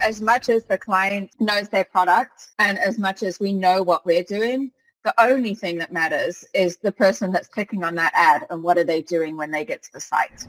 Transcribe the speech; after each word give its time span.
as 0.00 0.20
much 0.20 0.48
as 0.48 0.64
the 0.64 0.78
client 0.78 1.30
knows 1.40 1.68
their 1.68 1.84
product 1.84 2.48
and 2.58 2.78
as 2.78 2.98
much 2.98 3.22
as 3.22 3.38
we 3.38 3.52
know 3.52 3.82
what 3.82 4.04
we're 4.06 4.24
doing, 4.24 4.70
the 5.04 5.14
only 5.22 5.54
thing 5.54 5.78
that 5.78 5.92
matters 5.92 6.44
is 6.54 6.76
the 6.76 6.92
person 6.92 7.32
that's 7.32 7.48
clicking 7.48 7.84
on 7.84 7.94
that 7.94 8.12
ad 8.14 8.46
and 8.50 8.62
what 8.62 8.76
are 8.76 8.84
they 8.84 9.02
doing 9.02 9.36
when 9.36 9.50
they 9.50 9.64
get 9.64 9.82
to 9.82 9.92
the 9.92 10.00
site. 10.00 10.46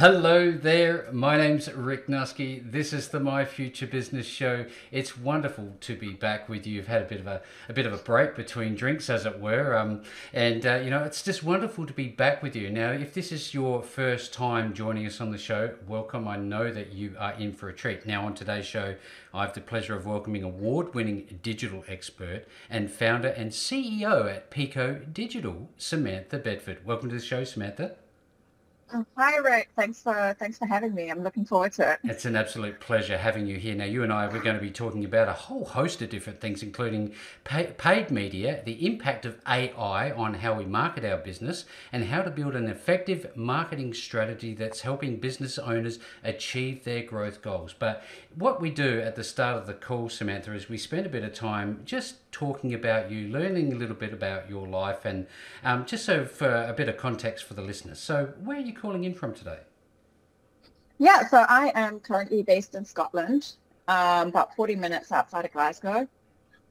Hello 0.00 0.50
there, 0.50 1.08
my 1.12 1.36
name's 1.36 1.70
Rick 1.70 2.06
Nusky. 2.06 2.62
This 2.72 2.94
is 2.94 3.08
the 3.08 3.20
My 3.20 3.44
Future 3.44 3.86
Business 3.86 4.24
Show. 4.24 4.64
It's 4.90 5.18
wonderful 5.18 5.76
to 5.78 5.94
be 5.94 6.14
back 6.14 6.48
with 6.48 6.66
you. 6.66 6.76
You've 6.76 6.86
had 6.86 7.02
a 7.02 7.04
bit 7.04 7.20
of 7.20 7.26
a, 7.26 7.42
a 7.68 7.74
bit 7.74 7.84
of 7.84 7.92
a 7.92 7.98
break 7.98 8.34
between 8.34 8.74
drinks, 8.74 9.10
as 9.10 9.26
it 9.26 9.38
were, 9.38 9.76
um, 9.76 10.00
and 10.32 10.64
uh, 10.64 10.76
you 10.76 10.88
know 10.88 11.04
it's 11.04 11.22
just 11.22 11.42
wonderful 11.42 11.84
to 11.84 11.92
be 11.92 12.08
back 12.08 12.42
with 12.42 12.56
you. 12.56 12.70
Now, 12.70 12.92
if 12.92 13.12
this 13.12 13.30
is 13.30 13.52
your 13.52 13.82
first 13.82 14.32
time 14.32 14.72
joining 14.72 15.04
us 15.04 15.20
on 15.20 15.32
the 15.32 15.36
show, 15.36 15.74
welcome. 15.86 16.26
I 16.26 16.38
know 16.38 16.72
that 16.72 16.94
you 16.94 17.14
are 17.18 17.34
in 17.34 17.52
for 17.52 17.68
a 17.68 17.74
treat. 17.74 18.06
Now, 18.06 18.24
on 18.24 18.32
today's 18.32 18.64
show, 18.64 18.94
I 19.34 19.42
have 19.42 19.52
the 19.52 19.60
pleasure 19.60 19.94
of 19.94 20.06
welcoming 20.06 20.44
award-winning 20.44 21.40
digital 21.42 21.84
expert 21.88 22.46
and 22.70 22.90
founder 22.90 23.28
and 23.28 23.50
CEO 23.50 24.34
at 24.34 24.50
Pico 24.50 25.02
Digital, 25.12 25.68
Samantha 25.76 26.38
Bedford. 26.38 26.86
Welcome 26.86 27.10
to 27.10 27.16
the 27.16 27.20
show, 27.20 27.44
Samantha. 27.44 27.96
Hi, 29.16 29.36
Rick. 29.36 29.68
Thanks 29.76 30.02
for 30.02 30.34
thanks 30.38 30.58
for 30.58 30.66
having 30.66 30.94
me. 30.94 31.10
I'm 31.10 31.22
looking 31.22 31.44
forward 31.44 31.72
to 31.74 31.92
it. 31.92 32.00
It's 32.04 32.24
an 32.24 32.36
absolute 32.36 32.80
pleasure 32.80 33.16
having 33.16 33.46
you 33.46 33.56
here. 33.56 33.74
Now, 33.74 33.84
you 33.84 34.02
and 34.02 34.12
I 34.12 34.26
we're 34.26 34.42
going 34.42 34.56
to 34.56 34.62
be 34.62 34.70
talking 34.70 35.04
about 35.04 35.28
a 35.28 35.32
whole 35.32 35.64
host 35.64 36.02
of 36.02 36.10
different 36.10 36.40
things, 36.40 36.62
including 36.62 37.14
pay, 37.44 37.72
paid 37.78 38.10
media, 38.10 38.62
the 38.64 38.86
impact 38.86 39.24
of 39.24 39.38
AI 39.46 40.10
on 40.12 40.34
how 40.34 40.54
we 40.54 40.64
market 40.64 41.04
our 41.04 41.18
business, 41.18 41.64
and 41.92 42.04
how 42.04 42.22
to 42.22 42.30
build 42.30 42.54
an 42.56 42.68
effective 42.68 43.30
marketing 43.36 43.94
strategy 43.94 44.54
that's 44.54 44.80
helping 44.80 45.16
business 45.16 45.58
owners 45.58 45.98
achieve 46.24 46.84
their 46.84 47.02
growth 47.02 47.42
goals. 47.42 47.74
But 47.78 48.02
what 48.34 48.60
we 48.60 48.70
do 48.70 49.00
at 49.00 49.16
the 49.16 49.24
start 49.24 49.56
of 49.56 49.66
the 49.66 49.74
call, 49.74 50.08
Samantha, 50.08 50.54
is 50.54 50.68
we 50.68 50.78
spend 50.78 51.06
a 51.06 51.10
bit 51.10 51.24
of 51.24 51.34
time 51.34 51.82
just 51.84 52.29
talking 52.32 52.74
about 52.74 53.10
you, 53.10 53.28
learning 53.28 53.72
a 53.72 53.76
little 53.76 53.94
bit 53.94 54.12
about 54.12 54.48
your 54.48 54.66
life, 54.66 55.04
and 55.04 55.26
um, 55.64 55.84
just 55.86 56.04
so 56.04 56.24
for 56.24 56.48
a 56.48 56.72
bit 56.72 56.88
of 56.88 56.96
context 56.96 57.44
for 57.44 57.54
the 57.54 57.62
listeners. 57.62 57.98
So, 57.98 58.32
where 58.42 58.56
are 58.56 58.60
you 58.60 58.72
calling 58.72 59.04
in 59.04 59.14
from 59.14 59.34
today? 59.34 59.60
Yeah, 60.98 61.26
so 61.28 61.46
I 61.48 61.72
am 61.74 62.00
currently 62.00 62.42
based 62.42 62.74
in 62.74 62.84
Scotland, 62.84 63.52
um, 63.88 64.28
about 64.28 64.54
40 64.54 64.76
minutes 64.76 65.12
outside 65.12 65.44
of 65.46 65.52
Glasgow. 65.52 66.06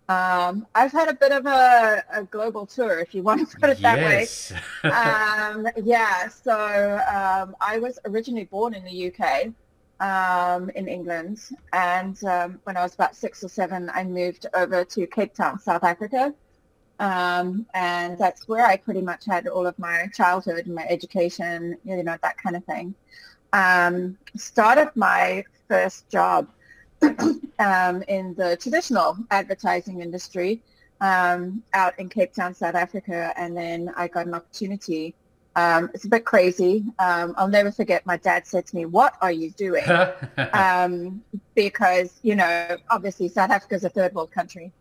Um, 0.07 0.65
I've 0.73 0.91
had 0.91 1.07
a 1.07 1.13
bit 1.13 1.31
of 1.31 1.45
a, 1.45 2.03
a, 2.11 2.23
global 2.23 2.65
tour, 2.65 2.97
if 2.99 3.13
you 3.13 3.21
want 3.21 3.47
to 3.47 3.57
put 3.59 3.69
it 3.69 3.80
yes. 3.80 4.52
that 4.83 4.83
way. 4.83 4.89
um, 4.91 5.67
yeah, 5.83 6.27
so 6.27 6.99
um, 7.11 7.55
I 7.61 7.77
was 7.77 7.99
originally 8.05 8.45
born 8.45 8.73
in 8.73 8.83
the 8.83 9.13
UK, 9.13 9.53
um, 10.00 10.69
in 10.72 10.88
England, 10.88 11.39
and 11.73 12.23
um, 12.23 12.59
when 12.64 12.78
I 12.78 12.83
was 12.83 12.94
about 12.94 13.16
six 13.16 13.44
or 13.44 13.50
seven, 13.50 13.89
I 13.94 14.03
moved 14.03 14.45
over 14.53 14.83
to 14.83 15.08
Cape 15.08 15.33
Town, 15.33 15.59
South 15.59 15.83
Africa. 15.83 16.33
Um, 17.00 17.66
and 17.73 18.17
that's 18.17 18.47
where 18.47 18.66
I 18.66 18.75
pretty 18.75 19.02
much 19.02 19.25
had 19.25 19.47
all 19.47 19.66
of 19.66 19.77
my 19.80 20.08
childhood 20.14 20.66
and 20.66 20.75
my 20.75 20.86
education, 20.89 21.77
you 21.86 22.03
know, 22.03 22.17
that 22.22 22.38
kind 22.38 22.58
of 22.58 22.66
thing. 22.66 22.94
Um, 23.53 24.17
started 24.36 24.92
my 24.95 25.45
first 25.70 26.09
job 26.09 26.50
um, 27.02 28.03
in 28.08 28.36
the 28.36 28.58
traditional 28.59 29.17
advertising 29.31 30.02
industry 30.02 30.61
um, 31.02 31.64
out 31.73 31.97
in 32.00 32.09
Cape 32.09 32.33
Town, 32.33 32.53
South 32.53 32.75
Africa, 32.75 33.33
and 33.38 33.55
then 33.55 33.92
I 33.95 34.08
got 34.08 34.25
an 34.25 34.33
opportunity. 34.33 35.16
Um, 35.59 35.89
it's 35.93 36.05
a 36.05 36.09
bit 36.09 36.23
crazy. 36.23 36.85
Um, 36.99 37.35
I'll 37.38 37.49
never 37.49 37.69
forget. 37.69 38.05
My 38.05 38.15
dad 38.15 38.47
said 38.47 38.65
to 38.67 38.75
me, 38.75 38.85
"What 38.85 39.15
are 39.21 39.31
you 39.31 39.52
doing?" 39.52 39.83
because 41.55 42.19
you 42.21 42.35
know, 42.35 42.77
obviously, 42.89 43.27
South 43.27 43.49
Africa 43.49 43.75
is 43.75 43.83
a 43.83 43.89
third 43.89 44.13
world 44.13 44.31
country 44.31 44.71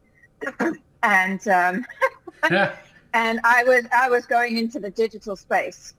and 1.02 1.48
um, 1.48 1.84
and 3.12 3.40
I 3.44 3.64
was 3.64 3.86
I 3.92 4.08
was 4.08 4.27
going 4.27 4.58
into 4.58 4.78
the 4.78 4.90
digital 4.90 5.34
space. 5.34 5.94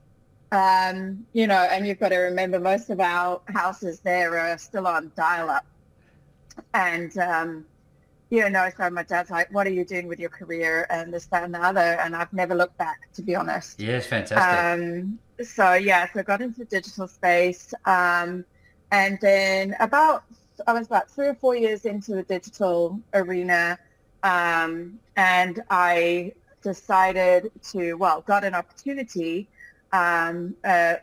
Um, 0.52 1.26
you 1.32 1.46
know, 1.46 1.68
and 1.70 1.86
you've 1.86 2.00
got 2.00 2.08
to 2.08 2.18
remember 2.18 2.58
most 2.58 2.90
of 2.90 3.00
our 3.00 3.40
houses 3.48 4.00
there 4.00 4.36
are 4.38 4.58
still 4.58 4.86
on 4.86 5.12
dial-up, 5.14 5.64
and 6.74 7.16
um, 7.18 7.66
you 8.30 8.48
know, 8.48 8.68
so 8.76 8.88
my 8.90 9.02
dad's 9.02 9.30
like, 9.30 9.52
"What 9.52 9.66
are 9.66 9.70
you 9.70 9.84
doing 9.84 10.06
with 10.06 10.20
your 10.20 10.30
career?" 10.30 10.86
and 10.88 11.12
this, 11.12 11.26
that, 11.26 11.44
and 11.44 11.54
the 11.54 11.62
other, 11.62 11.80
and 11.80 12.16
I've 12.16 12.32
never 12.32 12.54
looked 12.54 12.78
back, 12.78 13.12
to 13.14 13.22
be 13.22 13.34
honest. 13.34 13.80
Yes, 13.80 14.06
fantastic. 14.06 14.38
Um, 14.38 15.18
so 15.44 15.74
yeah, 15.74 16.06
so 16.12 16.20
I 16.20 16.22
got 16.22 16.40
into 16.40 16.60
the 16.60 16.64
digital 16.64 17.08
space, 17.08 17.74
um, 17.84 18.44
and 18.92 19.18
then 19.20 19.76
about 19.80 20.24
I 20.66 20.72
was 20.72 20.86
about 20.86 21.10
three 21.10 21.28
or 21.28 21.34
four 21.34 21.56
years 21.56 21.84
into 21.84 22.14
the 22.14 22.22
digital 22.22 23.00
arena. 23.14 23.78
Um, 24.22 25.00
and 25.16 25.62
I 25.70 26.32
decided 26.62 27.50
to, 27.72 27.94
well, 27.94 28.20
got 28.22 28.44
an 28.44 28.54
opportunity. 28.54 29.48
Um, 29.92 30.54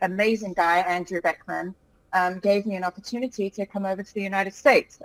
amazing 0.01 0.53
guy, 0.53 0.79
Andrew 0.79 1.19
Beckman, 1.21 1.73
um, 2.13 2.39
gave 2.39 2.65
me 2.65 2.75
an 2.75 2.83
opportunity 2.83 3.49
to 3.49 3.65
come 3.65 3.85
over 3.85 4.03
to 4.03 4.13
the 4.13 4.21
United 4.21 4.53
States 4.53 4.99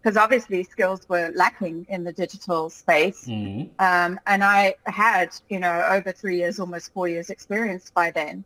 because 0.00 0.16
obviously 0.16 0.62
skills 0.62 1.08
were 1.08 1.32
lacking 1.34 1.86
in 1.88 2.04
the 2.04 2.12
digital 2.12 2.70
space. 2.70 3.26
Mm-hmm. 3.26 3.68
Um, 3.78 4.20
and 4.26 4.44
I 4.44 4.74
had, 4.86 5.30
you 5.48 5.58
know, 5.58 5.84
over 5.90 6.12
three 6.12 6.36
years, 6.38 6.60
almost 6.60 6.92
four 6.92 7.08
years 7.08 7.30
experience 7.30 7.90
by 7.90 8.10
then. 8.10 8.44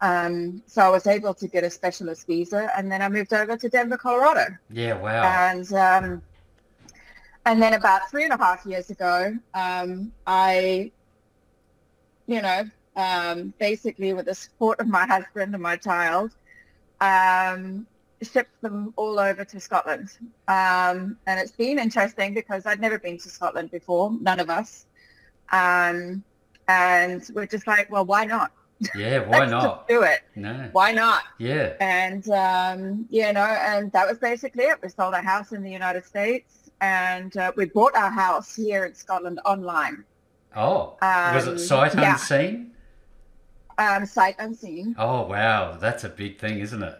Um, 0.00 0.62
so 0.66 0.82
I 0.82 0.88
was 0.88 1.06
able 1.06 1.34
to 1.34 1.48
get 1.48 1.64
a 1.64 1.70
specialist 1.70 2.26
visa, 2.26 2.70
and 2.76 2.90
then 2.90 3.00
I 3.00 3.08
moved 3.08 3.32
over 3.32 3.56
to 3.56 3.68
Denver, 3.68 3.96
Colorado. 3.96 4.46
Yeah, 4.70 4.94
wow. 4.94 5.22
And 5.22 5.72
um, 5.72 6.22
and 7.46 7.62
then 7.62 7.74
about 7.74 8.10
three 8.10 8.24
and 8.24 8.32
a 8.32 8.36
half 8.36 8.66
years 8.66 8.90
ago, 8.90 9.36
um, 9.54 10.12
I, 10.26 10.90
you 12.26 12.40
know, 12.42 12.64
um, 12.96 13.52
basically 13.58 14.12
with 14.14 14.26
the 14.26 14.34
support 14.34 14.80
of 14.80 14.88
my 14.88 15.06
husband 15.06 15.54
and 15.54 15.62
my 15.62 15.76
child, 15.76 16.32
um, 17.00 17.86
shipped 18.22 18.60
them 18.62 18.92
all 18.96 19.18
over 19.18 19.44
to 19.44 19.60
Scotland. 19.60 20.10
Um, 20.48 21.16
and 21.26 21.40
it's 21.40 21.52
been 21.52 21.78
interesting 21.78 22.34
because 22.34 22.66
I'd 22.66 22.80
never 22.80 22.98
been 22.98 23.18
to 23.18 23.28
Scotland 23.28 23.70
before, 23.70 24.12
none 24.20 24.40
of 24.40 24.50
us. 24.50 24.86
Um, 25.52 26.22
and 26.68 27.22
we're 27.34 27.46
just 27.46 27.66
like, 27.66 27.90
well, 27.90 28.04
why 28.04 28.24
not? 28.24 28.52
Yeah, 28.94 29.20
why 29.20 29.46
not? 29.46 29.88
do 29.88 30.02
it. 30.02 30.20
No. 30.34 30.68
Why 30.72 30.92
not? 30.92 31.22
Yeah. 31.38 31.74
And, 31.80 32.28
um, 32.30 33.06
you 33.10 33.32
know, 33.32 33.40
and 33.40 33.90
that 33.92 34.06
was 34.08 34.18
basically 34.18 34.64
it. 34.64 34.78
We 34.82 34.88
sold 34.88 35.14
a 35.14 35.20
house 35.20 35.52
in 35.52 35.62
the 35.62 35.70
United 35.70 36.04
States 36.04 36.70
and 36.80 37.36
uh, 37.36 37.52
we 37.56 37.66
bought 37.66 37.94
our 37.94 38.10
house 38.10 38.54
here 38.54 38.84
in 38.84 38.94
Scotland 38.94 39.40
online. 39.44 40.04
Oh, 40.56 40.96
um, 41.02 41.34
was 41.34 41.46
it 41.46 41.50
um, 41.52 41.58
sight 41.58 41.94
yeah. 41.94 42.12
unseen? 42.12 42.72
Um, 43.78 44.06
sight 44.06 44.36
unseen. 44.38 44.94
Oh 44.98 45.26
wow, 45.26 45.76
that's 45.76 46.04
a 46.04 46.08
big 46.08 46.38
thing, 46.38 46.58
isn't 46.60 46.82
it? 46.82 46.98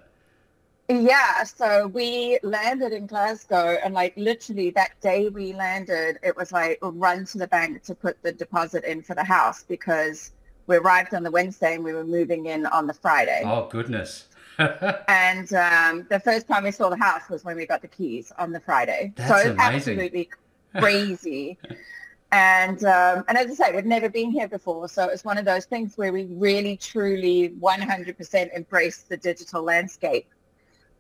Yeah, 0.89 1.45
so 1.45 1.87
we 1.87 2.39
landed 2.43 2.93
in 2.93 3.07
Glasgow, 3.07 3.79
and 3.83 3.95
like 3.95 4.13
literally 4.17 4.71
that 4.71 5.01
day 5.01 5.31
we 5.31 5.55
landed, 5.55 6.19
it 6.23 6.37
was 6.37 6.53
like 6.53 6.79
run 6.83 7.25
to 7.27 7.39
the 7.39 7.47
bank 7.47 7.83
to 7.85 7.95
put 7.95 8.23
the 8.23 8.33
deposit 8.33 8.85
in 8.85 9.03
for 9.03 9.15
the 9.15 9.25
house 9.25 9.63
because 9.63 10.33
we 10.67 10.77
arrived 10.77 11.15
on 11.15 11.23
the 11.23 11.31
Wednesday 11.31 11.75
and 11.75 11.85
we 11.85 11.95
were 11.95 12.05
moving 12.05 12.47
in 12.47 12.67
on 12.67 12.87
the 12.87 12.93
Friday. 12.93 13.43
Oh 13.47 13.67
goodness! 13.71 14.27
and 14.59 15.53
um, 15.55 16.07
the 16.11 16.21
first 16.23 16.47
time 16.47 16.65
we 16.65 16.71
saw 16.71 16.91
the 16.91 16.99
house 16.99 17.31
was 17.31 17.45
when 17.45 17.57
we 17.57 17.67
got 17.67 17.81
the 17.81 17.89
keys 17.89 18.31
on 18.39 18.53
the 18.53 18.61
Friday. 18.61 19.15
That's 19.17 19.43
so 19.43 19.51
it's 19.51 19.61
absolutely 19.61 20.29
crazy. 20.77 21.57
and 22.33 22.85
um, 22.85 23.25
and 23.29 23.39
as 23.39 23.51
I 23.51 23.55
say, 23.55 23.75
we'd 23.75 23.87
never 23.87 24.11
been 24.11 24.31
here 24.31 24.49
before, 24.49 24.87
so 24.91 25.09
it's 25.09 25.25
one 25.25 25.39
of 25.39 25.47
those 25.47 25.65
things 25.65 25.97
where 25.97 26.13
we 26.13 26.25
really, 26.25 26.77
truly, 26.77 27.55
100% 27.59 28.55
embrace 28.55 28.99
the 28.99 29.17
digital 29.17 29.63
landscape. 29.63 30.27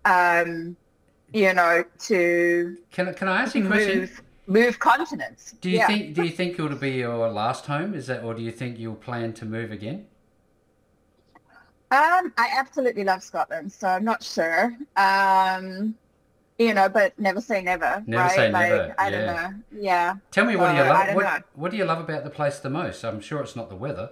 Um, 0.05 0.77
you 1.33 1.53
know, 1.53 1.85
to 2.01 2.77
can 2.93 3.13
can 3.15 3.29
I 3.29 3.43
ask 3.43 3.55
you 3.55 3.65
a 3.65 3.67
question? 3.67 4.01
Move, 4.01 4.23
move 4.47 4.79
continents. 4.79 5.53
Do 5.61 5.71
you 5.71 5.79
yeah. 5.79 5.87
think 5.87 6.15
do 6.15 6.23
you 6.23 6.31
think 6.39 6.55
it'll 6.59 6.77
be 6.77 6.93
your 6.93 7.29
last 7.29 7.67
home? 7.67 7.95
Is 7.95 8.07
that, 8.07 8.23
or 8.23 8.35
do 8.35 8.43
you 8.43 8.53
think 8.53 8.79
you'll 8.79 8.95
plan 8.95 9.33
to 9.35 9.45
move 9.45 9.73
again? 9.73 10.07
Um, 11.91 12.33
I 12.37 12.49
absolutely 12.57 13.05
love 13.05 13.23
Scotland, 13.23 13.73
so 13.73 13.87
I'm 13.87 14.05
not 14.05 14.23
sure. 14.23 14.77
Um, 14.97 15.95
you 16.59 16.75
know, 16.75 16.89
but 16.89 17.19
never 17.19 17.41
say 17.41 17.63
never. 17.63 18.03
Never 18.07 18.23
right? 18.23 18.35
say 18.35 18.51
like, 18.51 18.71
never. 18.71 18.95
I 18.99 19.11
don't 19.11 19.27
know. 19.27 19.51
Yeah. 19.73 20.15
Tell 20.31 20.45
me, 20.45 20.57
what 20.57 20.73
do 20.73 20.79
you 20.79 20.83
love? 20.85 21.15
What, 21.15 21.45
what, 21.55 21.71
do 21.71 21.77
you 21.77 21.85
love 21.85 22.01
about 22.01 22.25
the 22.25 22.31
place 22.31 22.59
the 22.59 22.71
most? 22.71 23.05
I'm 23.05 23.21
sure 23.21 23.41
it's 23.43 23.55
not 23.55 23.69
the 23.69 23.77
weather. 23.77 24.11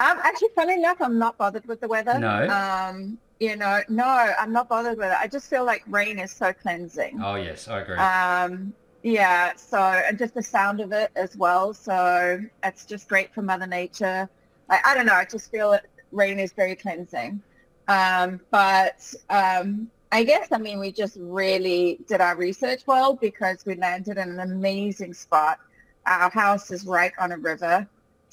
Um, 0.00 0.18
actually, 0.22 0.48
funny 0.54 0.74
enough, 0.74 1.00
I'm 1.00 1.18
not 1.18 1.38
bothered 1.38 1.66
with 1.66 1.80
the 1.80 1.88
weather. 1.88 2.18
No. 2.18 2.48
Um, 2.48 3.18
you 3.40 3.56
know, 3.56 3.80
no, 3.88 4.04
I'm 4.04 4.52
not 4.52 4.68
bothered 4.68 4.98
with 4.98 5.08
it. 5.08 5.16
I 5.18 5.26
just 5.26 5.48
feel 5.50 5.64
like 5.64 5.82
rain 5.88 6.18
is 6.18 6.32
so 6.32 6.52
cleansing. 6.52 7.20
Oh 7.22 7.34
yes, 7.34 7.68
I 7.68 7.80
agree. 7.80 7.96
Um, 7.96 8.72
yeah. 9.02 9.52
So, 9.56 9.78
and 9.78 10.18
just 10.18 10.34
the 10.34 10.42
sound 10.42 10.80
of 10.80 10.92
it 10.92 11.10
as 11.16 11.36
well. 11.36 11.74
So 11.74 12.40
it's 12.62 12.84
just 12.84 13.08
great 13.08 13.34
for 13.34 13.42
Mother 13.42 13.66
Nature. 13.66 14.28
Like, 14.68 14.86
I 14.86 14.94
don't 14.94 15.06
know. 15.06 15.14
I 15.14 15.24
just 15.24 15.50
feel 15.50 15.72
it 15.72 15.86
rain 16.12 16.38
is 16.38 16.52
very 16.52 16.76
cleansing. 16.76 17.42
Um, 17.88 18.40
but 18.50 19.12
um, 19.28 19.90
I 20.12 20.24
guess, 20.24 20.48
I 20.52 20.58
mean, 20.58 20.78
we 20.78 20.92
just 20.92 21.16
really 21.18 21.98
did 22.06 22.20
our 22.20 22.36
research 22.36 22.82
well 22.86 23.14
because 23.14 23.64
we 23.66 23.74
landed 23.74 24.18
in 24.18 24.28
an 24.28 24.40
amazing 24.40 25.14
spot. 25.14 25.58
Our 26.06 26.30
house 26.30 26.70
is 26.70 26.84
right 26.84 27.12
on 27.18 27.32
a 27.32 27.38
river. 27.38 27.88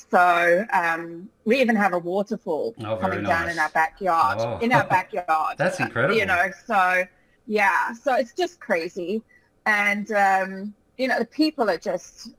So 0.09 0.65
um, 0.71 1.29
we 1.45 1.59
even 1.59 1.75
have 1.75 1.93
a 1.93 1.99
waterfall 1.99 2.73
Oh, 2.83 2.95
coming 2.97 3.23
down 3.23 3.49
in 3.49 3.59
our 3.59 3.69
backyard. 3.69 4.37
Oh. 4.39 4.57
In 4.59 4.71
our 4.71 4.85
backyard. 4.85 5.55
That's 5.57 5.79
incredible. 5.79 6.17
You 6.17 6.25
know, 6.25 6.49
so 6.65 7.03
yeah, 7.47 7.93
so 7.93 8.15
it's 8.15 8.33
just 8.33 8.59
crazy. 8.59 9.21
And, 9.65 10.11
um, 10.11 10.73
you 10.97 11.07
know, 11.07 11.19
the 11.19 11.25
people 11.25 11.69
are 11.69 11.77
just 11.77 12.29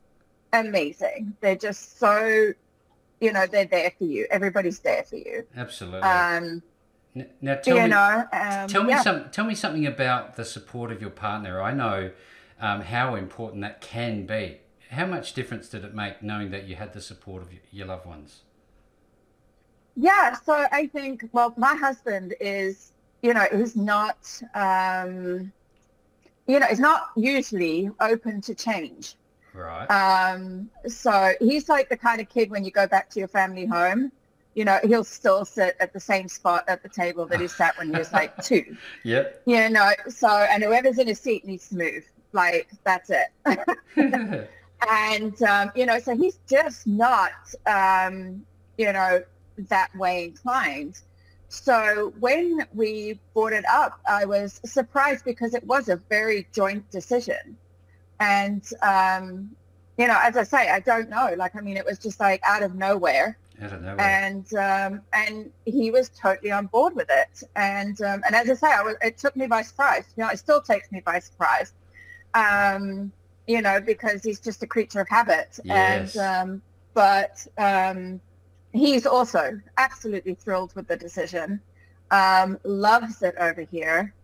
amazing. 0.53 1.37
They're 1.41 1.57
just 1.57 1.99
so, 1.99 2.53
you 3.21 3.33
know, 3.33 3.47
they're 3.47 3.67
there 3.67 3.93
for 3.99 4.05
you. 4.05 4.27
Everybody's 4.31 4.79
there 4.81 5.03
for 5.03 5.17
you. 5.17 5.47
Absolutely. 5.57 6.01
Um, 6.01 6.63
now 7.41 7.57
tell 7.57 7.77
you 7.77 7.83
me, 7.83 7.89
know, 7.89 8.25
um, 8.33 8.69
tell 8.69 8.85
me 8.85 8.91
yeah. 8.91 9.03
some, 9.03 9.31
tell 9.31 9.45
me 9.45 9.55
something 9.55 9.87
about 9.87 10.37
the 10.37 10.45
support 10.45 10.93
of 10.93 11.01
your 11.01 11.11
partner. 11.11 11.61
I 11.61 11.73
know 11.73 12.11
um, 12.61 12.83
how 12.83 13.17
important 13.17 13.63
that 13.63 13.81
can 13.81 14.27
be. 14.27 14.59
How 14.91 15.07
much 15.07 15.35
difference 15.35 15.69
did 15.69 15.85
it 15.85 15.95
make 15.95 16.21
knowing 16.21 16.51
that 16.51 16.67
you 16.67 16.75
had 16.75 16.93
the 16.93 17.01
support 17.01 17.43
of 17.43 17.49
your 17.71 17.87
loved 17.87 18.07
ones? 18.07 18.41
Yeah, 19.97 20.35
so 20.35 20.67
I 20.73 20.87
think, 20.89 21.29
well, 21.33 21.55
my 21.57 21.77
husband 21.77 22.35
is, 22.41 22.93
you 23.23 23.33
know, 23.33 23.47
he's 23.53 23.77
not, 23.77 24.19
um, 24.55 25.53
you 26.49 26.59
know, 26.59 26.67
he's 26.67 26.81
not 26.81 27.11
usually 27.17 27.91
open 28.01 28.41
to 28.41 28.55
change. 28.55 29.15
Right. 29.55 29.87
Um, 29.87 30.71
so 30.89 31.35
he's 31.39 31.69
like 31.69 31.89
the 31.89 31.97
kind 31.97 32.21
of 32.21 32.29
kid 32.29 32.51
when 32.51 32.65
you 32.65 32.73
go 32.73 32.89
back 32.89 33.11
to 33.11 33.21
your 33.21 33.29
family 33.29 33.67
home, 33.67 34.11
you 34.55 34.65
know, 34.65 34.81
he'll 34.83 35.05
still 35.05 35.45
sit 35.45 35.77
at 35.79 35.93
the 35.93 36.01
same 36.01 36.27
spot 36.27 36.65
at 36.67 36.83
the 36.83 36.89
table 36.89 37.27
that 37.27 37.41
he 37.41 37.47
sat 37.61 37.79
when 37.79 37.91
he 37.91 37.97
was 37.97 38.13
like 38.13 38.37
two. 38.43 38.77
yep. 39.05 39.41
You 39.47 39.69
know, 39.69 39.93
so, 40.09 40.29
and 40.29 40.65
whoever's 40.65 40.99
in 40.99 41.07
his 41.07 41.21
seat 41.21 41.45
needs 41.45 41.69
to 41.69 41.77
move. 41.77 42.05
Like, 42.33 42.69
that's 42.85 43.11
it. 43.11 44.49
and 44.89 45.43
um, 45.43 45.71
you 45.75 45.87
know 45.87 45.99
so 45.99 46.17
he's 46.17 46.39
just 46.49 46.87
not 46.87 47.33
um, 47.67 48.45
you 48.79 48.93
know 48.93 49.23
that 49.69 49.95
way 49.97 50.25
inclined 50.25 51.01
so 51.49 52.13
when 52.21 52.65
we 52.73 53.19
brought 53.35 53.53
it 53.53 53.65
up 53.69 54.01
i 54.09 54.25
was 54.25 54.61
surprised 54.65 55.25
because 55.25 55.53
it 55.53 55.65
was 55.67 55.89
a 55.89 55.97
very 56.09 56.47
joint 56.55 56.89
decision 56.91 57.57
and 58.21 58.63
um, 58.83 59.51
you 59.99 60.07
know 60.07 60.19
as 60.23 60.37
i 60.37 60.43
say 60.43 60.71
i 60.71 60.81
don't 60.81 61.11
know 61.11 61.35
like 61.37 61.55
i 61.57 61.61
mean 61.61 61.77
it 61.77 61.85
was 61.85 61.99
just 61.99 62.21
like 62.21 62.41
out 62.45 62.63
of 62.63 62.75
nowhere 62.75 63.37
I 63.63 63.67
don't 63.67 63.83
know. 63.83 63.97
and 63.97 64.55
um, 64.55 65.03
and 65.13 65.51
he 65.67 65.91
was 65.91 66.09
totally 66.09 66.51
on 66.51 66.67
board 66.67 66.97
with 66.97 67.09
it. 67.11 67.43
And 67.57 68.01
um, 68.01 68.23
and 68.27 68.35
as 68.35 68.49
I 68.49 68.55
say, 68.55 68.73
I 68.73 68.83
was, 68.83 68.95
it 69.03 69.19
took 69.19 69.37
me 69.37 69.47
by 69.47 69.63
surprise. 69.63 70.05
You 70.17 70.25
know, 70.25 70.31
it 70.31 70.39
still 70.39 70.63
takes 70.63 70.91
me 70.91 71.01
by 71.01 71.19
surprise. 71.19 71.73
Um, 72.33 73.13
you 73.51 73.61
know, 73.61 73.81
because 73.81 74.23
he's 74.23 74.39
just 74.39 74.63
a 74.63 74.67
creature 74.67 75.01
of 75.01 75.09
habit. 75.09 75.59
Yes. 75.65 76.15
And 76.15 76.51
um, 76.51 76.63
but 76.95 77.45
um, 77.59 78.21
he's 78.73 79.07
also 79.07 79.61
absolutely 79.77 80.35
thrilled 80.35 80.73
with 80.77 80.87
the 80.87 80.97
decision. 80.97 81.61
Um, 82.13 82.61
loves 82.63 83.23
it 83.23 83.35
over 83.41 83.63
here. 83.63 84.15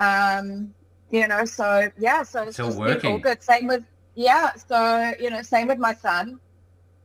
Um, 0.00 0.74
you 1.12 1.28
know, 1.28 1.44
so 1.44 1.90
yeah, 1.96 2.24
so 2.24 2.42
it's, 2.42 2.56
just 2.56 3.04
all 3.04 3.18
good. 3.18 3.40
Same 3.40 3.68
with 3.68 3.84
yeah, 4.16 4.50
so 4.54 5.12
you 5.20 5.30
know, 5.30 5.42
same 5.42 5.68
with 5.68 5.78
my 5.78 5.94
son. 5.94 6.40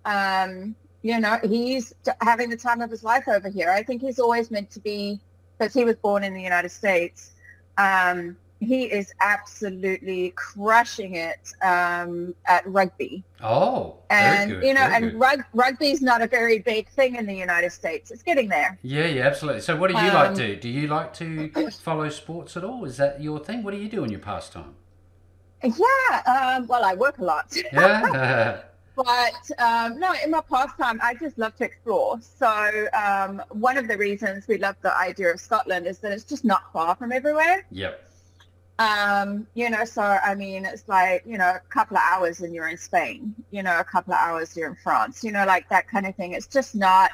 Um, 0.04 0.76
you 1.04 1.20
know, 1.20 1.38
he's 1.44 1.94
having 2.22 2.50
the 2.50 2.58
time 2.58 2.82
of 2.82 2.90
his 2.90 3.04
life 3.04 3.28
over 3.28 3.50
here. 3.50 3.70
I 3.70 3.84
think 3.84 4.02
he's 4.02 4.18
always 4.18 4.50
meant 4.50 4.72
to 4.72 4.80
be, 4.80 5.20
because 5.58 5.76
he 5.76 5.86
was 5.86 5.96
born 5.96 6.24
in 6.24 6.34
the 6.34 6.42
United 6.42 6.70
States. 6.70 7.34
Um, 7.78 8.36
he 8.60 8.86
is 8.86 9.14
absolutely 9.22 10.32
crushing 10.36 11.16
it 11.16 11.54
um, 11.62 12.34
at 12.46 12.66
rugby, 12.68 13.24
oh, 13.44 13.98
and 14.10 14.50
very 14.50 14.62
good. 14.62 14.68
you 14.68 14.74
know, 14.74 14.82
and 14.82 15.20
rug- 15.20 15.46
rugby's 15.54 16.02
not 16.02 16.22
a 16.22 16.28
very 16.28 16.60
big 16.60 16.90
thing 16.90 17.16
in 17.16 17.26
the 17.26 17.36
United 17.36 17.72
States. 17.72 18.10
It's 18.12 18.24
getting 18.24 18.50
there. 18.50 18.78
Yeah, 18.82 19.06
yeah, 19.06 19.28
absolutely. 19.28 19.62
So, 19.62 19.76
what 19.76 19.88
do 19.92 19.94
you 19.98 20.12
like 20.12 20.30
Um, 20.30 20.36
to 20.36 20.48
do? 20.48 20.62
Do 20.62 20.70
you 20.70 20.88
like 20.88 21.14
to 21.16 21.50
follow 21.84 22.10
sports 22.10 22.58
at 22.58 22.64
all? 22.64 22.86
Is 22.86 22.98
that 22.98 23.22
your 23.22 23.40
thing? 23.40 23.64
What 23.64 23.72
do 23.72 23.78
you 23.80 23.90
do 23.90 24.04
in 24.04 24.10
your 24.12 24.20
pastime? 24.22 24.74
Yeah, 25.64 26.56
um, 26.58 26.68
well, 26.68 26.84
I 26.84 26.94
work 26.94 27.18
a 27.20 27.24
lot. 27.24 27.56
Yeah. 27.74 28.62
But 28.96 29.52
um, 29.60 30.00
no, 30.00 30.12
in 30.24 30.32
my 30.32 30.42
pastime, 30.42 31.00
I 31.04 31.14
just 31.14 31.38
love 31.38 31.56
to 31.58 31.66
explore. 31.66 32.20
So 32.20 32.88
um, 32.96 33.44
one 33.50 33.78
of 33.78 33.88
the 33.88 33.96
reasons 33.96 34.48
we 34.48 34.58
love 34.58 34.76
the 34.82 34.92
idea 34.98 35.32
of 35.32 35.40
Scotland 35.40 35.86
is 35.86 36.00
that 36.00 36.12
it's 36.12 36.24
just 36.24 36.44
not 36.44 36.74
far 36.74 36.96
from 36.96 37.12
everywhere. 37.12 37.64
yep. 37.70 38.07
Um, 38.80 39.48
you 39.56 39.70
know, 39.70 39.86
so 39.86 40.02
I 40.02 40.36
mean, 40.36 40.66
it's 40.66 40.88
like 40.88 41.24
you 41.26 41.38
know, 41.38 41.50
a 41.50 41.62
couple 41.70 41.98
of 41.98 42.04
hours 42.12 42.42
and 42.42 42.54
you're 42.54 42.68
in 42.68 42.78
Spain. 42.78 43.34
You 43.52 43.64
know, 43.64 43.80
a 43.80 43.84
couple 43.84 44.14
of 44.14 44.20
hours 44.20 44.56
you're 44.56 44.70
in 44.70 44.76
France. 44.76 45.24
You 45.24 45.32
know, 45.32 45.46
like 45.46 45.68
that 45.70 45.88
kind 45.88 46.06
of 46.06 46.16
thing. 46.16 46.34
It's 46.34 46.48
just 46.48 46.76
not. 46.76 47.12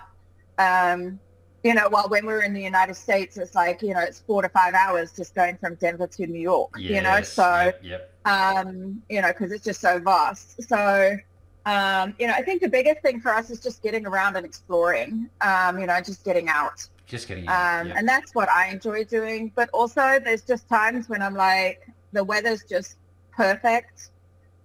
Um, 0.58 1.20
you 1.64 1.74
know, 1.74 1.88
while 1.90 2.10
when 2.10 2.26
we 2.26 2.34
were 2.34 2.42
in 2.42 2.54
the 2.54 2.62
United 2.62 2.96
States, 2.96 3.38
it's 3.38 3.56
like 3.56 3.82
you 3.82 3.94
know, 3.94 4.02
it's 4.02 4.20
four 4.20 4.42
to 4.42 4.50
five 4.50 4.74
hours 4.74 5.14
just 5.14 5.34
going 5.34 5.58
from 5.58 5.76
Denver 5.76 6.08
to 6.08 6.28
New 6.28 6.42
York. 6.42 6.72
you 6.78 7.02
know, 7.02 7.22
so 7.22 7.72
Yep. 7.82 7.82
yep. 7.84 8.14
um, 8.26 9.02
you 9.10 9.22
know, 9.22 9.30
because 9.30 9.52
it's 9.54 9.64
just 9.64 9.80
so 9.80 10.00
vast. 10.00 10.62
So, 10.64 11.18
um, 11.66 12.14
you 12.20 12.28
know, 12.28 12.34
I 12.34 12.42
think 12.42 12.62
the 12.62 12.68
biggest 12.68 13.02
thing 13.02 13.22
for 13.22 13.34
us 13.34 13.50
is 13.50 13.62
just 13.62 13.82
getting 13.82 14.06
around 14.06 14.36
and 14.36 14.46
exploring, 14.46 15.30
um, 15.40 15.80
you 15.80 15.88
know, 15.88 16.02
just 16.02 16.26
getting 16.26 16.50
out. 16.50 16.86
Just 17.14 17.28
getting. 17.28 17.48
Um. 17.48 17.94
And 17.96 18.10
that's 18.10 18.34
what 18.34 18.50
I 18.50 18.70
enjoy 18.70 19.04
doing. 19.04 19.52
But 19.56 19.70
also 19.70 20.20
there's 20.20 20.42
just 20.42 20.68
times 20.68 21.08
when 21.10 21.22
I'm 21.22 21.36
like, 21.36 21.88
the 22.12 22.24
weather's 22.24 22.64
just 22.64 22.98
perfect 23.32 24.10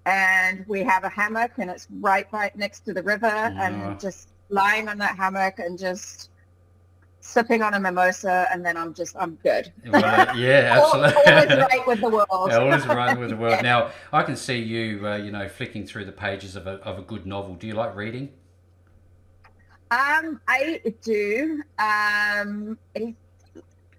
and 0.06 0.65
we 0.67 0.83
have 0.83 1.05
a 1.05 1.11
hammock 1.11 1.53
and 1.59 1.69
it's 1.71 1.87
right, 2.00 2.27
right 2.33 2.56
next 2.56 2.87
to 2.87 2.95
the 2.95 3.03
river 3.03 3.27
Yeah. 3.27 3.67
and 3.67 4.00
just 4.00 4.31
lying 4.49 4.89
on 4.89 4.97
that 4.99 5.15
hammock 5.17 5.59
and 5.59 5.79
just 5.79 6.31
sipping 7.21 7.61
on 7.62 7.75
a 7.75 7.81
mimosa 7.81 8.47
and 8.50 8.65
then 8.65 8.79
I'm 8.79 8.95
just, 8.95 9.15
I'm 9.19 9.35
good. 9.43 9.71
Yeah, 9.85 10.79
absolutely. 10.81 11.33
all 11.33 11.39
is 11.43 11.59
right 11.59 11.87
with 11.87 12.00
the 12.00 12.09
world. 12.09 12.50
Yeah, 12.50 12.56
all 12.61 12.73
is 12.73 12.87
right 12.87 13.19
with 13.19 13.29
the 13.29 13.37
world. 13.37 13.62
Now, 13.62 13.91
I 14.11 14.23
can 14.23 14.37
see 14.37 14.59
you, 14.59 15.06
uh, 15.06 15.17
you 15.17 15.31
know, 15.31 15.47
flicking 15.50 15.87
through 15.87 16.06
the 16.06 16.12
pages 16.12 16.56
of 16.56 16.67
a, 16.67 16.77
of 16.77 16.99
a 16.99 17.03
good 17.03 17.27
novel. 17.27 17.56
Do 17.56 17.67
you 17.67 17.75
like 17.75 17.95
reading? 17.95 18.31
Um, 19.90 20.40
I 20.46 20.82
do. 21.02 21.62
Um, 21.79 22.79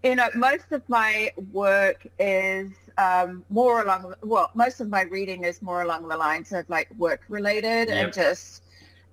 you 0.04 0.16
know, 0.16 0.30
most 0.36 0.72
of 0.72 0.88
my 0.88 1.32
work 1.52 2.08
is 2.20 2.72
um, 2.98 3.44
more 3.50 3.82
along. 3.82 4.14
Well, 4.24 4.52
most 4.54 4.82
of 4.82 4.90
my 4.90 5.04
reading 5.04 5.44
is 5.44 5.62
more 5.62 5.82
along 5.82 6.08
the 6.08 6.18
lines 6.18 6.52
of 6.54 6.70
like 6.70 6.90
work 6.98 7.22
related 7.28 7.90
Yep. 7.90 8.04
and 8.06 8.14
just, 8.14 8.64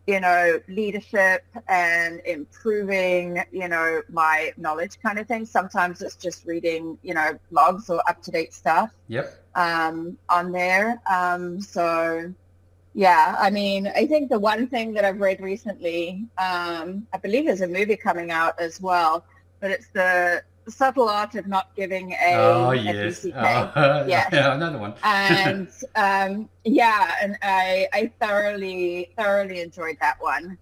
you 0.06 0.20
know, 0.20 0.60
leadership 0.68 1.44
and 1.68 2.20
improving, 2.24 3.42
you 3.50 3.68
know, 3.68 4.02
my 4.10 4.52
knowledge 4.56 5.00
kind 5.02 5.18
of 5.18 5.26
thing. 5.26 5.44
Sometimes 5.46 6.02
it's 6.02 6.16
just 6.16 6.44
reading, 6.46 6.98
you 7.02 7.14
know, 7.14 7.38
blogs 7.52 7.90
or 7.90 8.00
up 8.08 8.22
to 8.22 8.30
date 8.30 8.52
stuff 8.54 8.90
Yep. 9.08 9.32
um, 9.54 10.16
on 10.28 10.52
there. 10.52 11.00
Um, 11.10 11.60
so, 11.60 12.32
yeah, 12.96 13.36
I 13.38 13.50
mean, 13.50 13.92
I 13.94 14.06
think 14.06 14.30
the 14.30 14.38
one 14.38 14.68
thing 14.68 14.94
that 14.94 15.04
I've 15.04 15.20
read 15.20 15.38
recently, 15.42 16.24
um, 16.38 17.06
I 17.12 17.18
believe 17.18 17.44
there's 17.44 17.60
a 17.60 17.68
movie 17.68 17.94
coming 17.94 18.30
out 18.30 18.58
as 18.58 18.80
well, 18.80 19.22
but 19.60 19.70
it's 19.70 19.88
the 19.92 20.42
subtle 20.66 21.06
art 21.06 21.34
of 21.34 21.46
not 21.46 21.76
giving 21.76 22.12
a 22.12 22.32
oh 22.36 22.70
yes. 22.70 23.26
Oh, 23.26 23.28
Yes. 24.08 24.30
yeah, 24.32 24.54
another 24.54 24.78
one. 24.78 24.94
and 25.04 25.68
um, 25.94 26.48
yeah, 26.64 27.16
and 27.20 27.36
I, 27.42 27.86
I 27.92 28.10
thoroughly, 28.18 29.12
thoroughly 29.18 29.60
enjoyed 29.60 29.98
that 30.00 30.16
one. 30.18 30.56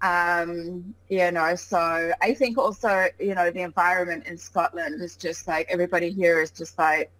Um, 0.00 0.94
you 1.10 1.30
know, 1.32 1.54
so 1.54 2.12
I 2.22 2.32
think 2.32 2.56
also, 2.56 3.08
you 3.20 3.34
know, 3.34 3.50
the 3.50 3.60
environment 3.60 4.26
in 4.26 4.38
Scotland 4.38 5.02
is 5.02 5.16
just 5.16 5.46
like 5.46 5.66
everybody 5.68 6.10
here 6.10 6.40
is 6.40 6.50
just 6.50 6.78
like, 6.78 7.10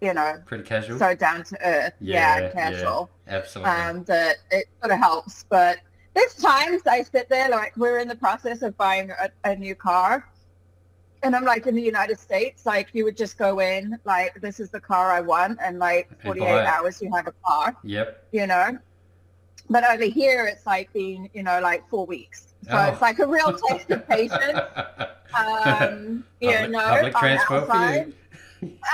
you 0.00 0.12
know, 0.14 0.42
Pretty 0.46 0.64
casual. 0.64 0.98
so 0.98 1.14
down 1.14 1.42
to 1.44 1.56
earth, 1.66 1.92
Yeah, 2.00 2.38
yeah, 2.38 2.40
yeah. 2.44 2.52
casual. 2.52 3.10
absolutely. 3.28 3.72
Um, 3.72 4.04
that 4.04 4.36
it 4.50 4.66
sort 4.80 4.92
of 4.92 4.98
helps. 4.98 5.44
But 5.48 5.78
there's 6.14 6.34
times 6.34 6.82
I 6.86 7.02
sit 7.02 7.28
there, 7.28 7.48
like 7.48 7.76
we're 7.76 7.98
in 7.98 8.08
the 8.08 8.16
process 8.16 8.62
of 8.62 8.76
buying 8.76 9.10
a, 9.10 9.30
a 9.44 9.56
new 9.56 9.74
car, 9.74 10.28
and 11.22 11.34
I'm 11.34 11.44
like 11.44 11.66
in 11.66 11.74
the 11.74 11.82
United 11.82 12.18
States, 12.20 12.66
like 12.66 12.88
you 12.92 13.04
would 13.04 13.16
just 13.16 13.38
go 13.38 13.60
in, 13.60 13.98
like 14.04 14.38
this 14.40 14.60
is 14.60 14.70
the 14.70 14.80
car 14.80 15.10
I 15.12 15.20
want, 15.22 15.58
and 15.62 15.78
like 15.78 16.08
48 16.22 16.44
buy 16.44 16.62
it. 16.62 16.66
hours 16.66 17.00
you 17.02 17.10
have 17.14 17.26
a 17.26 17.34
car, 17.44 17.74
yep. 17.82 18.24
you 18.32 18.46
know. 18.46 18.78
But 19.68 19.82
over 19.90 20.04
here, 20.04 20.46
it's 20.46 20.64
like 20.66 20.92
been, 20.92 21.28
you 21.34 21.42
know, 21.42 21.58
like 21.60 21.88
four 21.88 22.06
weeks. 22.06 22.54
So 22.64 22.70
Oh. 22.72 22.84
it's 22.92 23.00
like 23.02 23.18
a 23.18 23.26
real 23.26 23.56
test 23.68 23.90
of 23.90 24.06
patience. 24.08 24.60
Um, 25.36 26.24
you 26.40 26.50
Public- 26.50 26.70
know, 26.70 26.78
public 26.80 27.14
transport 27.16 27.68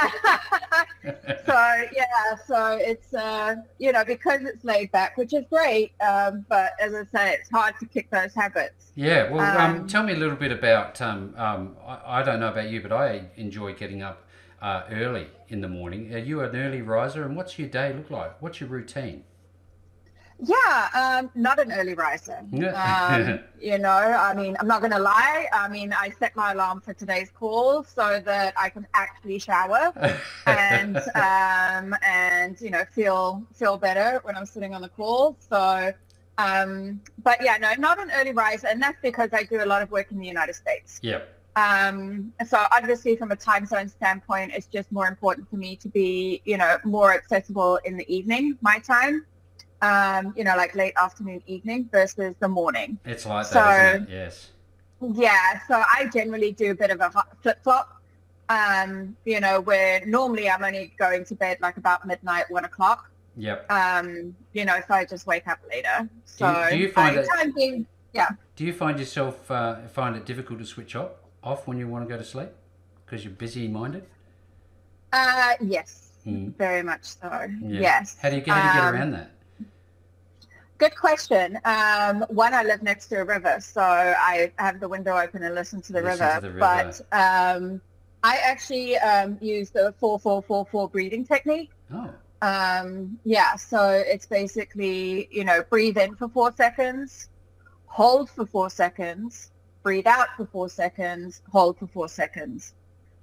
our 0.03 0.11
for 0.11 0.19
side. 0.19 0.87
you. 1.05 1.13
so 1.47 1.85
yeah, 1.95 2.37
so 2.47 2.79
it's 2.81 3.13
uh, 3.15 3.57
you 3.79 3.93
know 3.93 4.05
because 4.05 4.43
it's 4.43 4.65
laid 4.65 4.91
back, 4.93 5.17
which 5.17 5.33
is 5.33 5.45
great. 5.51 5.93
Um, 6.01 6.45
but 6.49 6.73
as 6.81 6.95
I 6.95 7.05
say, 7.15 7.33
it's 7.35 7.51
hard 7.51 7.75
to 7.81 7.87
kick 7.87 8.11
those 8.11 8.35
habits. 8.35 8.93
Yeah, 8.95 9.31
well, 9.31 9.41
um, 9.41 9.77
Um, 9.81 9.87
tell 9.87 10.03
me 10.03 10.13
a 10.13 10.17
little 10.17 10.37
bit 10.37 10.53
about. 10.53 11.01
Um, 11.01 11.35
um, 11.37 11.77
I, 11.87 12.21
I 12.21 12.23
don't 12.23 12.41
know 12.41 12.49
about 12.49 12.69
you, 12.71 12.81
but 12.81 12.93
I 12.93 13.31
enjoy 13.37 13.75
getting 13.75 14.03
up 14.03 14.25
uh, 14.61 14.83
early 14.91 15.29
in 15.49 15.61
the 15.61 15.69
morning. 15.69 16.15
Are 16.15 16.19
you 16.19 16.41
an 16.43 16.55
early 16.55 16.83
riser, 16.83 17.25
and 17.25 17.37
what's 17.37 17.59
your 17.59 17.69
day 17.69 17.93
look 17.93 18.11
like? 18.11 18.41
What's 18.41 18.61
your 18.61 18.69
routine? 18.69 19.25
Yeah, 20.45 20.89
um, 20.93 21.31
not 21.37 21.61
an 21.61 21.71
early 21.71 21.95
riser. 21.95 22.39
Um, 22.75 23.39
you 23.61 23.79
know, 23.79 23.89
I 23.89 24.35
mean, 24.35 24.57
I'm 24.59 24.67
not 24.67 24.81
going 24.81 24.91
to 24.91 24.99
lie. 24.99 25.47
I 25.53 25.69
mean, 25.69 25.93
I 25.93 26.11
set 26.19 26.35
my 26.35 26.51
alarm 26.51 26.81
for 26.81 26.93
today's 26.93 27.31
call 27.31 27.85
so 27.85 28.21
that 28.25 28.53
I 28.57 28.69
can 28.69 28.85
actually 28.93 29.39
shower 29.39 29.93
and 30.47 30.97
um, 31.15 31.97
and 32.03 32.61
you 32.61 32.71
know 32.71 32.85
feel 32.91 33.47
feel 33.55 33.77
better 33.77 34.21
when 34.25 34.37
I'm 34.37 34.47
sitting 34.47 34.75
on 34.75 34.83
the 34.83 34.89
call. 34.89 35.37
So, 35.49 35.93
um, 36.39 37.01
but 37.23 37.41
yeah, 37.41 37.57
no, 37.59 37.75
not 37.79 38.01
an 38.01 38.11
early 38.13 38.33
riser, 38.33 38.67
and 38.67 38.83
that's 38.83 38.99
because 39.01 39.31
I 39.33 39.45
do 39.45 39.63
a 39.63 39.67
lot 39.67 39.83
of 39.83 39.93
work 39.93 40.11
in 40.11 40.19
the 40.19 40.27
United 40.27 40.57
States. 40.57 40.99
Yep. 41.03 41.39
Um, 41.55 42.33
so 42.47 42.65
obviously 42.73 43.15
from 43.15 43.31
a 43.31 43.37
time 43.37 43.67
zone 43.67 43.89
standpoint, 43.89 44.53
it's 44.55 44.67
just 44.67 44.91
more 44.91 45.07
important 45.07 45.51
for 45.51 45.57
me 45.57 45.77
to 45.77 45.89
be, 45.89 46.41
you 46.47 46.57
know, 46.57 46.79
more 46.83 47.13
accessible 47.13 47.79
in 47.85 47.99
the 47.99 48.11
evening, 48.13 48.57
my 48.63 48.79
time 48.79 49.27
um, 49.83 50.33
you 50.37 50.45
know, 50.45 50.57
like 50.57 50.75
late 50.75 50.95
afternoon, 50.97 51.43
evening 51.47 51.89
versus 51.93 52.35
the 52.41 52.49
morning. 52.49 52.99
It's 53.05 53.27
like 53.27 53.47
so, 53.47 53.55
that, 53.55 53.95
isn't 53.97 54.09
it? 54.09 54.13
Yes. 54.13 54.51
Yeah. 55.01 55.61
So 55.69 55.75
I 55.75 56.09
generally 56.13 56.53
do 56.53 56.71
a 56.71 56.75
bit 56.75 56.91
of 56.91 57.01
a 57.01 57.13
flip 57.43 57.63
flop. 57.63 57.99
Um, 58.49 59.17
you 59.25 59.41
know, 59.41 59.61
where 59.61 60.05
normally 60.05 60.51
I'm 60.51 60.63
only 60.63 60.93
going 60.99 61.25
to 61.25 61.35
bed 61.35 61.59
like 61.61 61.79
about 61.79 62.07
midnight, 62.07 62.47
one 62.51 62.65
o'clock. 62.65 63.11
Yep. 63.37 63.71
Um, 63.71 64.37
you 64.53 64.65
know, 64.67 64.79
so 64.87 64.95
I 64.95 65.05
just 65.07 65.27
wake 65.27 65.49
up 65.49 65.59
later. 65.71 66.09
So 66.27 66.67
do 66.69 66.77
you, 66.77 66.83
do 66.83 66.89
you 66.89 66.93
find 66.93 67.17
that, 67.17 67.27
time 67.35 67.53
being, 67.53 67.87
yeah. 68.13 68.29
Do 68.57 68.65
you 68.65 68.75
find 68.75 68.99
yourself 68.99 69.51
uh, 69.51 69.77
find 69.89 70.17
it 70.17 70.27
difficult 70.27 70.59
to 70.59 70.67
switch 70.67 70.95
off 70.97 71.13
off 71.43 71.67
when 71.67 71.79
you 71.79 71.89
want 71.89 72.07
to 72.07 72.13
go 72.13 72.19
to 72.19 72.25
sleep 72.25 72.51
because 73.07 73.25
you're 73.25 73.33
busy 73.33 73.69
minded? 73.69 74.05
Uh, 75.15 75.55
yes, 75.63 76.11
mm. 76.27 76.55
very 76.57 76.83
much 76.83 77.05
so. 77.05 77.29
Yeah. 77.63 77.81
Yes. 77.81 78.17
How 78.21 78.29
do 78.29 78.37
you, 78.37 78.43
how 78.47 78.61
do 78.61 78.69
you 78.69 78.75
get 78.75 78.85
um, 78.85 78.95
around 78.95 79.11
that? 79.13 79.31
Good 80.83 80.97
question. 80.97 81.61
Um, 81.65 82.23
one, 82.23 82.55
I 82.55 82.65
live 82.65 82.83
next 82.83 83.07
to 83.11 83.21
a 83.21 83.25
river, 83.25 83.61
so 83.61 83.81
I 83.81 84.51
have 84.59 84.81
the 84.81 84.89
window 84.89 85.17
open 85.17 85.45
and 85.45 85.55
listen 85.55 85.81
to 85.81 85.93
the, 85.93 86.03
listen 86.03 86.27
river. 86.27 86.35
To 86.35 86.41
the 86.41 86.49
river. 86.55 86.59
But 86.59 87.01
um, 87.13 87.81
I 88.25 88.39
actually 88.39 88.97
um, 88.97 89.39
use 89.41 89.71
the 89.71 89.95
four 90.01 90.19
four 90.19 90.43
four 90.43 90.67
four 90.67 90.89
breathing 90.89 91.25
technique. 91.25 91.71
Oh. 91.95 92.11
Um, 92.41 93.17
yeah, 93.23 93.55
so 93.55 93.91
it's 93.91 94.27
basically 94.27 95.29
you 95.31 95.45
know 95.45 95.63
breathe 95.71 95.99
in 95.99 96.17
for 96.17 96.29
four 96.29 96.51
seconds, 96.51 97.29
hold 97.87 98.29
for 98.29 98.45
four 98.45 98.69
seconds, 98.69 99.53
breathe 99.85 100.09
out 100.09 100.35
for 100.37 100.47
four 100.47 100.69
seconds, 100.69 101.43
hold 101.53 101.79
for 101.79 101.87
four 101.87 102.09
seconds, 102.09 102.75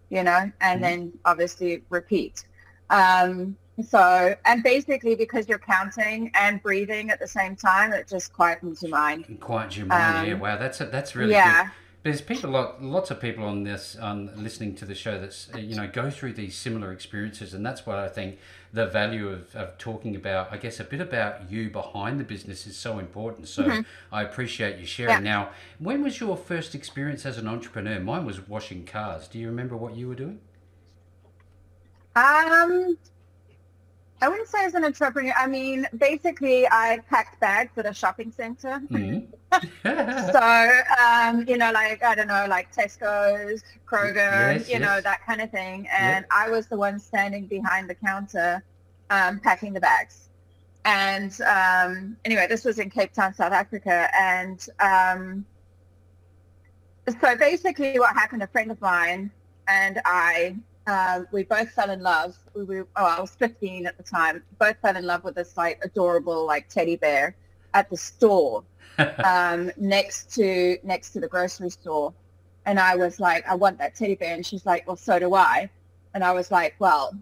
you 0.09 0.23
know, 0.23 0.49
and 0.61 0.79
mm. 0.79 0.81
then 0.81 1.13
obviously 1.25 1.83
repeat. 1.89 2.45
Um, 2.89 3.57
so, 3.85 4.35
and 4.45 4.63
basically 4.63 5.15
because 5.15 5.47
you're 5.47 5.59
counting 5.59 6.31
and 6.33 6.61
breathing 6.61 7.09
at 7.09 7.19
the 7.19 7.27
same 7.27 7.55
time, 7.55 7.93
it 7.93 8.07
just 8.07 8.33
quietens 8.33 8.81
your 8.81 8.91
mind. 8.91 9.25
Quietens 9.39 9.77
your 9.77 9.85
mind. 9.87 10.17
Um, 10.17 10.27
yeah. 10.27 10.33
Wow. 10.33 10.57
That's 10.57 10.81
a, 10.81 10.85
that's 10.85 11.15
really 11.15 11.33
yeah. 11.33 11.63
Good. 11.63 11.71
There's 12.01 12.21
people, 12.21 12.51
lots 12.79 13.11
of 13.11 13.19
people 13.19 13.43
on 13.43 13.65
this, 13.65 13.97
on 13.97 14.31
listening 14.41 14.73
to 14.75 14.85
the 14.85 14.95
show 14.95 15.19
that's, 15.19 15.49
you 15.57 15.75
know, 15.75 15.85
go 15.85 16.09
through 16.09 16.31
these 16.31 16.55
similar 16.55 16.93
experiences. 16.93 17.53
And 17.53 17.65
that's 17.65 17.85
what 17.85 17.97
I 17.97 18.07
think 18.07 18.37
the 18.71 18.85
value 18.85 19.27
of, 19.27 19.53
of 19.53 19.77
talking 19.77 20.15
about, 20.15 20.53
I 20.53 20.57
guess, 20.57 20.79
a 20.79 20.85
bit 20.85 21.01
about 21.01 21.51
you 21.51 21.69
behind 21.69 22.17
the 22.17 22.23
business 22.23 22.65
is 22.65 22.77
so 22.77 22.99
important. 22.99 23.49
So 23.49 23.63
mm-hmm. 23.63 23.81
I 24.13 24.23
appreciate 24.23 24.79
you 24.79 24.85
sharing. 24.85 25.25
Yeah. 25.25 25.31
Now, 25.31 25.49
when 25.77 26.01
was 26.01 26.21
your 26.21 26.37
first 26.37 26.73
experience 26.73 27.25
as 27.25 27.37
an 27.37 27.49
entrepreneur? 27.49 27.99
Mine 27.99 28.25
was 28.25 28.47
washing 28.47 28.85
cars. 28.85 29.27
Do 29.27 29.37
you 29.37 29.47
remember 29.47 29.75
what 29.75 29.93
you 29.97 30.07
were 30.07 30.15
doing? 30.15 30.39
Um, 32.15 32.97
I 34.21 34.27
wouldn't 34.27 34.49
say 34.49 34.65
as 34.65 34.73
an 34.73 34.83
entrepreneur. 34.83 35.33
I 35.37 35.47
mean, 35.47 35.87
basically, 35.97 36.67
I 36.67 36.99
packed 37.09 37.39
bags 37.39 37.77
at 37.77 37.85
a 37.85 37.93
shopping 37.93 38.31
center. 38.31 38.81
Mm-hmm. 38.89 39.25
so, 40.31 40.81
um, 41.01 41.47
you 41.47 41.57
know, 41.57 41.71
like, 41.71 42.03
I 42.03 42.15
don't 42.15 42.27
know, 42.27 42.45
like 42.49 42.73
Tesco's, 42.75 43.63
Kroger, 43.87 44.15
yes, 44.15 44.67
you 44.67 44.73
yes. 44.73 44.81
know, 44.81 45.01
that 45.01 45.25
kind 45.25 45.41
of 45.41 45.49
thing. 45.51 45.87
And 45.91 46.23
yep. 46.23 46.27
I 46.31 46.49
was 46.49 46.67
the 46.67 46.77
one 46.77 46.99
standing 46.99 47.47
behind 47.47 47.89
the 47.89 47.95
counter 47.95 48.63
um, 49.09 49.39
packing 49.39 49.73
the 49.73 49.79
bags. 49.79 50.29
And 50.85 51.39
um, 51.41 52.17
anyway, 52.25 52.47
this 52.47 52.65
was 52.65 52.79
in 52.79 52.89
Cape 52.89 53.13
Town, 53.13 53.33
South 53.33 53.53
Africa. 53.53 54.09
And 54.17 54.65
um, 54.79 55.45
so 57.21 57.35
basically 57.35 57.99
what 57.99 58.13
happened, 58.13 58.43
a 58.43 58.47
friend 58.47 58.71
of 58.71 58.79
mine 58.81 59.31
and 59.67 60.01
I 60.05 60.55
um, 60.89 61.27
we 61.31 61.43
both 61.43 61.69
fell 61.71 61.91
in 61.91 62.01
love. 62.01 62.35
We 62.55 62.63
were, 62.63 62.87
oh, 62.95 63.05
I 63.05 63.21
was 63.21 63.31
15 63.35 63.85
at 63.85 63.95
the 63.97 64.03
time. 64.03 64.41
Both 64.57 64.77
fell 64.81 64.97
in 64.97 65.05
love 65.05 65.23
with 65.23 65.35
this 65.35 65.55
like 65.55 65.79
adorable 65.83 66.45
like 66.45 66.67
teddy 66.67 66.95
bear 66.95 67.35
at 67.75 67.89
the 67.89 67.97
store 67.97 68.63
um, 69.23 69.71
next 69.77 70.33
to 70.35 70.77
next 70.83 71.11
to 71.11 71.19
the 71.19 71.27
grocery 71.27 71.69
store. 71.69 72.13
And 72.65 72.79
I 72.79 72.95
was 72.95 73.19
like, 73.19 73.47
I 73.47 73.55
want 73.55 73.77
that 73.77 73.95
teddy 73.95 74.15
bear. 74.15 74.33
And 74.33 74.45
she's 74.45 74.65
like, 74.65 74.87
well, 74.87 74.95
so 74.95 75.19
do 75.19 75.35
I. 75.35 75.69
And 76.15 76.23
I 76.23 76.31
was 76.31 76.49
like, 76.49 76.75
well, 76.79 77.15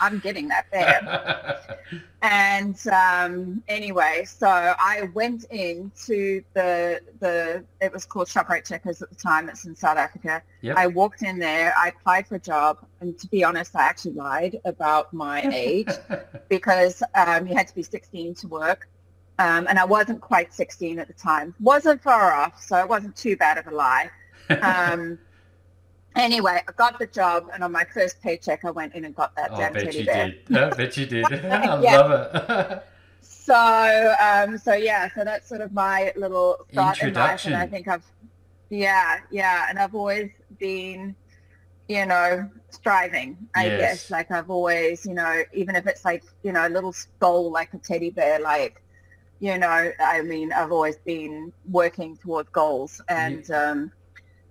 I'm 0.00 0.18
getting 0.18 0.48
that 0.48 0.70
bear. 0.70 1.78
and 2.22 2.76
um, 2.88 3.62
anyway, 3.68 4.24
so 4.26 4.46
I 4.48 5.08
went 5.14 5.44
into 5.44 6.42
the 6.54 7.00
the 7.20 7.64
it 7.80 7.92
was 7.92 8.04
called 8.04 8.28
Shoprite 8.28 8.66
Checkers 8.66 9.02
at 9.02 9.10
the 9.10 9.16
time. 9.16 9.48
It's 9.48 9.64
in 9.64 9.74
South 9.74 9.98
Africa. 9.98 10.42
Yep. 10.62 10.76
I 10.76 10.86
walked 10.86 11.22
in 11.22 11.38
there. 11.38 11.74
I 11.76 11.88
applied 11.88 12.26
for 12.26 12.36
a 12.36 12.40
job, 12.40 12.78
and 13.00 13.18
to 13.18 13.26
be 13.28 13.44
honest, 13.44 13.74
I 13.76 13.82
actually 13.82 14.14
lied 14.14 14.60
about 14.64 15.12
my 15.12 15.42
age 15.42 15.90
because 16.48 17.02
um, 17.14 17.46
you 17.46 17.54
had 17.54 17.68
to 17.68 17.74
be 17.74 17.82
16 17.82 18.34
to 18.34 18.48
work. 18.48 18.88
Um, 19.40 19.68
and 19.68 19.78
I 19.78 19.84
wasn't 19.84 20.20
quite 20.20 20.52
16 20.52 20.98
at 20.98 21.06
the 21.06 21.12
time. 21.12 21.54
Wasn't 21.60 22.02
far 22.02 22.32
off, 22.32 22.60
so 22.60 22.76
it 22.78 22.88
wasn't 22.88 23.14
too 23.14 23.36
bad 23.36 23.56
of 23.56 23.68
a 23.68 23.70
lie. 23.70 24.10
Anyway, 26.18 26.60
I 26.66 26.72
got 26.72 26.98
the 26.98 27.06
job, 27.06 27.48
and 27.54 27.62
on 27.62 27.70
my 27.70 27.84
first 27.84 28.20
paycheck, 28.20 28.64
I 28.64 28.72
went 28.72 28.94
in 28.94 29.04
and 29.04 29.14
got 29.14 29.36
that 29.36 29.50
oh, 29.52 29.56
damn 29.56 29.72
teddy 29.72 30.04
bear. 30.04 30.34
Did. 30.48 30.56
I 30.56 30.70
bet 30.70 30.96
you 30.96 31.06
did. 31.06 31.24
I 31.44 31.74
love 31.76 32.10
it. 32.10 32.82
so, 33.20 34.14
um, 34.20 34.58
so 34.58 34.74
yeah, 34.74 35.08
so 35.14 35.22
that's 35.22 35.48
sort 35.48 35.60
of 35.60 35.72
my 35.72 36.12
little 36.16 36.66
start 36.72 37.00
in 37.02 37.14
life, 37.14 37.46
and 37.46 37.54
I 37.54 37.68
think 37.68 37.86
I've, 37.86 38.04
yeah, 38.68 39.20
yeah, 39.30 39.66
and 39.70 39.78
I've 39.78 39.94
always 39.94 40.30
been, 40.58 41.14
you 41.88 42.04
know, 42.04 42.50
striving. 42.70 43.38
I 43.54 43.66
yes. 43.66 43.80
guess, 43.80 44.10
like 44.10 44.32
I've 44.32 44.50
always, 44.50 45.06
you 45.06 45.14
know, 45.14 45.44
even 45.52 45.76
if 45.76 45.86
it's 45.86 46.04
like, 46.04 46.24
you 46.42 46.50
know, 46.50 46.66
a 46.66 46.68
little 46.68 46.92
skull 46.92 47.52
like 47.52 47.72
a 47.74 47.78
teddy 47.78 48.10
bear, 48.10 48.40
like, 48.40 48.82
you 49.38 49.56
know, 49.56 49.92
I 50.00 50.22
mean, 50.22 50.52
I've 50.52 50.72
always 50.72 50.96
been 50.96 51.52
working 51.70 52.16
towards 52.16 52.48
goals, 52.48 53.00
and. 53.08 53.48
Yeah. 53.48 53.70
Um, 53.70 53.92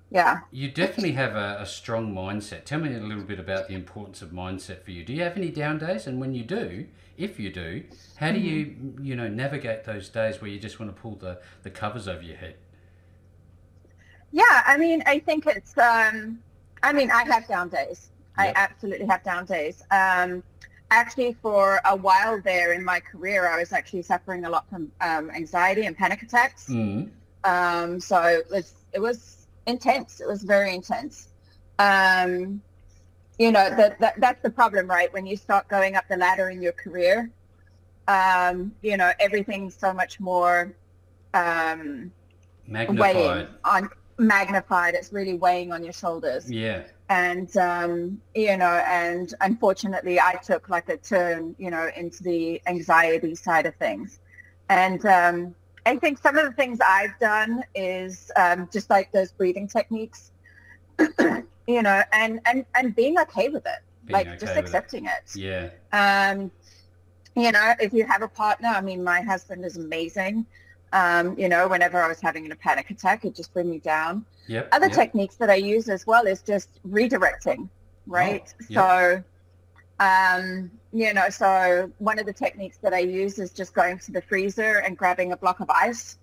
yeah. 0.09 0.39
You 0.51 0.69
definitely 0.69 1.13
have 1.13 1.35
a, 1.35 1.57
a, 1.59 1.65
strong 1.65 2.13
mindset. 2.13 2.63
Tell 2.63 2.79
me 2.79 2.95
a 2.95 2.99
little 2.99 3.23
bit 3.23 3.39
about 3.39 3.67
the 3.67 3.73
importance 3.73 4.21
of 4.21 4.29
mindset 4.29 4.83
for 4.83 4.91
you. 4.91 5.03
Do 5.03 5.13
you 5.13 5.23
have 5.23 5.35
any 5.35 5.49
down 5.49 5.79
days? 5.79 6.07
And 6.07 6.19
when 6.19 6.33
you 6.33 6.43
do, 6.43 6.87
if 7.17 7.39
you 7.39 7.51
do, 7.51 7.83
how 8.15 8.31
do 8.31 8.39
you, 8.39 8.67
mm-hmm. 8.67 9.03
you 9.03 9.15
know, 9.15 9.27
navigate 9.27 9.83
those 9.83 10.07
days 10.07 10.41
where 10.41 10.49
you 10.49 10.59
just 10.59 10.79
want 10.79 10.95
to 10.95 11.01
pull 11.01 11.15
the, 11.15 11.39
the 11.63 11.69
covers 11.69 12.07
over 12.07 12.21
your 12.21 12.37
head? 12.37 12.55
Yeah, 14.31 14.63
I 14.65 14.77
mean, 14.77 15.03
I 15.05 15.19
think 15.19 15.45
it's, 15.45 15.77
um, 15.77 16.39
I 16.83 16.93
mean, 16.93 17.11
I 17.11 17.23
have 17.25 17.47
down 17.47 17.69
days. 17.69 18.09
Yep. 18.37 18.47
I 18.47 18.59
absolutely 18.59 19.07
have 19.07 19.23
down 19.23 19.45
days. 19.45 19.83
Um, 19.91 20.41
actually, 20.89 21.35
for 21.41 21.81
a 21.83 21.95
while 21.95 22.39
there 22.41 22.71
in 22.73 22.83
my 22.83 23.01
career, 23.01 23.47
I 23.47 23.59
was 23.59 23.73
actually 23.73 24.03
suffering 24.03 24.45
a 24.45 24.49
lot 24.49 24.69
from 24.69 24.91
um, 25.01 25.31
anxiety 25.31 25.85
and 25.85 25.97
panic 25.97 26.21
attacks. 26.21 26.69
Mm. 26.69 27.09
Um, 27.43 27.99
so 27.99 28.21
it 28.23 28.49
was, 28.49 28.73
it 28.93 28.99
was 28.99 29.36
intense. 29.67 30.19
It 30.19 30.27
was 30.27 30.43
very 30.43 30.73
intense. 30.73 31.27
Um, 31.77 32.61
you 33.37 33.51
know, 33.51 33.69
that, 33.69 33.99
that 33.99 34.15
that's 34.19 34.41
the 34.41 34.49
problem, 34.49 34.87
right? 34.87 35.13
When 35.13 35.27
you 35.27 35.37
start 35.37 35.67
going 35.67 35.95
up 35.95 36.07
the 36.07 36.17
ladder 36.17 36.49
in 36.49 36.61
your 36.61 36.71
career, 36.71 37.29
um, 38.07 38.71
you 38.81 38.97
know, 38.97 39.11
everything's 39.19 39.75
so 39.75 39.93
much 39.93 40.19
more 40.19 40.73
um, 41.35 42.11
magnified. 42.65 43.49
on 43.63 43.89
magnified. 44.17 44.95
It's 44.95 45.13
really 45.13 45.35
weighing 45.35 45.71
on 45.71 45.83
your 45.83 45.93
shoulders. 45.93 46.49
Yeah. 46.49 46.83
And 47.09 47.55
um, 47.57 48.21
you 48.33 48.57
know, 48.57 48.83
and 48.87 49.33
unfortunately, 49.41 50.19
I 50.19 50.35
took 50.43 50.67
like 50.67 50.89
a 50.89 50.97
turn, 50.97 51.55
you 51.59 51.69
know, 51.69 51.89
into 51.95 52.23
the 52.23 52.61
anxiety 52.65 53.35
side 53.35 53.65
of 53.65 53.75
things, 53.75 54.19
and 54.69 55.05
um, 55.05 55.55
I 55.87 55.97
think 55.97 56.17
some 56.17 56.37
of 56.37 56.45
the 56.45 56.51
things 56.51 56.79
I've 56.85 57.17
done 57.19 57.63
is 57.73 58.31
um, 58.35 58.69
just 58.71 58.89
like 58.89 59.11
those 59.11 59.31
breathing 59.31 59.67
techniques, 59.67 60.31
you 61.67 61.81
know, 61.81 62.03
and, 62.11 62.39
and, 62.45 62.65
and 62.75 62.95
being 62.95 63.17
okay 63.19 63.49
with 63.49 63.65
it, 63.65 63.79
being 64.05 64.17
like 64.17 64.27
okay 64.27 64.37
just 64.37 64.57
accepting 64.57 65.05
it. 65.05 65.35
it. 65.35 65.71
Yeah. 65.93 66.29
Um, 66.31 66.51
you 67.35 67.51
know, 67.51 67.73
if 67.79 67.93
you 67.93 68.05
have 68.05 68.21
a 68.21 68.27
partner, 68.27 68.67
I 68.69 68.81
mean, 68.81 69.03
my 69.03 69.21
husband 69.21 69.63
is 69.63 69.77
amazing. 69.77 70.45
Um, 70.91 71.37
you 71.37 71.49
know, 71.49 71.67
whenever 71.67 72.01
I 72.01 72.07
was 72.07 72.19
having 72.19 72.51
a 72.51 72.55
panic 72.55 72.89
attack, 72.89 73.25
it 73.25 73.35
just 73.35 73.53
bring 73.53 73.69
me 73.69 73.79
down. 73.79 74.25
Yep, 74.47 74.69
Other 74.71 74.87
yep. 74.87 74.95
techniques 74.95 75.35
that 75.35 75.49
I 75.49 75.55
use 75.55 75.89
as 75.89 76.07
well 76.07 76.25
is 76.25 76.41
just 76.41 76.69
redirecting. 76.89 77.69
right? 78.07 78.53
Oh, 78.61 78.65
So, 78.73 79.23
um, 79.99 80.69
you 80.93 81.13
know, 81.13 81.29
so 81.29 81.91
one 81.97 82.19
of 82.19 82.25
the 82.25 82.33
techniques 82.33 82.77
that 82.77 82.93
I 82.93 82.99
use 82.99 83.39
is 83.39 83.51
just 83.51 83.73
going 83.73 83.99
to 83.99 84.11
the 84.11 84.21
freezer 84.21 84.79
and 84.79 84.97
grabbing 84.97 85.31
a 85.31 85.37
block 85.37 85.59
of 85.59 85.69
ice, 85.69 86.17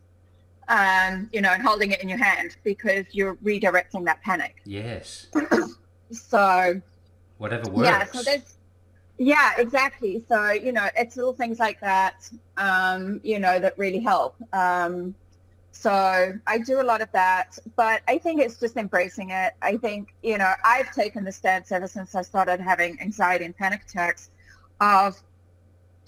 um, 0.69 1.29
you 1.33 1.41
know, 1.41 1.51
and 1.51 1.63
holding 1.63 1.91
it 1.91 2.03
in 2.03 2.09
your 2.09 2.19
hand 2.19 2.57
because 2.65 3.05
you're 3.13 3.37
redirecting 3.37 4.05
that 4.05 4.23
panic. 4.23 4.57
Yes. 4.65 5.27
so, 6.11 6.81
whatever 7.39 7.71
works. 7.71 7.89
Yeah. 7.89 8.05
So 8.07 8.23
there's, 8.23 8.57
yeah, 9.19 9.53
exactly. 9.59 10.25
So, 10.29 10.51
you 10.51 10.73
know, 10.73 10.89
it's 10.97 11.17
little 11.17 11.35
things 11.35 11.59
like 11.59 11.81
that, 11.81 12.29
um, 12.57 13.21
you 13.25 13.39
know, 13.39 13.59
that 13.59 13.77
really 13.79 14.01
help. 14.01 14.37
Um, 14.53 15.15
so 15.75 16.39
I 16.47 16.59
do 16.59 16.81
a 16.81 16.85
lot 16.85 17.03
of 17.03 17.11
that, 17.13 17.59
but 17.75 18.01
I 18.07 18.17
think 18.19 18.41
it's 18.41 18.61
just 18.61 18.77
embracing 18.77 19.31
it. 19.31 19.55
I 19.61 19.77
think, 19.77 20.15
you 20.23 20.39
know, 20.39 20.53
I've 20.65 20.95
taken 20.95 21.25
the 21.25 21.33
stance 21.33 21.73
ever 21.73 21.89
since 21.89 22.15
I 22.15 22.23
started 22.23 22.61
having 22.61 22.99
anxiety 23.01 23.45
and 23.45 23.57
panic 23.57 23.83
attacks 23.83 24.31
of 24.81 25.21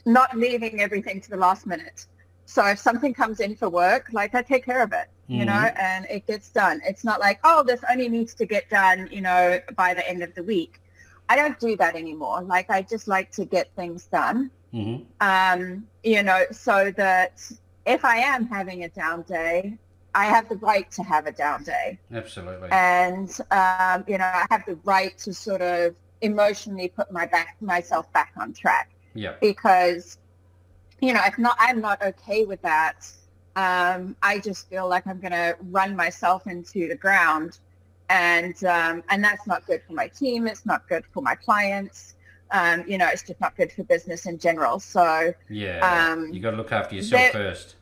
not 0.06 0.36
leaving 0.36 0.80
everything 0.80 1.20
to 1.20 1.30
the 1.30 1.36
last 1.36 1.66
minute. 1.66 2.06
So 2.44 2.64
if 2.64 2.78
something 2.78 3.12
comes 3.12 3.40
in 3.40 3.56
for 3.56 3.68
work, 3.68 4.08
like 4.12 4.36
I 4.36 4.42
take 4.42 4.64
care 4.64 4.82
of 4.82 4.92
it, 4.92 5.08
you 5.26 5.38
mm-hmm. 5.38 5.46
know, 5.46 5.70
and 5.76 6.06
it 6.08 6.28
gets 6.28 6.48
done. 6.48 6.80
It's 6.86 7.02
not 7.02 7.18
like, 7.18 7.40
oh, 7.42 7.64
this 7.64 7.80
only 7.90 8.08
needs 8.08 8.34
to 8.34 8.46
get 8.46 8.70
done, 8.70 9.08
you 9.10 9.20
know, 9.20 9.60
by 9.74 9.94
the 9.94 10.08
end 10.08 10.22
of 10.22 10.32
the 10.36 10.44
week. 10.44 10.80
I 11.28 11.34
don't 11.34 11.58
do 11.58 11.76
that 11.78 11.96
anymore. 11.96 12.40
Like 12.42 12.70
I 12.70 12.82
just 12.82 13.08
like 13.08 13.32
to 13.32 13.44
get 13.44 13.74
things 13.74 14.06
done. 14.06 14.52
Mm-hmm. 14.72 15.02
Um, 15.20 15.88
you 16.04 16.22
know, 16.22 16.44
so 16.52 16.92
that 16.92 17.50
if 17.86 18.04
I 18.04 18.18
am 18.18 18.46
having 18.46 18.84
a 18.84 18.88
down 18.88 19.22
day, 19.22 19.78
I 20.14 20.26
have 20.26 20.48
the 20.48 20.56
right 20.56 20.90
to 20.92 21.02
have 21.02 21.26
a 21.26 21.32
down 21.32 21.62
day. 21.62 21.98
Absolutely. 22.12 22.68
And 22.72 23.30
um, 23.50 24.04
you 24.08 24.18
know, 24.18 24.24
I 24.24 24.46
have 24.50 24.64
the 24.66 24.78
right 24.84 25.16
to 25.18 25.32
sort 25.32 25.62
of 25.62 25.94
emotionally 26.20 26.88
put 26.88 27.12
my 27.12 27.26
back 27.26 27.56
myself 27.60 28.12
back 28.12 28.32
on 28.38 28.52
track. 28.52 28.90
Yeah. 29.14 29.34
Because, 29.40 30.18
you 31.00 31.12
know, 31.12 31.20
if 31.24 31.38
not, 31.38 31.56
I'm 31.58 31.80
not 31.80 32.02
okay 32.02 32.44
with 32.44 32.60
that. 32.62 33.08
Um, 33.54 34.16
I 34.22 34.38
just 34.38 34.68
feel 34.68 34.88
like 34.88 35.06
I'm 35.06 35.20
going 35.20 35.32
to 35.32 35.56
run 35.70 35.96
myself 35.96 36.46
into 36.46 36.88
the 36.88 36.96
ground, 36.96 37.58
and 38.10 38.62
um, 38.64 39.02
and 39.08 39.24
that's 39.24 39.46
not 39.46 39.66
good 39.66 39.82
for 39.86 39.94
my 39.94 40.08
team. 40.08 40.46
It's 40.46 40.66
not 40.66 40.86
good 40.88 41.04
for 41.12 41.22
my 41.22 41.34
clients 41.34 42.16
um, 42.50 42.84
you 42.86 42.98
know, 42.98 43.08
it's 43.08 43.22
just 43.22 43.40
not 43.40 43.56
good 43.56 43.72
for 43.72 43.82
business 43.84 44.26
in 44.26 44.38
general. 44.38 44.78
So 44.78 45.32
yeah, 45.48 46.12
um, 46.12 46.32
you 46.32 46.40
got 46.40 46.52
to 46.52 46.56
look 46.56 46.72
after 46.72 46.94
yourself 46.94 47.32
first. 47.32 47.75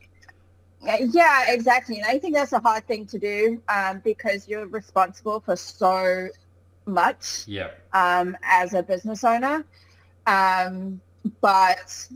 Yeah, 0.83 1.51
exactly. 1.51 1.97
And 1.97 2.05
I 2.05 2.19
think 2.19 2.35
that's 2.35 2.53
a 2.53 2.59
hard 2.59 2.85
thing 2.87 3.05
to 3.07 3.19
do 3.19 3.61
um, 3.69 4.01
because 4.03 4.47
you're 4.47 4.67
responsible 4.67 5.39
for 5.39 5.55
so 5.55 6.29
much 6.85 7.43
yeah. 7.47 7.69
um, 7.93 8.37
as 8.43 8.73
a 8.73 8.83
business 8.83 9.23
owner. 9.23 9.65
Um, 10.27 11.01
but, 11.41 12.07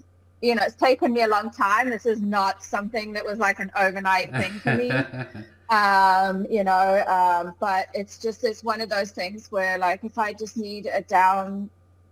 you 0.42 0.56
know, 0.56 0.64
it's 0.64 0.76
taken 0.76 1.14
me 1.14 1.24
a 1.24 1.28
long 1.28 1.52
time. 1.52 1.90
This 1.90 2.06
is 2.06 2.22
not 2.22 2.64
something 2.64 3.14
that 3.14 3.26
was 3.26 3.40
like 3.40 3.60
an 3.60 3.72
overnight 3.76 4.32
thing 4.32 4.52
for 4.60 4.76
me. 4.76 4.92
um, 5.70 6.46
you 6.50 6.64
know, 6.64 7.04
um, 7.08 7.56
but 7.60 7.88
it's 7.94 8.18
just, 8.18 8.44
it's 8.44 8.64
one 8.64 8.82
of 8.82 8.90
those 8.90 9.12
things 9.12 9.52
where 9.52 9.78
like 9.78 10.04
if 10.04 10.18
I 10.18 10.34
just 10.34 10.58
need 10.58 10.88
a 10.92 11.02
down 11.02 11.70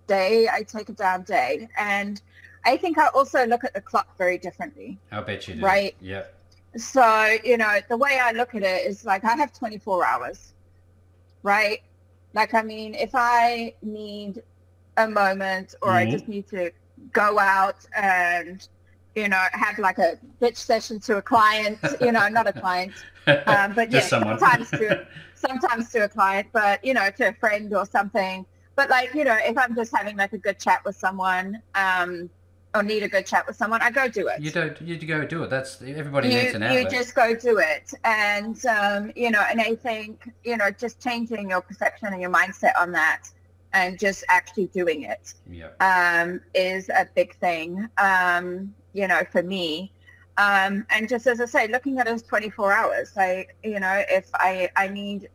day, 0.08 0.48
I 0.50 0.64
take 0.64 0.90
a 0.90 0.94
down 0.94 1.24
day. 1.24 1.68
And 1.78 2.22
I 2.66 2.78
think 2.78 2.98
I 2.98 3.08
also 3.08 3.46
look 3.46 3.64
at 3.64 3.74
the 3.74 3.82
clock 3.82 4.18
very 4.18 4.38
differently. 4.38 4.98
I'll 5.12 5.24
bet 5.24 5.48
you 5.48 5.56
do. 5.56 5.62
Right? 5.62 5.96
Yeah. 6.02 6.24
So, 6.78 7.38
you 7.44 7.58
know, 7.58 7.80
the 7.90 7.98
way 7.98 8.20
I 8.22 8.32
look 8.32 8.56
at 8.56 8.64
it 8.64 8.86
is 8.86 9.04
like 9.04 9.26
I 9.26 9.36
have 9.36 9.52
24 9.52 10.06
hours, 10.06 10.54
right? 11.44 11.82
Like, 12.34 12.54
I 12.54 12.62
mean, 12.62 12.94
if 12.94 13.12
I 13.14 13.74
need 13.82 14.44
a 14.98 15.08
moment 15.08 15.76
or 15.82 15.90
mm-hmm. 15.90 15.98
I 15.98 16.12
just 16.12 16.28
need 16.28 16.48
to 16.50 16.72
go 17.12 17.40
out 17.40 17.86
and, 17.96 18.68
you 19.16 19.28
know, 19.28 19.44
have 19.54 19.80
like 19.80 19.98
a 19.98 20.20
bitch 20.40 20.58
session 20.58 21.00
to 21.02 21.18
a 21.18 21.22
client, 21.22 21.80
you 22.00 22.12
know, 22.12 22.28
not 22.28 22.48
a 22.48 22.54
client, 22.54 22.94
um, 23.28 23.74
but 23.74 23.92
yeah, 23.92 24.02
sometimes 24.02 24.70
to, 24.72 25.08
sometimes 25.36 25.92
to 25.92 26.04
a 26.04 26.10
client, 26.10 26.48
but, 26.54 26.84
you 26.86 26.94
know, 26.94 27.10
to 27.18 27.30
a 27.30 27.34
friend 27.34 27.74
or 27.74 27.86
something, 27.86 28.46
but 28.76 28.90
like, 28.92 29.16
you 29.16 29.24
know, 29.24 29.38
if 29.40 29.58
I'm 29.58 29.76
just 29.76 29.96
having 29.96 30.16
like 30.18 30.34
a 30.34 30.38
good 30.38 30.60
chat 30.60 30.86
with 30.86 30.96
someone, 30.96 31.62
um, 31.74 32.30
or 32.78 32.84
need 32.84 33.04
a 33.04 33.08
good 33.08 33.26
chat 33.26 33.48
with 33.48 33.56
someone, 33.56 33.82
I 33.82 33.92
go 33.92 34.08
do 34.08 34.28
it. 34.28 34.40
You 34.40 34.52
don't. 34.52 34.80
You 34.82 34.98
go 34.98 35.26
do 35.26 35.44
it. 35.44 35.50
That's 35.50 35.82
everybody 35.82 36.30
you, 36.30 36.42
needs 36.42 36.56
an 36.56 36.64
outlet. 36.64 36.84
You 36.84 36.90
just 36.98 37.16
go 37.16 37.36
do 37.36 37.58
it, 37.58 37.92
and 38.04 38.64
um, 38.66 39.12
you 39.16 39.32
know, 39.32 39.42
and 39.42 39.60
I 39.60 39.76
think 39.76 40.32
you 40.44 40.58
know, 40.58 40.70
just 40.70 41.02
changing 41.02 41.50
your 41.50 41.62
perception 41.62 42.10
and 42.14 42.22
your 42.22 42.32
mindset 42.32 42.74
on 42.80 42.92
that, 42.92 43.24
and 43.74 44.00
just 44.00 44.24
actually 44.30 44.68
doing 44.68 45.04
it, 45.04 45.34
yeah. 45.50 45.70
um, 45.82 46.42
is 46.54 46.90
a 46.90 47.08
big 47.16 47.36
thing. 47.36 47.88
Um, 47.98 48.74
you 48.94 49.08
know, 49.08 49.24
for 49.32 49.44
me, 49.44 49.92
um, 50.38 50.86
and 50.90 51.10
just 51.10 51.28
as 51.28 51.42
I 51.42 51.46
say, 51.46 51.68
looking 51.68 52.00
at 52.00 52.08
it 52.08 52.12
as 52.12 52.24
24 52.24 52.72
hours, 52.72 53.12
like 53.16 53.56
you 53.64 53.80
know, 53.80 54.04
if 54.10 54.30
I 54.36 54.70
I 54.76 54.88
need 54.88 55.30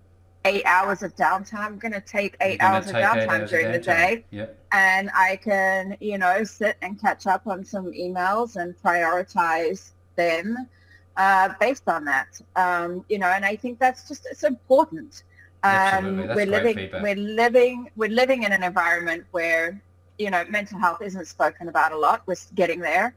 eight 0.44 0.64
hours 0.66 1.02
of 1.02 1.14
downtime. 1.16 1.66
I'm 1.66 1.78
going 1.78 1.92
to 1.92 2.00
take 2.00 2.36
8 2.40 2.60
hours 2.60 2.88
of 2.88 2.96
downtime 2.96 3.48
during 3.48 3.72
the 3.72 3.78
day. 3.78 4.24
Yep. 4.30 4.58
And 4.72 5.10
I 5.14 5.36
can, 5.36 5.96
you 6.00 6.18
know, 6.18 6.42
sit 6.44 6.76
and 6.82 7.00
catch 7.00 7.26
up 7.26 7.46
on 7.46 7.64
some 7.64 7.92
emails 7.92 8.56
and 8.56 8.74
prioritize 8.82 9.90
them 10.16 10.68
uh, 11.16 11.50
based 11.60 11.88
on 11.88 12.04
that. 12.06 12.40
Um, 12.56 13.04
you 13.08 13.18
know, 13.18 13.28
and 13.28 13.44
I 13.44 13.56
think 13.56 13.78
that's 13.78 14.08
just, 14.08 14.26
it's 14.30 14.44
important. 14.44 15.24
Um, 15.64 16.26
we're 16.34 16.46
living, 16.46 16.76
feedback. 16.76 17.02
we're 17.02 17.14
living, 17.14 17.90
we're 17.94 18.10
living 18.10 18.42
in 18.42 18.52
an 18.52 18.64
environment 18.64 19.24
where, 19.30 19.80
you 20.18 20.30
know, 20.30 20.44
mental 20.48 20.78
health 20.78 21.02
isn't 21.02 21.26
spoken 21.26 21.68
about 21.68 21.92
a 21.92 21.96
lot. 21.96 22.22
We're 22.26 22.36
getting 22.54 22.80
there. 22.80 23.14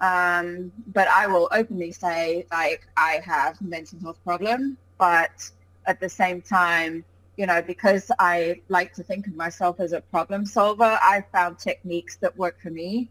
Um, 0.00 0.70
but 0.92 1.08
I 1.08 1.26
will 1.26 1.48
openly 1.50 1.90
say, 1.90 2.46
like, 2.52 2.86
I 2.96 3.20
have 3.24 3.60
mental 3.60 3.98
health 3.98 4.22
problem, 4.22 4.76
but 4.96 5.50
at 5.88 5.98
the 5.98 6.08
same 6.08 6.40
time, 6.40 7.04
you 7.36 7.46
know, 7.46 7.60
because 7.62 8.12
I 8.18 8.60
like 8.68 8.92
to 8.94 9.02
think 9.02 9.26
of 9.26 9.34
myself 9.34 9.80
as 9.80 9.92
a 9.92 10.00
problem 10.00 10.44
solver, 10.44 10.98
I 11.02 11.24
found 11.32 11.58
techniques 11.58 12.16
that 12.16 12.36
work 12.36 12.60
for 12.62 12.70
me 12.70 13.10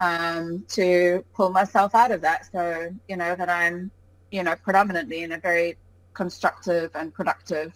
um, 0.00 0.64
to 0.70 1.24
pull 1.34 1.50
myself 1.50 1.94
out 1.94 2.10
of 2.10 2.20
that. 2.22 2.50
So, 2.52 2.90
you 3.08 3.16
know, 3.16 3.34
that 3.36 3.48
I'm, 3.48 3.90
you 4.30 4.42
know, 4.42 4.56
predominantly 4.56 5.22
in 5.22 5.32
a 5.32 5.38
very 5.38 5.76
constructive 6.14 6.90
and 6.94 7.14
productive, 7.14 7.72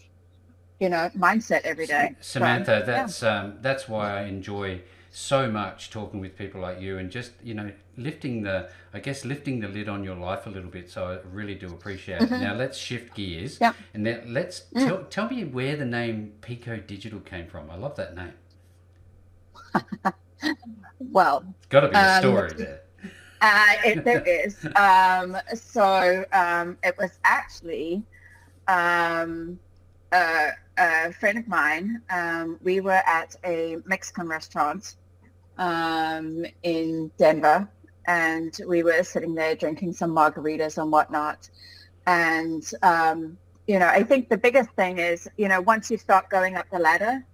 you 0.81 0.89
know, 0.89 1.11
mindset 1.17 1.63
every 1.63 1.87
day. 1.87 2.17
Samantha, 2.21 2.81
so, 2.81 2.87
that's 2.87 3.23
yeah. 3.23 3.41
um, 3.41 3.59
that's 3.61 3.89
why 3.89 4.19
I 4.19 4.23
enjoy 4.25 4.83
so 5.11 5.51
much 5.51 5.91
talking 5.91 6.21
with 6.21 6.37
people 6.39 6.61
like 6.61 6.81
you 6.81 6.97
and 6.99 7.11
just 7.11 7.33
you 7.43 7.53
know 7.53 7.71
lifting 7.97 8.43
the 8.43 8.71
i 8.95 9.01
guess 9.01 9.25
lifting 9.25 9.59
the 9.59 9.67
lid 9.67 9.89
on 9.89 10.05
your 10.05 10.15
life 10.15 10.47
a 10.47 10.51
little 10.51 10.71
bit 10.71 10.89
so 10.89 11.05
i 11.07 11.29
really 11.35 11.55
do 11.55 11.67
appreciate 11.67 12.21
mm-hmm. 12.21 12.35
it 12.35 12.41
now 12.41 12.55
let's 12.55 12.79
shift 12.79 13.13
gears 13.15 13.59
yeah. 13.61 13.73
and 13.93 14.07
then 14.07 14.23
let's 14.33 14.63
mm. 14.75 14.87
tell, 14.87 15.05
tell 15.05 15.29
me 15.29 15.45
where 15.45 15.77
the 15.77 15.85
name 15.85 16.33
pico 16.41 16.77
digital 16.77 17.19
came 17.21 17.47
from 17.47 17.69
i 17.71 17.77
love 17.77 17.97
that 17.97 18.15
name 18.15 18.33
well 21.01 21.45
it's 21.57 21.67
got 21.67 21.81
to 21.81 21.89
be 21.89 21.95
a 21.95 22.17
um, 22.17 22.23
story 22.23 22.53
there 22.57 22.81
uh, 23.41 23.75
it, 23.85 24.05
there 24.05 24.23
is 24.23 24.65
um, 24.77 25.37
so 25.55 26.25
um, 26.33 26.79
it 26.85 26.97
was 26.99 27.19
actually 27.25 28.03
um, 28.69 29.59
uh, 30.13 30.49
a 30.79 31.13
friend 31.13 31.39
of 31.39 31.49
mine, 31.49 32.03
um, 32.11 32.59
we 32.63 32.81
were 32.81 33.03
at 33.07 33.37
a 33.45 33.77
Mexican 33.85 34.29
restaurant 34.29 34.97
um, 35.59 36.45
in 36.63 37.11
Denver, 37.19 37.69
and 38.07 38.59
we 38.67 38.83
were 38.83 39.03
sitting 39.03 39.35
there 39.35 39.55
drinking 39.55 39.93
some 39.93 40.11
margaritas 40.11 40.79
and 40.81 40.91
whatnot. 40.91 41.49
And 42.07 42.65
um, 42.83 43.37
you 43.67 43.79
know, 43.79 43.87
I 43.87 44.03
think 44.03 44.29
the 44.29 44.39
biggest 44.39 44.71
thing 44.71 44.99
is, 44.99 45.29
you 45.37 45.49
know, 45.49 45.61
once 45.61 45.91
you 45.91 45.99
start 45.99 46.29
going 46.29 46.57
up 46.57 46.67
the 46.71 46.79
ladder, 46.79 47.25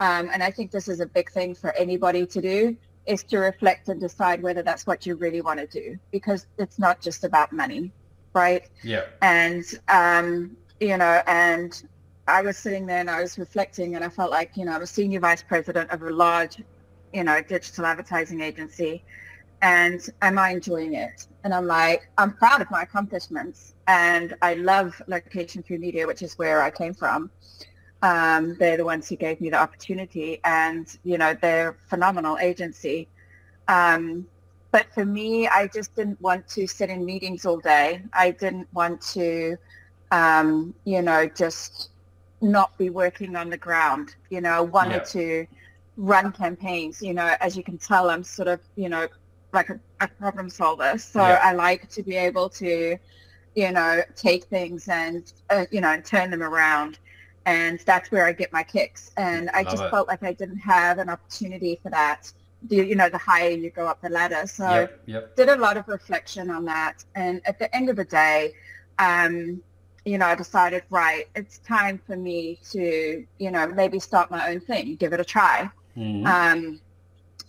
um, 0.00 0.28
and 0.32 0.42
I 0.42 0.50
think 0.50 0.70
this 0.70 0.88
is 0.88 1.00
a 1.00 1.06
big 1.06 1.30
thing 1.30 1.54
for 1.54 1.72
anybody 1.76 2.26
to 2.26 2.40
do, 2.42 2.76
is 3.06 3.22
to 3.24 3.38
reflect 3.38 3.88
and 3.88 3.98
decide 4.00 4.42
whether 4.42 4.62
that's 4.62 4.86
what 4.86 5.06
you 5.06 5.14
really 5.14 5.40
want 5.40 5.60
to 5.60 5.66
do, 5.66 5.98
because 6.10 6.46
it's 6.58 6.78
not 6.78 7.00
just 7.00 7.24
about 7.24 7.52
money, 7.52 7.90
right? 8.34 8.68
Yeah. 8.82 9.04
And 9.22 9.64
um, 9.88 10.56
you 10.78 10.96
know, 10.96 11.22
and 11.26 11.82
I 12.28 12.42
was 12.42 12.58
sitting 12.58 12.86
there 12.86 12.98
and 12.98 13.10
I 13.10 13.22
was 13.22 13.38
reflecting 13.38 13.96
and 13.96 14.04
I 14.04 14.10
felt 14.10 14.30
like, 14.30 14.56
you 14.56 14.66
know, 14.66 14.72
I'm 14.72 14.82
a 14.82 14.86
senior 14.86 15.20
vice 15.20 15.42
president 15.42 15.90
of 15.90 16.02
a 16.02 16.10
large, 16.10 16.62
you 17.12 17.24
know, 17.24 17.40
digital 17.40 17.86
advertising 17.86 18.42
agency. 18.42 19.02
And 19.62 20.00
am 20.20 20.38
I 20.38 20.50
enjoying 20.50 20.94
it? 20.94 21.26
And 21.42 21.54
I'm 21.54 21.66
like, 21.66 22.08
I'm 22.18 22.34
proud 22.34 22.60
of 22.60 22.70
my 22.70 22.82
accomplishments. 22.82 23.74
And 23.86 24.34
I 24.42 24.54
love 24.54 25.00
Location 25.08 25.62
3 25.62 25.78
Media, 25.78 26.06
which 26.06 26.22
is 26.22 26.36
where 26.38 26.62
I 26.62 26.70
came 26.70 26.92
from. 26.92 27.30
Um, 28.02 28.56
they're 28.58 28.76
the 28.76 28.84
ones 28.84 29.08
who 29.08 29.16
gave 29.16 29.40
me 29.40 29.48
the 29.50 29.56
opportunity. 29.56 30.40
And, 30.44 30.86
you 31.04 31.18
know, 31.18 31.34
they're 31.34 31.70
a 31.70 31.74
phenomenal 31.88 32.36
agency. 32.38 33.08
Um, 33.66 34.26
but 34.70 34.92
for 34.92 35.04
me, 35.04 35.48
I 35.48 35.66
just 35.68 35.96
didn't 35.96 36.20
want 36.20 36.46
to 36.48 36.66
sit 36.66 36.90
in 36.90 37.04
meetings 37.04 37.46
all 37.46 37.58
day. 37.58 38.02
I 38.12 38.32
didn't 38.32 38.68
want 38.74 39.00
to, 39.12 39.56
um, 40.10 40.74
you 40.84 41.00
know, 41.00 41.26
just 41.26 41.90
not 42.40 42.76
be 42.78 42.90
working 42.90 43.36
on 43.36 43.50
the 43.50 43.56
ground. 43.56 44.14
You 44.30 44.40
know, 44.40 44.50
I 44.50 44.60
wanted 44.60 45.02
Yeah. 45.02 45.20
to 45.20 45.46
run 45.96 46.32
campaigns. 46.32 47.02
You 47.02 47.14
know, 47.14 47.34
as 47.40 47.56
you 47.56 47.62
can 47.64 47.78
tell, 47.78 48.10
I'm 48.10 48.22
sort 48.24 48.48
of, 48.48 48.60
you 48.76 48.88
know, 48.88 49.08
like 49.52 49.70
a, 49.70 49.80
a 50.00 50.08
problem 50.08 50.48
solver. 50.50 50.98
So 50.98 51.20
Yeah. 51.20 51.40
I 51.42 51.52
like 51.52 51.88
to 51.90 52.02
be 52.02 52.16
able 52.16 52.48
to, 52.50 52.96
you 53.54 53.72
know, 53.72 54.02
take 54.14 54.44
things 54.44 54.88
and, 54.88 55.32
uh, 55.50 55.66
you 55.70 55.80
know, 55.80 55.88
and 55.88 56.04
turn 56.04 56.30
them 56.30 56.42
around. 56.42 56.98
And 57.46 57.80
that's 57.86 58.10
where 58.12 58.26
I 58.26 58.32
get 58.32 58.52
my 58.52 58.62
kicks. 58.62 59.10
And 59.16 59.50
I 59.50 59.62
Love 59.62 59.72
just 59.72 59.84
it. 59.84 59.90
felt 59.90 60.06
like 60.08 60.22
I 60.22 60.32
didn't 60.34 60.58
have 60.58 60.98
an 60.98 61.08
opportunity 61.08 61.80
for 61.82 61.90
that. 61.90 62.30
The, 62.62 62.76
you 62.76 62.94
know, 62.94 63.08
the 63.08 63.18
higher 63.18 63.50
you 63.50 63.70
go 63.70 63.86
up 63.86 64.00
the 64.02 64.10
ladder. 64.10 64.46
So 64.46 64.68
Yep. 64.70 65.02
Yep. 65.06 65.36
did 65.36 65.48
a 65.48 65.56
lot 65.56 65.76
of 65.76 65.88
reflection 65.88 66.50
on 66.50 66.64
that. 66.66 67.04
And 67.14 67.40
at 67.46 67.58
the 67.58 67.74
end 67.74 67.88
of 67.88 67.96
the 67.96 68.04
day, 68.04 68.52
um, 68.98 69.62
you 70.08 70.16
know, 70.18 70.26
I 70.26 70.34
decided, 70.34 70.82
right, 70.90 71.26
it's 71.34 71.58
time 71.58 72.00
for 72.06 72.16
me 72.16 72.58
to, 72.70 73.24
you 73.38 73.50
know, 73.50 73.66
maybe 73.68 73.98
start 74.00 74.30
my 74.30 74.50
own 74.50 74.60
thing, 74.60 74.96
give 74.96 75.12
it 75.12 75.20
a 75.20 75.24
try. 75.24 75.70
Mhm. 75.96 76.26
Um, 76.26 76.80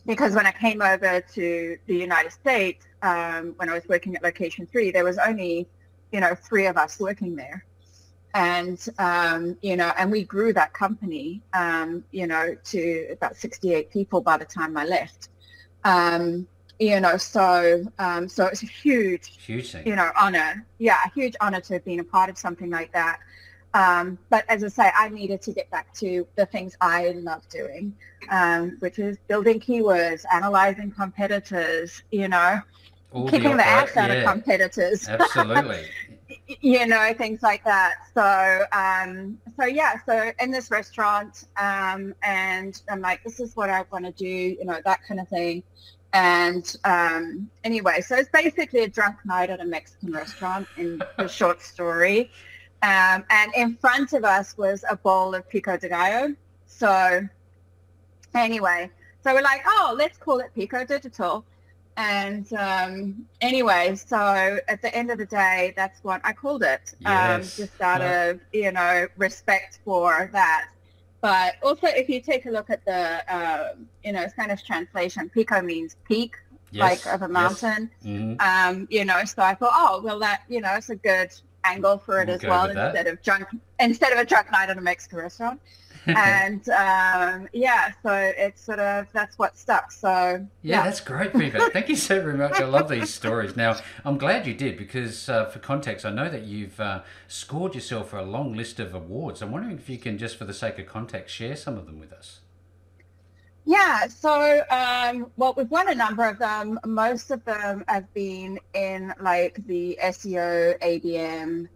because 0.06 0.34
when 0.34 0.46
I 0.46 0.52
came 0.52 0.82
over 0.82 1.22
to 1.22 1.78
the 1.86 1.96
United 1.96 2.32
States, 2.32 2.86
um, 3.02 3.54
when 3.58 3.70
I 3.70 3.74
was 3.74 3.88
working 3.88 4.16
at 4.16 4.24
Location 4.24 4.66
3, 4.66 4.92
there 4.92 5.04
was 5.04 5.18
only, 5.18 5.68
you 6.12 6.20
know, 6.20 6.36
three 6.36 6.66
of 6.66 6.76
us 6.78 7.00
working 7.00 7.36
there. 7.36 7.64
And, 8.34 8.80
um, 8.98 9.58
you 9.62 9.76
know, 9.76 9.92
and 9.98 10.12
we 10.12 10.24
grew 10.24 10.52
that 10.54 10.74
company, 10.74 11.42
um, 11.54 12.04
you 12.12 12.28
know, 12.28 12.56
to 12.72 13.08
about 13.12 13.36
68 13.38 13.90
people 13.90 14.22
by 14.22 14.38
the 14.38 14.46
time 14.46 14.76
I 14.78 14.86
left. 14.86 15.30
You 16.80 17.00
know, 17.02 17.18
so, 17.18 17.84
um, 18.00 18.30
so 18.30 18.46
it's 18.46 18.64
a 18.64 18.68
huge, 18.68 19.38
Huge 19.46 19.72
thing. 19.74 19.86
you 19.86 19.96
know, 19.98 20.12
honor. 20.18 20.66
Yeah, 20.78 20.98
a 21.06 21.10
huge 21.12 21.36
honor 21.42 21.60
to 21.60 21.74
have 21.74 21.84
been 21.84 22.00
a 22.00 22.04
part 22.06 22.30
of 22.30 22.38
something 22.38 22.70
like 22.70 22.94
that. 22.94 23.20
Um, 23.74 24.18
but 24.30 24.46
as 24.50 24.64
I 24.64 24.70
say, 24.70 24.92
I 24.98 25.10
needed 25.10 25.42
to 25.44 25.52
get 25.52 25.70
back 25.72 25.94
to 25.96 26.26
the 26.36 26.46
things 26.46 26.76
I 26.82 27.10
love 27.10 27.48
doing, 27.50 27.94
um, 28.30 28.78
which 28.80 28.98
is 28.98 29.18
building 29.28 29.60
keywords, 29.60 30.24
analyzing 30.34 30.92
competitors, 30.92 32.02
you 32.12 32.30
know, 32.30 32.62
All 33.12 33.28
kicking 33.30 33.58
the 33.58 33.64
opera- 33.64 33.90
ass 33.92 33.98
out 33.98 34.10
yeah, 34.10 34.16
of 34.16 34.26
competitors, 34.32 35.08
Absolutely. 35.10 35.86
you 36.62 36.88
know, 36.88 37.14
things 37.14 37.44
like 37.44 37.64
that. 37.66 37.96
So, 38.14 38.66
um, 38.72 39.38
so 39.60 39.66
yeah, 39.66 39.96
so 40.06 40.32
in 40.40 40.50
this 40.50 40.72
restaurant, 40.72 41.44
um, 41.58 42.16
and 42.24 42.82
I'm 42.90 43.02
like, 43.02 43.24
this 43.24 43.40
is 43.40 43.56
what 43.56 43.70
I 43.70 43.84
want 43.92 44.06
to 44.06 44.12
do, 44.14 44.26
you 44.26 44.64
know, 44.66 44.80
that 44.86 45.02
kind 45.08 45.20
of 45.20 45.28
thing. 45.28 45.62
And 46.14 46.76
um, 46.86 47.50
anyway, 47.64 48.02
so 48.02 48.16
it's 48.16 48.30
basically 48.30 48.84
a 48.84 48.88
drunk 48.88 49.18
night 49.26 49.50
at 49.50 49.60
a 49.60 49.66
Mexican 49.66 50.12
restaurant 50.12 50.68
in 50.78 51.02
the 51.18 51.28
short 51.28 51.62
story. 51.62 52.32
Um, 52.82 53.26
and 53.30 53.52
in 53.56 53.76
front 53.76 54.14
of 54.14 54.24
us 54.24 54.58
was 54.58 54.84
a 54.90 54.96
bowl 54.96 55.36
of 55.36 55.48
pico 55.50 55.78
de 55.78 55.90
gallo. 55.90 56.36
So 56.66 57.28
anyway, 58.34 58.90
so 59.24 59.34
we're 59.34 59.42
like, 59.42 59.62
oh, 59.68 59.94
let's 59.98 60.18
call 60.18 60.40
it 60.40 60.52
pico 60.56 60.86
digital. 60.86 61.46
And 61.98 62.52
um, 62.54 63.26
anyway, 63.42 63.96
so 63.96 64.60
at 64.70 64.82
the 64.82 64.96
end 64.96 65.12
of 65.12 65.18
the 65.18 65.26
day, 65.26 65.74
that's 65.76 66.02
what 66.04 66.22
I 66.24 66.32
called 66.32 66.64
it, 66.64 66.94
um, 67.06 67.42
just 67.42 67.80
out 67.82 68.00
Yeah. 68.00 68.24
of, 68.30 68.40
you 68.54 68.72
know, 68.72 69.08
respect 69.18 69.80
for 69.84 70.30
that. 70.32 70.70
But 71.22 71.56
also, 71.64 71.88
if 71.88 72.08
you 72.10 72.22
take 72.22 72.46
a 72.46 72.50
look 72.50 72.70
at 72.70 72.84
the, 72.86 73.34
uh, 73.34 73.74
you 74.04 74.14
know, 74.14 74.26
Spanish 74.28 74.64
translation, 74.64 75.30
pico 75.30 75.62
means 75.62 75.96
peak, 76.08 76.36
Yes. 76.72 76.82
like 77.06 77.14
of 77.14 77.22
a 77.22 77.26
yes. 77.26 77.32
mountain. 77.32 77.90
Mhm. 78.06 78.42
Um, 78.42 78.88
you 78.92 79.04
know, 79.04 79.26
so 79.26 79.42
I 79.42 79.56
thought, 79.56 79.74
oh, 79.76 80.02
well, 80.04 80.20
that, 80.20 80.44
you 80.48 80.62
know, 80.62 80.74
it's 80.76 80.90
a 80.90 80.96
good 80.96 81.32
angle 81.64 81.98
for 81.98 82.22
it 82.22 82.28
We'll 82.28 82.36
as 82.36 82.44
well 82.44 82.68
with 82.68 82.76
that. 82.76 82.88
instead 82.96 83.08
of 83.08 83.22
drunk, 83.24 83.48
instead 83.80 84.14
of 84.14 84.20
a 84.20 84.26
drunk 84.26 84.52
night 84.52 84.70
at 84.70 84.78
a 84.78 84.82
Mexican 84.82 85.18
restaurant. 85.20 85.60
and 86.06 86.68
um, 86.70 87.48
yeah, 87.54 87.92
so 88.04 88.12
it's 88.14 88.64
sort 88.64 88.80
of 88.80 89.08
that's 89.14 89.38
what 89.38 89.58
stuck. 89.58 89.92
So 89.92 90.46
Yeah, 90.62 90.84
that's 90.84 91.02
great 91.02 91.34
feedback. 91.34 91.72
Thank 91.74 91.90
you 91.90 91.96
so 91.96 92.22
very 92.22 92.38
much. 92.38 92.60
I 92.60 92.66
love 92.66 92.90
these 92.90 93.14
stories. 93.14 93.56
Now, 93.56 93.78
I'm 94.06 94.18
glad 94.18 94.48
you 94.48 94.54
did 94.54 94.78
because, 94.78 95.30
uh, 95.30 95.46
for 95.46 95.60
context, 95.60 96.06
I 96.06 96.12
know 96.12 96.30
that 96.30 96.44
you've 96.44 96.80
uh, 96.80 97.02
scored 97.28 97.76
yourself 97.76 98.10
for 98.10 98.18
a 98.18 98.24
long 98.24 98.54
list 98.54 98.80
of 98.80 98.94
awards. 98.94 99.42
I'm 99.42 99.52
wondering 99.52 99.78
if 99.78 99.90
you 99.90 99.98
can, 99.98 100.18
just 100.18 100.38
for 100.38 100.46
the 100.46 100.54
sake 100.54 100.80
of 100.80 100.86
context, 100.86 101.36
share 101.36 101.56
some 101.56 101.78
of 101.78 101.86
them 101.86 102.00
with 102.00 102.14
us. 102.14 102.40
Yeah, 103.66 104.08
so 104.08 104.64
um, 104.72 105.32
well, 105.38 105.54
we've 105.56 105.70
won 105.70 105.90
a 105.90 105.96
number 105.96 106.26
of 106.26 106.40
them. 106.40 106.80
Most 106.86 107.30
of 107.30 107.46
them 107.46 107.84
have 107.88 108.12
been 108.14 108.60
in 108.74 109.14
like 109.22 109.60
the 109.68 109.98
SEO, 110.02 110.80
ABM 110.82 111.68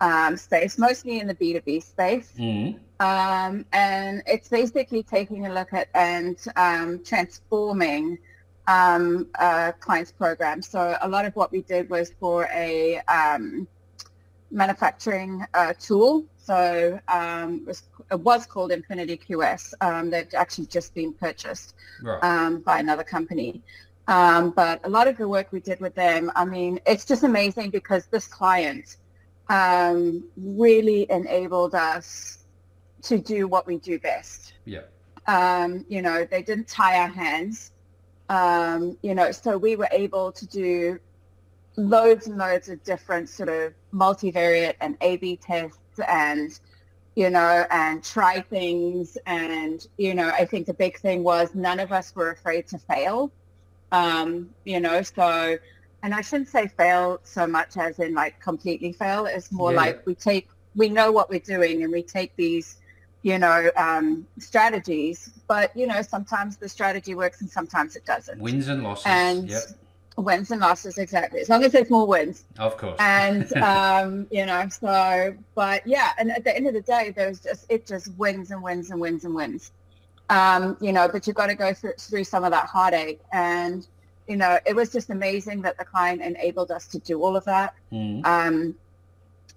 um, 0.00 0.36
space, 0.36 0.76
mostly 0.76 1.20
in 1.20 1.26
the 1.26 1.34
B2B 1.34 1.82
space. 1.82 2.32
Mm. 2.38 2.78
Um, 3.00 3.64
and 3.72 4.22
it's 4.26 4.48
basically 4.48 5.02
taking 5.02 5.46
a 5.46 5.52
look 5.52 5.72
at 5.72 5.88
and 5.94 6.36
um, 6.56 7.02
transforming 7.02 8.18
um, 8.68 9.26
a 9.40 9.72
client's 9.80 10.12
program. 10.12 10.60
So 10.60 10.96
a 11.00 11.08
lot 11.08 11.24
of 11.24 11.34
what 11.34 11.50
we 11.50 11.62
did 11.62 11.88
was 11.88 12.12
for 12.20 12.46
a 12.52 12.98
um, 13.08 13.66
manufacturing 14.50 15.44
uh, 15.54 15.72
tool. 15.80 16.26
So 16.36 17.00
um, 17.08 17.62
it, 17.62 17.66
was, 17.66 17.82
it 18.10 18.20
was 18.20 18.44
called 18.44 18.70
Infinity 18.70 19.16
QS. 19.16 19.72
Um, 19.80 20.10
they've 20.10 20.32
actually 20.34 20.66
just 20.66 20.94
been 20.94 21.14
purchased 21.14 21.74
Right. 22.02 22.22
um, 22.22 22.60
by 22.60 22.80
another 22.80 23.04
company. 23.04 23.62
Um, 24.08 24.50
but 24.50 24.80
a 24.84 24.90
lot 24.90 25.08
of 25.08 25.16
the 25.16 25.28
work 25.28 25.52
we 25.52 25.60
did 25.60 25.80
with 25.80 25.94
them, 25.94 26.30
I 26.36 26.44
mean, 26.44 26.80
it's 26.86 27.06
just 27.06 27.22
amazing 27.22 27.70
because 27.70 28.06
this 28.06 28.26
client 28.26 28.96
um, 29.48 30.24
really 30.36 31.06
enabled 31.10 31.74
us 31.74 32.39
to 33.02 33.18
do 33.18 33.46
what 33.48 33.66
we 33.66 33.78
do 33.78 33.98
best. 33.98 34.54
yeah. 34.64 34.82
Um, 35.26 35.84
you 35.88 36.02
know, 36.02 36.24
they 36.24 36.42
didn't 36.42 36.66
tie 36.68 36.98
our 36.98 37.08
hands. 37.08 37.72
Um, 38.28 38.96
you 39.02 39.14
know, 39.14 39.30
so 39.32 39.56
we 39.58 39.76
were 39.76 39.88
able 39.92 40.32
to 40.32 40.46
do 40.46 40.98
loads 41.76 42.26
and 42.26 42.36
loads 42.38 42.68
of 42.68 42.82
different 42.84 43.28
sort 43.28 43.48
of 43.48 43.74
multivariate 43.92 44.74
and 44.80 44.96
A/B 45.00 45.36
tests 45.36 45.78
and 46.08 46.58
you 47.16 47.28
know, 47.28 47.66
and 47.70 48.02
try 48.04 48.40
things. 48.40 49.18
And, 49.26 49.86
you 49.98 50.14
know, 50.14 50.28
I 50.30 50.44
think 50.46 50.66
the 50.66 50.74
big 50.74 50.98
thing 50.98 51.24
was 51.24 51.54
none 51.54 51.80
of 51.80 51.92
us 51.92 52.14
were 52.14 52.30
afraid 52.30 52.68
to 52.68 52.78
fail. 52.78 53.32
Um, 53.92 54.50
you 54.64 54.80
know, 54.80 55.02
so, 55.02 55.58
and 56.02 56.14
I 56.14 56.20
shouldn't 56.22 56.48
say 56.48 56.68
fail 56.68 57.18
so 57.24 57.46
much 57.48 57.76
as 57.76 57.98
in 57.98 58.14
like 58.14 58.40
completely 58.40 58.92
fail. 58.92 59.26
It's 59.26 59.50
more 59.50 59.72
Yeah. 59.72 59.78
like 59.78 60.06
we 60.06 60.14
take, 60.14 60.48
we 60.76 60.88
know 60.88 61.10
what 61.10 61.28
we're 61.28 61.40
doing 61.40 61.82
and 61.82 61.92
we 61.92 62.02
take 62.02 62.34
these, 62.36 62.79
you 63.22 63.38
know, 63.38 63.70
um, 63.76 64.26
strategies, 64.38 65.30
but, 65.46 65.74
you 65.76 65.86
know, 65.86 66.00
sometimes 66.02 66.56
the 66.56 66.68
strategy 66.68 67.14
works 67.14 67.40
and 67.42 67.50
sometimes 67.50 67.96
it 67.96 68.04
doesn't. 68.06 68.40
Wins 68.40 68.68
and 68.68 68.82
losses. 68.82 69.04
and 69.06 69.48
yep. 69.48 69.62
wins 70.16 70.50
and 70.50 70.60
losses, 70.60 70.96
exactly. 70.98 71.40
As 71.40 71.48
long 71.50 71.62
as 71.64 71.72
there's 71.72 71.90
more 71.90 72.06
wins 72.06 72.44
Of 72.58 72.76
course. 72.78 72.96
and 72.98 73.52
um, 73.72 74.26
you 74.30 74.46
know 74.46 74.66
so 74.70 75.34
but 75.54 75.86
yeah 75.86 76.12
and 76.18 76.30
at 76.30 76.44
the 76.44 76.54
end 76.56 76.66
of 76.66 76.74
the 76.74 76.80
day 76.82 77.12
there's 77.14 77.40
just 77.40 77.66
it 77.68 77.86
just 77.86 78.08
wins 78.16 78.50
and 78.52 78.62
wins 78.62 78.90
and 78.90 79.00
wins 79.00 79.24
and 79.24 79.34
wins 79.34 79.72
um, 80.30 80.76
you 80.80 80.92
know 80.92 81.08
but 81.12 81.26
you've 81.26 81.36
got 81.36 81.46
to 81.48 81.54
go 81.54 81.74
through, 81.74 81.92
through 81.98 82.24
some 82.24 82.44
of 82.44 82.50
that 82.52 82.66
heartache 82.66 83.20
and 83.32 83.86
you 84.28 84.36
know 84.36 84.58
it 84.66 84.74
was 84.74 84.90
just 84.90 85.10
amazing 85.10 85.60
that 85.62 85.76
the 85.78 85.84
client 85.84 86.22
enabled 86.22 86.70
us 86.70 86.86
to 86.86 86.98
do 87.00 87.22
all 87.22 87.36
of 87.36 87.44
that 87.44 87.74
Mm. 87.92 88.24
um, 88.24 88.74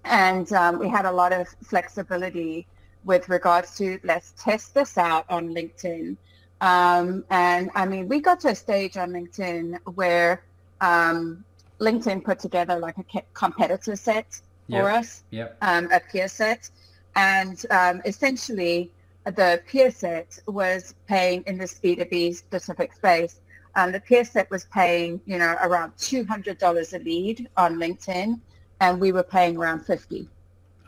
and 0.04 0.52
um, 0.52 0.78
we 0.78 0.88
had 0.88 1.06
a 1.06 1.12
lot 1.12 1.32
of 1.32 1.46
flexibility 1.62 2.66
with 3.04 3.28
regards 3.28 3.74
to 3.76 3.98
let's 4.04 4.32
test 4.38 4.74
this 4.74 4.96
out 4.98 5.26
on 5.28 5.54
LinkedIn. 5.54 6.16
Um, 6.60 7.24
and 7.30 7.70
I 7.74 7.86
mean, 7.86 8.08
we 8.08 8.20
got 8.20 8.40
to 8.40 8.48
a 8.48 8.54
stage 8.54 8.96
on 8.96 9.10
LinkedIn 9.10 9.78
where 9.94 10.44
um, 10.80 11.44
LinkedIn 11.80 12.24
put 12.24 12.38
together 12.38 12.78
like 12.78 12.96
a 12.98 13.22
competitor 13.34 13.96
set 13.96 14.26
for 14.70 14.90
Yep. 14.90 14.94
us, 14.94 15.22
Yep. 15.30 15.56
um, 15.60 15.92
a 15.92 16.00
peer 16.00 16.28
set. 16.28 16.70
And 17.16 17.64
um, 17.70 18.00
essentially, 18.04 18.92
the 19.26 19.62
peer 19.68 19.90
set 19.90 20.38
was 20.46 20.94
paying 21.06 21.42
in 21.46 21.58
this 21.58 21.78
B2B 21.80 22.34
specific 22.36 22.94
space. 22.94 23.40
Um, 23.76 23.92
the 23.92 24.00
peer 24.00 24.24
set 24.24 24.50
was 24.50 24.66
paying, 24.72 25.20
you 25.26 25.38
know, 25.38 25.56
around 25.62 25.92
$200 25.96 26.92
a 26.92 26.98
lead 27.04 27.48
on 27.56 27.76
LinkedIn, 27.76 28.40
and 28.80 29.00
we 29.00 29.12
were 29.12 29.22
paying 29.22 29.56
around 29.56 29.80
50 29.84 30.28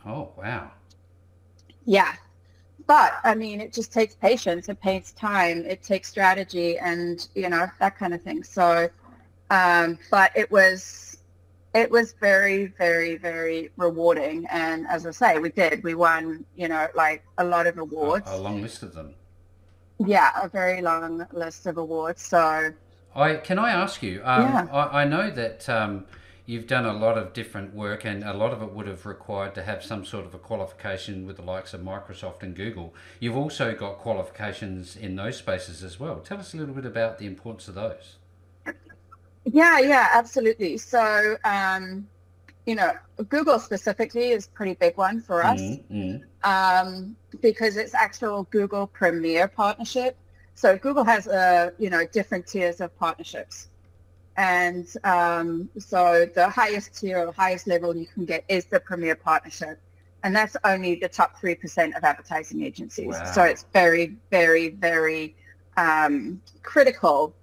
Oh, 0.07 0.33
wow. 0.39 0.71
Yeah. 1.87 2.15
But 2.87 3.15
I 3.25 3.35
mean, 3.35 3.61
it 3.61 3.73
just 3.73 3.93
takes 3.93 4.15
patience. 4.15 4.69
It 4.69 4.81
takes 4.83 5.13
time. 5.13 5.65
It 5.65 5.83
takes 5.83 6.09
strategy 6.09 6.79
and, 6.79 7.27
you 7.35 7.49
know, 7.49 7.67
that 7.81 7.99
kind 7.99 8.15
of 8.15 8.23
thing. 8.23 8.45
So, 8.45 8.89
um, 9.51 9.99
but 10.11 10.31
it 10.37 10.51
was, 10.51 11.19
it 11.75 11.91
was 11.91 12.15
very, 12.21 12.67
very, 12.79 13.17
very 13.17 13.71
rewarding. 13.77 14.47
And 14.51 14.87
as 14.89 15.07
I 15.07 15.11
say, 15.11 15.39
we 15.39 15.51
did, 15.51 15.83
we 15.83 15.95
won, 15.95 16.45
you 16.57 16.69
know, 16.69 16.87
like 16.95 17.25
a 17.39 17.45
lot 17.45 17.67
of 17.67 17.79
A, 17.79 17.81
awards. 17.81 18.29
a 18.31 18.37
long 18.37 18.63
list 18.63 18.83
of 18.83 18.95
them. 18.95 19.15
Yeah. 19.99 20.31
A 20.41 20.49
very 20.49 20.81
long 20.83 21.27
list 21.33 21.67
of 21.67 21.79
awards. 21.79 22.23
So 22.23 22.73
I 23.15 23.35
can 23.37 23.59
I 23.59 23.71
ask 23.71 24.03
you? 24.03 24.21
Um, 24.25 24.43
Yeah. 24.43 24.67
I, 24.71 25.03
I 25.03 25.05
know 25.07 25.31
that 25.31 25.69
um, 25.69 26.05
you've 26.47 26.67
done 26.67 26.87
a 26.87 26.93
lot 26.93 27.19
of 27.19 27.33
different 27.33 27.75
work, 27.75 28.05
and 28.05 28.25
a 28.25 28.33
lot 28.33 28.53
of 28.53 28.63
it 28.63 28.73
would 28.73 28.87
have 28.87 29.05
required 29.05 29.55
to 29.57 29.63
have 29.63 29.85
some 29.85 30.05
sort 30.05 30.25
of 30.25 30.35
a 30.35 30.39
qualification 30.39 31.27
with 31.27 31.37
the 31.37 31.43
likes 31.43 31.75
of 31.75 31.81
Microsoft 31.81 32.43
and 32.43 32.55
Google. 32.55 32.95
You've 33.21 33.37
also 33.37 33.75
got 33.75 33.99
qualifications 33.99 34.97
in 34.97 35.17
those 35.17 35.37
spaces 35.37 35.83
as 35.83 36.01
well. 36.01 36.21
Tell 36.21 36.39
us 36.39 36.55
a 36.55 36.57
little 36.57 36.75
bit 36.75 36.87
about 36.87 37.19
the 37.19 37.27
importance 37.27 37.69
of 37.69 37.75
those. 37.75 38.17
Yeah, 39.45 39.79
yeah, 39.79 40.09
absolutely. 40.13 40.79
So, 40.79 41.37
um, 41.45 42.09
you 42.67 42.75
know, 42.75 42.93
Google 43.29 43.59
specifically 43.59 44.31
is 44.31 44.47
a 44.47 44.51
pretty 44.51 44.75
big 44.75 44.97
one 44.97 45.21
for 45.21 45.45
us 45.45 45.61
mm-hmm. 45.61 46.17
um, 46.43 47.17
because 47.41 47.77
it's 47.77 47.95
actual 47.95 48.45
Google 48.51 48.87
Premier 48.89 49.47
partnership. 49.47 50.17
So 50.55 50.77
Google 50.77 51.05
has 51.05 51.27
a 51.27 51.73
you 51.79 51.91
know 51.91 52.07
different 52.07 52.47
tiers 52.47 52.81
of 52.81 52.97
partnerships, 52.99 53.69
and 54.37 54.87
um, 55.05 55.69
so 55.79 56.27
the 56.35 56.49
highest 56.49 57.01
tier 57.01 57.27
or 57.27 57.33
highest 57.33 57.67
level 57.67 57.97
you 57.97 58.07
can 58.07 58.25
get 58.25 58.45
is 58.49 58.67
the 58.67 58.81
Premier 58.81 59.17
partnership, 59.17 59.81
and 60.23 60.35
that's 60.35 60.57
only 60.65 60.97
the 60.97 61.09
top 61.09 61.39
three 61.41 61.55
percent 61.55 61.95
of 61.95 62.05
advertising 62.05 62.63
agencies. 62.63 63.15
Wow. 63.15 63.33
So 63.33 63.43
it's 63.43 63.65
very, 63.73 64.17
very, 64.31 64.71
very 64.71 65.35
um, 65.77 66.41
critical 66.63 67.35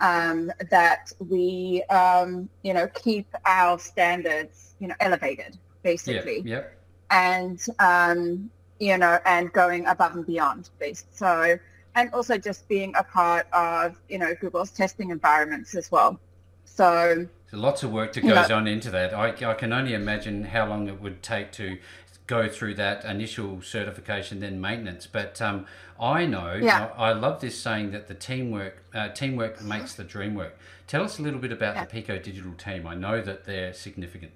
um, 0.00 0.50
that 0.70 1.12
we, 1.20 1.82
um, 1.84 2.48
you 2.62 2.74
know, 2.74 2.88
keep 2.88 3.26
our 3.46 3.78
standards, 3.78 4.74
you 4.80 4.88
know, 4.88 4.94
elevated, 5.00 5.56
basically. 5.82 6.36
Yep. 6.38 6.46
yep. 6.46 6.78
And, 7.10 7.64
um, 7.78 8.50
you 8.80 8.98
know, 8.98 9.18
and 9.24 9.52
going 9.52 9.86
above 9.86 10.16
and 10.16 10.26
beyond. 10.26 10.70
So, 11.12 11.56
and 11.94 12.12
also 12.12 12.36
just 12.36 12.68
being 12.68 12.94
a 12.98 13.04
part 13.04 13.46
of, 13.52 13.96
you 14.08 14.18
know, 14.18 14.34
Google's 14.34 14.72
testing 14.72 15.10
environments 15.10 15.76
as 15.76 15.90
well. 15.92 16.18
So, 16.64 17.26
so 17.50 17.56
lots 17.56 17.82
of 17.82 17.92
work 17.92 18.14
that 18.14 18.22
goes 18.22 18.50
on 18.50 18.66
into 18.66 18.90
that. 18.90 19.12
I, 19.12 19.28
I 19.28 19.54
can 19.54 19.72
only 19.72 19.94
imagine 19.94 20.44
how 20.44 20.66
long 20.66 20.88
it 20.88 21.00
would 21.00 21.22
take 21.22 21.52
to 21.52 21.78
go 22.26 22.48
through 22.48 22.74
that 22.74 23.04
initial 23.04 23.60
certification, 23.60 24.40
then 24.40 24.60
maintenance. 24.60 25.06
But 25.06 25.42
um, 25.42 25.66
I 26.00 26.24
know, 26.24 26.54
yeah. 26.54 26.90
I, 26.96 27.10
I, 27.10 27.12
love 27.12 27.40
this 27.40 27.60
saying 27.60 27.90
that 27.90 28.08
the 28.08 28.14
teamwork 28.14 28.82
uh, 28.94 29.08
teamwork 29.10 29.62
makes 29.62 29.94
the 29.94 30.04
dream 30.04 30.34
work. 30.34 30.58
Tell 30.86 31.02
us 31.02 31.18
a 31.18 31.22
little 31.22 31.40
bit 31.40 31.52
about 31.52 31.74
yeah. 31.74 31.84
the 31.84 31.90
Pico 31.90 32.18
Digital 32.18 32.54
team. 32.54 32.86
I 32.86 32.94
know 32.94 33.20
that 33.20 33.44
they're 33.44 33.74
significant. 33.74 34.32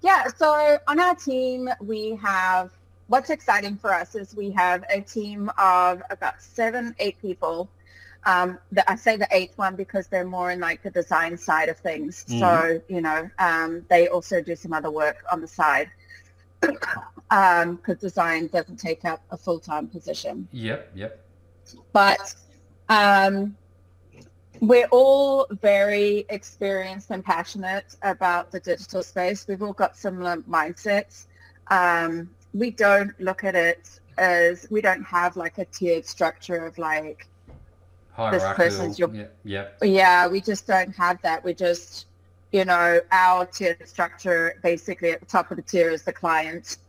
Yeah, 0.00 0.28
so 0.36 0.78
on 0.86 1.00
our 1.00 1.14
team, 1.16 1.68
we 1.80 2.16
have 2.22 2.70
what's 3.08 3.30
exciting 3.30 3.76
for 3.76 3.92
us 3.92 4.14
is 4.14 4.36
we 4.36 4.50
have 4.52 4.84
a 4.88 5.00
team 5.00 5.50
of 5.58 6.02
about 6.10 6.40
seven, 6.40 6.94
eight 6.98 7.20
people. 7.20 7.68
Um, 8.28 8.58
the, 8.72 8.88
I 8.90 8.94
say 8.94 9.16
the 9.16 9.26
eighth 9.30 9.56
one 9.56 9.74
because 9.74 10.06
they're 10.06 10.26
more 10.26 10.50
in 10.50 10.60
like 10.60 10.82
the 10.82 10.90
design 10.90 11.38
side 11.38 11.70
of 11.70 11.78
things. 11.78 12.26
Mm-hmm. 12.28 12.40
So, 12.40 12.82
you 12.86 13.00
know, 13.00 13.30
um, 13.38 13.86
they 13.88 14.08
also 14.08 14.42
do 14.42 14.54
some 14.54 14.74
other 14.74 14.90
work 14.90 15.24
on 15.32 15.40
the 15.40 15.48
side 15.48 15.90
because 16.60 16.76
um, 17.30 17.80
design 17.98 18.48
doesn't 18.48 18.76
take 18.76 19.06
up 19.06 19.22
a 19.30 19.36
full-time 19.38 19.86
position. 19.86 20.46
Yep, 20.52 20.90
yep. 20.94 21.24
But 21.94 22.34
um, 22.90 23.56
we're 24.60 24.88
all 24.90 25.46
very 25.62 26.26
experienced 26.28 27.10
and 27.10 27.24
passionate 27.24 27.96
about 28.02 28.50
the 28.50 28.60
digital 28.60 29.02
space. 29.02 29.46
We've 29.48 29.62
all 29.62 29.72
got 29.72 29.96
similar 29.96 30.36
mindsets. 30.42 31.28
Um, 31.68 32.28
we 32.52 32.72
don't 32.72 33.18
look 33.18 33.42
at 33.42 33.54
it 33.54 34.00
as 34.18 34.66
we 34.70 34.82
don't 34.82 35.04
have 35.04 35.34
like 35.38 35.56
a 35.56 35.64
tiered 35.64 36.04
structure 36.04 36.66
of 36.66 36.76
like 36.76 37.26
this 38.30 38.44
person's 38.54 38.98
your 38.98 39.12
yeah, 39.14 39.26
yeah. 39.44 39.68
yeah 39.82 40.26
we 40.26 40.40
just 40.40 40.66
don't 40.66 40.94
have 40.94 41.20
that 41.22 41.44
we 41.44 41.54
just 41.54 42.06
you 42.52 42.64
know, 42.64 43.00
our 43.12 43.44
tier 43.44 43.76
structure 43.84 44.58
basically 44.62 45.10
at 45.10 45.20
the 45.20 45.26
top 45.26 45.50
of 45.50 45.56
the 45.56 45.62
tier 45.62 45.90
is 45.90 46.02
the 46.02 46.12
client, 46.12 46.78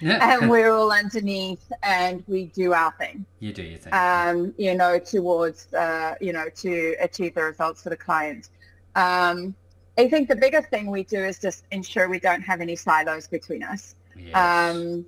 yeah. 0.00 0.40
and 0.40 0.48
we're 0.48 0.72
all 0.72 0.92
underneath, 0.92 1.70
and 1.82 2.24
we 2.26 2.46
do 2.46 2.72
our 2.72 2.92
thing. 2.92 3.26
You 3.40 3.52
do 3.52 3.62
your 3.62 3.78
thing. 3.78 3.92
Um, 3.92 4.54
you 4.56 4.74
know, 4.74 4.98
towards 4.98 5.72
uh, 5.74 6.14
you 6.20 6.32
know 6.32 6.46
to 6.56 6.96
achieve 7.00 7.34
the 7.34 7.42
results 7.42 7.82
for 7.82 7.90
the 7.90 7.96
client. 7.96 8.48
Um, 8.94 9.54
I 9.98 10.08
think 10.08 10.28
the 10.28 10.36
biggest 10.36 10.70
thing 10.70 10.90
we 10.90 11.04
do 11.04 11.18
is 11.18 11.38
just 11.38 11.64
ensure 11.70 12.08
we 12.08 12.18
don't 12.18 12.42
have 12.42 12.60
any 12.60 12.74
silos 12.74 13.26
between 13.26 13.62
us. 13.62 13.94
Yes. 14.16 14.34
Um, 14.34 15.04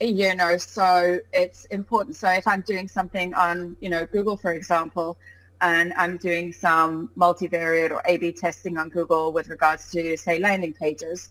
you 0.00 0.34
know, 0.34 0.56
so 0.56 1.18
it's 1.32 1.64
important. 1.66 2.16
So 2.16 2.28
if 2.30 2.46
I'm 2.46 2.60
doing 2.62 2.88
something 2.88 3.34
on, 3.34 3.76
you 3.80 3.88
know, 3.88 4.06
Google, 4.06 4.36
for 4.36 4.52
example, 4.52 5.18
and 5.60 5.92
I'm 5.96 6.18
doing 6.18 6.52
some 6.52 7.10
multivariate 7.16 7.90
or 7.90 8.02
A-B 8.06 8.32
testing 8.32 8.78
on 8.78 8.90
Google 8.90 9.32
with 9.32 9.48
regards 9.48 9.90
to, 9.90 10.16
say, 10.16 10.38
landing 10.38 10.72
pages 10.72 11.30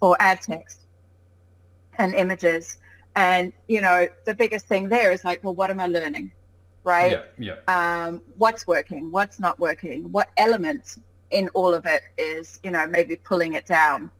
or 0.00 0.16
ad 0.20 0.42
text 0.42 0.80
and 1.98 2.14
images. 2.14 2.78
And, 3.16 3.52
you 3.66 3.80
know, 3.80 4.06
the 4.26 4.34
biggest 4.34 4.66
thing 4.66 4.88
there 4.88 5.10
is 5.10 5.24
like, 5.24 5.42
well, 5.42 5.54
what 5.54 5.70
am 5.70 5.80
I 5.80 5.86
learning? 5.86 6.30
Right? 6.84 7.18
Yeah, 7.38 7.56
yeah. 7.66 8.04
Um, 8.06 8.22
what's 8.36 8.66
working? 8.66 9.10
What's 9.10 9.40
not 9.40 9.58
working? 9.58 10.12
What 10.12 10.28
elements 10.36 11.00
in 11.30 11.48
all 11.48 11.74
of 11.74 11.84
it 11.86 12.02
is, 12.16 12.60
you 12.62 12.70
know, 12.70 12.86
maybe 12.86 13.16
pulling 13.16 13.54
it 13.54 13.66
down, 13.66 14.10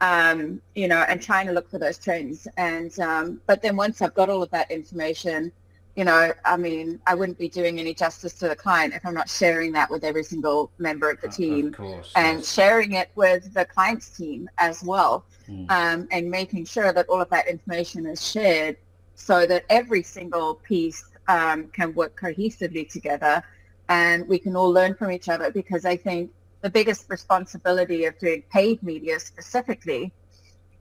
um, 0.00 0.60
you 0.74 0.88
know, 0.88 1.04
and 1.08 1.20
trying 1.20 1.46
to 1.46 1.52
look 1.52 1.68
for 1.68 1.78
those 1.78 1.98
trends. 1.98 2.48
And, 2.56 2.98
um, 3.00 3.40
but 3.46 3.62
then 3.62 3.76
once 3.76 4.00
I've 4.00 4.14
got 4.14 4.28
all 4.28 4.42
of 4.42 4.50
that 4.50 4.70
information, 4.70 5.52
you 5.96 6.04
know, 6.04 6.32
I 6.44 6.56
mean, 6.56 7.00
I 7.06 7.14
wouldn't 7.14 7.38
be 7.38 7.48
doing 7.48 7.78
any 7.78 7.92
justice 7.92 8.32
to 8.34 8.48
the 8.48 8.56
client 8.56 8.94
if 8.94 9.04
I'm 9.04 9.14
not 9.14 9.28
sharing 9.28 9.72
that 9.72 9.90
with 9.90 10.04
every 10.04 10.22
single 10.22 10.70
member 10.78 11.10
of 11.10 11.20
the 11.20 11.28
team 11.28 11.68
of 11.68 11.76
course, 11.76 12.12
and 12.16 12.38
yes. 12.38 12.54
sharing 12.54 12.92
it 12.92 13.10
with 13.16 13.52
the 13.52 13.64
client's 13.64 14.08
team 14.08 14.48
as 14.58 14.82
well 14.82 15.24
mm. 15.48 15.70
um, 15.70 16.08
and 16.10 16.30
making 16.30 16.64
sure 16.64 16.92
that 16.92 17.06
all 17.08 17.20
of 17.20 17.28
that 17.30 17.48
information 17.48 18.06
is 18.06 18.26
shared 18.26 18.76
so 19.14 19.44
that 19.46 19.64
every 19.68 20.02
single 20.02 20.54
piece 20.54 21.04
um, 21.28 21.66
can 21.68 21.92
work 21.94 22.18
cohesively 22.18 22.88
together 22.88 23.42
and 23.88 24.26
we 24.28 24.38
can 24.38 24.54
all 24.56 24.70
learn 24.70 24.94
from 24.94 25.10
each 25.10 25.28
other 25.28 25.50
because 25.50 25.84
I 25.84 25.96
think 25.96 26.30
the 26.62 26.70
biggest 26.70 27.08
responsibility 27.08 28.04
of 28.04 28.18
doing 28.18 28.42
paid 28.52 28.82
media 28.82 29.18
specifically 29.18 30.12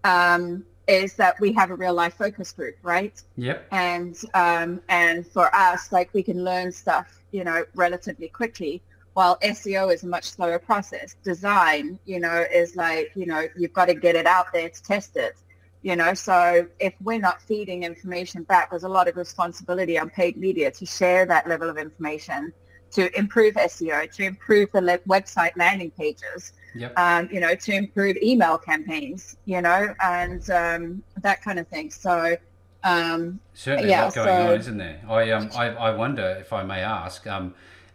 um, 0.04 0.66
is 0.88 1.14
that 1.16 1.40
we 1.40 1.54
have 1.54 1.70
a 1.72 1.76
real 1.76 1.94
life 1.94 2.16
focus 2.16 2.52
group, 2.52 2.76
right? 2.82 3.22
Yep. 3.38 3.68
And 3.72 4.18
um, 4.34 4.82
and 4.90 5.26
for 5.26 5.54
us, 5.56 5.92
like 5.92 6.14
we 6.14 6.24
can 6.24 6.44
learn 6.44 6.72
stuff, 6.72 7.22
you 7.32 7.44
know, 7.44 7.64
relatively 7.76 8.28
quickly. 8.28 8.82
While 9.14 9.38
SEO 9.40 9.94
is 9.94 10.04
a 10.04 10.08
much 10.08 10.26
slower 10.26 10.60
process. 10.60 11.16
Design, 11.24 12.00
you 12.06 12.20
know, 12.20 12.46
is 12.54 12.76
like, 12.76 13.12
you 13.16 13.26
know, 13.26 13.48
you've 13.58 13.74
got 13.74 13.86
to 13.86 13.94
get 13.94 14.16
it 14.16 14.26
out 14.26 14.54
there 14.54 14.70
to 14.70 14.84
test 14.84 15.18
it. 15.18 15.36
You 15.82 15.96
know, 15.96 16.14
so 16.14 16.68
if 16.80 16.94
we're 17.02 17.20
not 17.20 17.42
feeding 17.42 17.84
information 17.84 18.44
back, 18.44 18.70
there's 18.70 18.84
a 18.84 18.90
lot 18.90 19.08
of 19.08 19.16
responsibility 19.18 19.98
on 19.98 20.10
paid 20.10 20.38
media 20.38 20.72
to 20.72 20.86
share 20.86 21.26
that 21.26 21.48
level 21.48 21.70
of 21.70 21.78
information 21.78 22.54
to 22.92 23.18
improve 23.18 23.56
SEO, 23.56 24.12
to 24.16 24.24
improve 24.24 24.72
the 24.72 24.82
le- 24.82 24.98
website 25.00 25.52
landing 25.58 25.92
pages, 25.92 26.54
yep. 26.76 26.98
um, 26.98 27.30
you 27.32 27.40
know, 27.40 27.56
to 27.56 27.74
improve 27.74 28.18
email 28.18 28.58
campaigns, 28.58 29.38
you 29.46 29.62
know, 29.62 29.94
and 30.02 30.50
um, 30.50 31.04
that 31.22 31.44
kind 31.44 31.60
of 31.60 31.68
thing. 31.68 31.92
So 31.92 32.36
um, 32.84 33.40
certainly 33.54 33.90
yeah, 33.90 34.04
a 34.04 34.06
lot 34.06 34.16
going 34.16 34.28
so, 34.28 34.54
on, 34.54 34.60
isn't 34.60 34.78
there? 34.78 35.02
I 35.08 35.32
um 35.32 35.50
I, 35.56 35.68
I 35.68 35.96
wonder 35.96 36.38
if 36.40 36.54
I 36.54 36.64
may 36.64 36.82
ask, 36.82 37.28
um, 37.28 37.54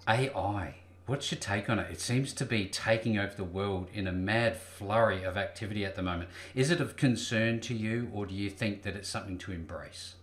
AI. 0.09 0.77
What's 1.07 1.31
your 1.31 1.39
take 1.39 1.69
on 1.69 1.79
it? 1.79 1.91
It 1.91 2.01
seems 2.01 2.33
to 2.33 2.47
be 2.47 2.67
taking 2.67 3.19
over 3.19 3.35
the 3.35 3.45
world 3.45 3.89
in 3.93 4.07
a 4.07 4.13
mad 4.13 4.57
flurry 4.57 5.23
of 5.23 5.37
activity 5.37 5.85
at 5.85 5.97
the 5.97 6.03
moment. 6.03 6.31
Is 6.55 6.71
it 6.71 6.81
of 6.81 6.97
concern 6.97 7.61
to 7.61 7.75
you, 7.75 8.11
or 8.15 8.25
do 8.25 8.35
you 8.35 8.49
think 8.49 8.83
that 8.83 8.97
it's 8.97 9.09
something 9.09 9.37
to 9.39 9.53
embrace? 9.53 10.15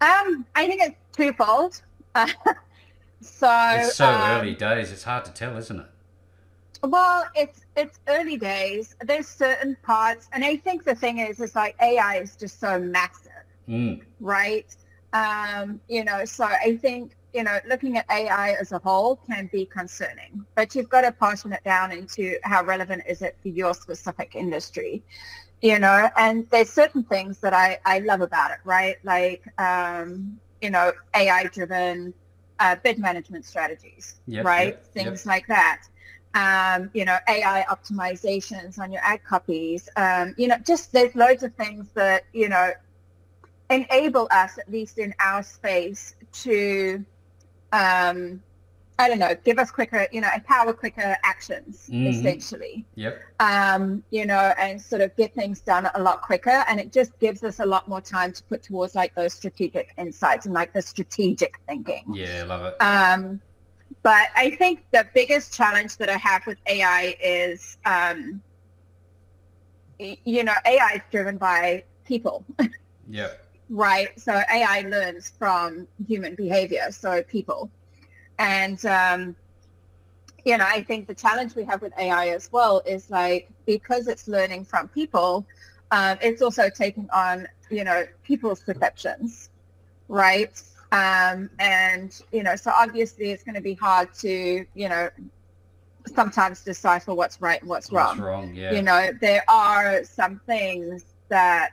Um, 0.00 0.46
I 0.54 0.66
think 0.66 0.82
it's 0.82 0.96
twofold. 1.12 1.82
so 3.20 3.48
it's 3.50 3.96
so 3.96 4.06
um, 4.06 4.40
early 4.40 4.54
days. 4.54 4.92
It's 4.92 5.02
hard 5.02 5.24
to 5.26 5.32
tell, 5.32 5.56
isn't 5.56 5.80
it? 5.80 5.86
Well, 6.82 7.24
it's 7.34 7.62
it's 7.76 7.98
early 8.08 8.36
days. 8.36 8.94
There's 9.04 9.26
certain 9.26 9.76
parts, 9.82 10.28
and 10.32 10.44
I 10.44 10.56
think 10.56 10.84
the 10.84 10.94
thing 10.94 11.18
is, 11.18 11.40
is 11.40 11.54
like 11.54 11.76
AI 11.80 12.16
is 12.16 12.36
just 12.36 12.60
so 12.60 12.78
massive, 12.78 13.32
mm. 13.68 14.00
right? 14.20 14.74
Um, 15.12 15.80
you 15.88 16.04
know, 16.04 16.24
so 16.24 16.44
I 16.44 16.76
think 16.76 17.12
you 17.34 17.42
know, 17.42 17.58
looking 17.68 17.98
at 17.98 18.06
AI 18.10 18.52
as 18.52 18.70
a 18.70 18.78
whole 18.78 19.16
can 19.16 19.50
be 19.52 19.66
concerning, 19.66 20.46
but 20.54 20.74
you've 20.74 20.88
got 20.88 21.00
to 21.00 21.10
portion 21.10 21.52
it 21.52 21.64
down 21.64 21.90
into 21.90 22.38
how 22.44 22.62
relevant 22.64 23.02
is 23.08 23.22
it 23.22 23.36
for 23.42 23.48
your 23.48 23.74
specific 23.74 24.36
industry, 24.36 25.02
you 25.60 25.80
know, 25.80 26.08
and 26.16 26.48
there's 26.50 26.70
certain 26.70 27.02
things 27.02 27.38
that 27.38 27.52
I, 27.52 27.80
I 27.84 27.98
love 27.98 28.20
about 28.20 28.52
it, 28.52 28.58
right? 28.64 28.98
Like, 29.02 29.42
um, 29.58 30.38
you 30.64 30.70
know, 30.70 30.92
AI 31.14 31.44
driven 31.44 32.14
uh, 32.58 32.74
bid 32.82 32.98
management 32.98 33.44
strategies, 33.44 34.14
yep, 34.26 34.46
right? 34.46 34.68
Yep, 34.68 34.86
Things 34.94 35.20
yep. 35.20 35.26
like 35.26 35.46
that. 35.48 35.82
Um, 36.32 36.90
you 36.94 37.04
know, 37.04 37.18
AI 37.28 37.66
optimizations 37.70 38.78
on 38.78 38.90
your 38.90 39.02
ad 39.04 39.22
copies. 39.24 39.90
Um, 39.96 40.34
you 40.38 40.48
know, 40.48 40.56
just 40.66 40.90
there's 40.90 41.14
loads 41.14 41.42
of 41.42 41.54
things 41.54 41.86
that, 41.92 42.24
you 42.32 42.48
know, 42.48 42.72
enable 43.68 44.26
us, 44.30 44.56
at 44.56 44.70
least 44.72 44.96
in 44.96 45.14
our 45.20 45.42
space, 45.42 46.14
to 46.44 47.04
um, 47.72 48.42
I 48.98 49.08
don't 49.08 49.18
know, 49.18 49.34
give 49.44 49.58
us 49.58 49.72
quicker, 49.72 50.06
you 50.12 50.20
know, 50.20 50.28
empower 50.34 50.72
quicker 50.72 51.16
actions, 51.24 51.88
mm-hmm. 51.90 52.06
essentially. 52.06 52.84
Yep. 52.94 53.20
Um, 53.40 54.04
you 54.10 54.24
know, 54.24 54.54
and 54.56 54.80
sort 54.80 55.02
of 55.02 55.16
get 55.16 55.34
things 55.34 55.60
done 55.60 55.90
a 55.94 56.00
lot 56.00 56.22
quicker. 56.22 56.64
And 56.68 56.78
it 56.78 56.92
just 56.92 57.18
gives 57.18 57.42
us 57.42 57.58
a 57.58 57.66
lot 57.66 57.88
more 57.88 58.00
time 58.00 58.32
to 58.32 58.42
put 58.44 58.62
towards 58.62 58.94
like 58.94 59.12
those 59.16 59.34
strategic 59.34 59.92
insights 59.98 60.46
and 60.46 60.54
like 60.54 60.72
the 60.72 60.80
strategic 60.80 61.58
thinking. 61.66 62.04
Yeah, 62.12 62.42
I 62.42 62.46
love 62.46 62.64
it. 62.66 62.76
Um, 62.80 63.40
but 64.04 64.28
I 64.36 64.50
think 64.50 64.84
the 64.92 65.06
biggest 65.12 65.52
challenge 65.52 65.96
that 65.96 66.08
I 66.08 66.16
have 66.16 66.46
with 66.46 66.58
AI 66.66 67.16
is, 67.20 67.78
um, 67.84 68.40
you 69.98 70.44
know, 70.44 70.54
AI 70.64 70.92
is 70.94 71.00
driven 71.10 71.36
by 71.36 71.82
people. 72.04 72.44
Yeah. 73.08 73.30
right. 73.70 74.08
So 74.20 74.40
AI 74.52 74.82
learns 74.82 75.32
from 75.36 75.88
human 76.06 76.36
behavior, 76.36 76.86
so 76.90 77.22
people. 77.24 77.70
And, 78.38 78.84
um, 78.86 79.36
you 80.44 80.58
know, 80.58 80.66
I 80.66 80.82
think 80.82 81.06
the 81.06 81.14
challenge 81.14 81.54
we 81.54 81.64
have 81.64 81.80
with 81.82 81.92
AI 81.98 82.28
as 82.28 82.50
well 82.52 82.82
is 82.84 83.10
like, 83.10 83.48
because 83.66 84.08
it's 84.08 84.28
learning 84.28 84.64
from 84.64 84.88
people, 84.88 85.46
um, 85.90 86.18
it's 86.20 86.42
also 86.42 86.68
taking 86.68 87.08
on, 87.12 87.48
you 87.70 87.84
know, 87.84 88.04
people's 88.24 88.60
perceptions, 88.60 89.50
right? 90.08 90.60
Um, 90.92 91.50
and, 91.58 92.20
you 92.30 92.42
know, 92.42 92.56
so 92.56 92.72
obviously 92.76 93.30
it's 93.30 93.42
going 93.42 93.54
to 93.54 93.60
be 93.60 93.74
hard 93.74 94.12
to, 94.14 94.66
you 94.74 94.88
know, 94.88 95.08
sometimes 96.06 96.62
decipher 96.62 97.14
what's 97.14 97.40
right 97.40 97.60
and 97.60 97.68
what's, 97.68 97.90
what's 97.90 98.18
wrong. 98.18 98.26
wrong 98.26 98.54
yeah. 98.54 98.72
You 98.72 98.82
know, 98.82 99.10
there 99.20 99.44
are 99.48 100.04
some 100.04 100.40
things 100.46 101.04
that, 101.28 101.72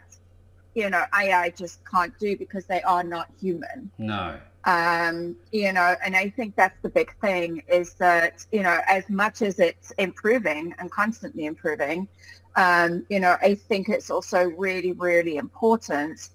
you 0.75 0.89
know, 0.89 1.03
AI 1.13 1.49
just 1.49 1.81
can't 1.85 2.17
do 2.19 2.37
because 2.37 2.65
they 2.65 2.81
are 2.83 3.03
not 3.03 3.27
human. 3.39 3.91
No. 3.97 4.39
Um, 4.65 5.35
you 5.51 5.73
know, 5.73 5.95
and 6.05 6.15
I 6.15 6.29
think 6.29 6.55
that's 6.55 6.79
the 6.81 6.89
big 6.89 7.15
thing 7.19 7.63
is 7.67 7.95
that, 7.95 8.45
you 8.51 8.61
know, 8.61 8.79
as 8.87 9.09
much 9.09 9.41
as 9.41 9.59
it's 9.59 9.91
improving 9.91 10.75
and 10.77 10.91
constantly 10.91 11.45
improving, 11.45 12.07
um, 12.55 13.05
you 13.09 13.19
know, 13.19 13.37
I 13.41 13.55
think 13.55 13.89
it's 13.89 14.11
also 14.11 14.43
really, 14.43 14.91
really 14.91 15.37
important, 15.37 16.29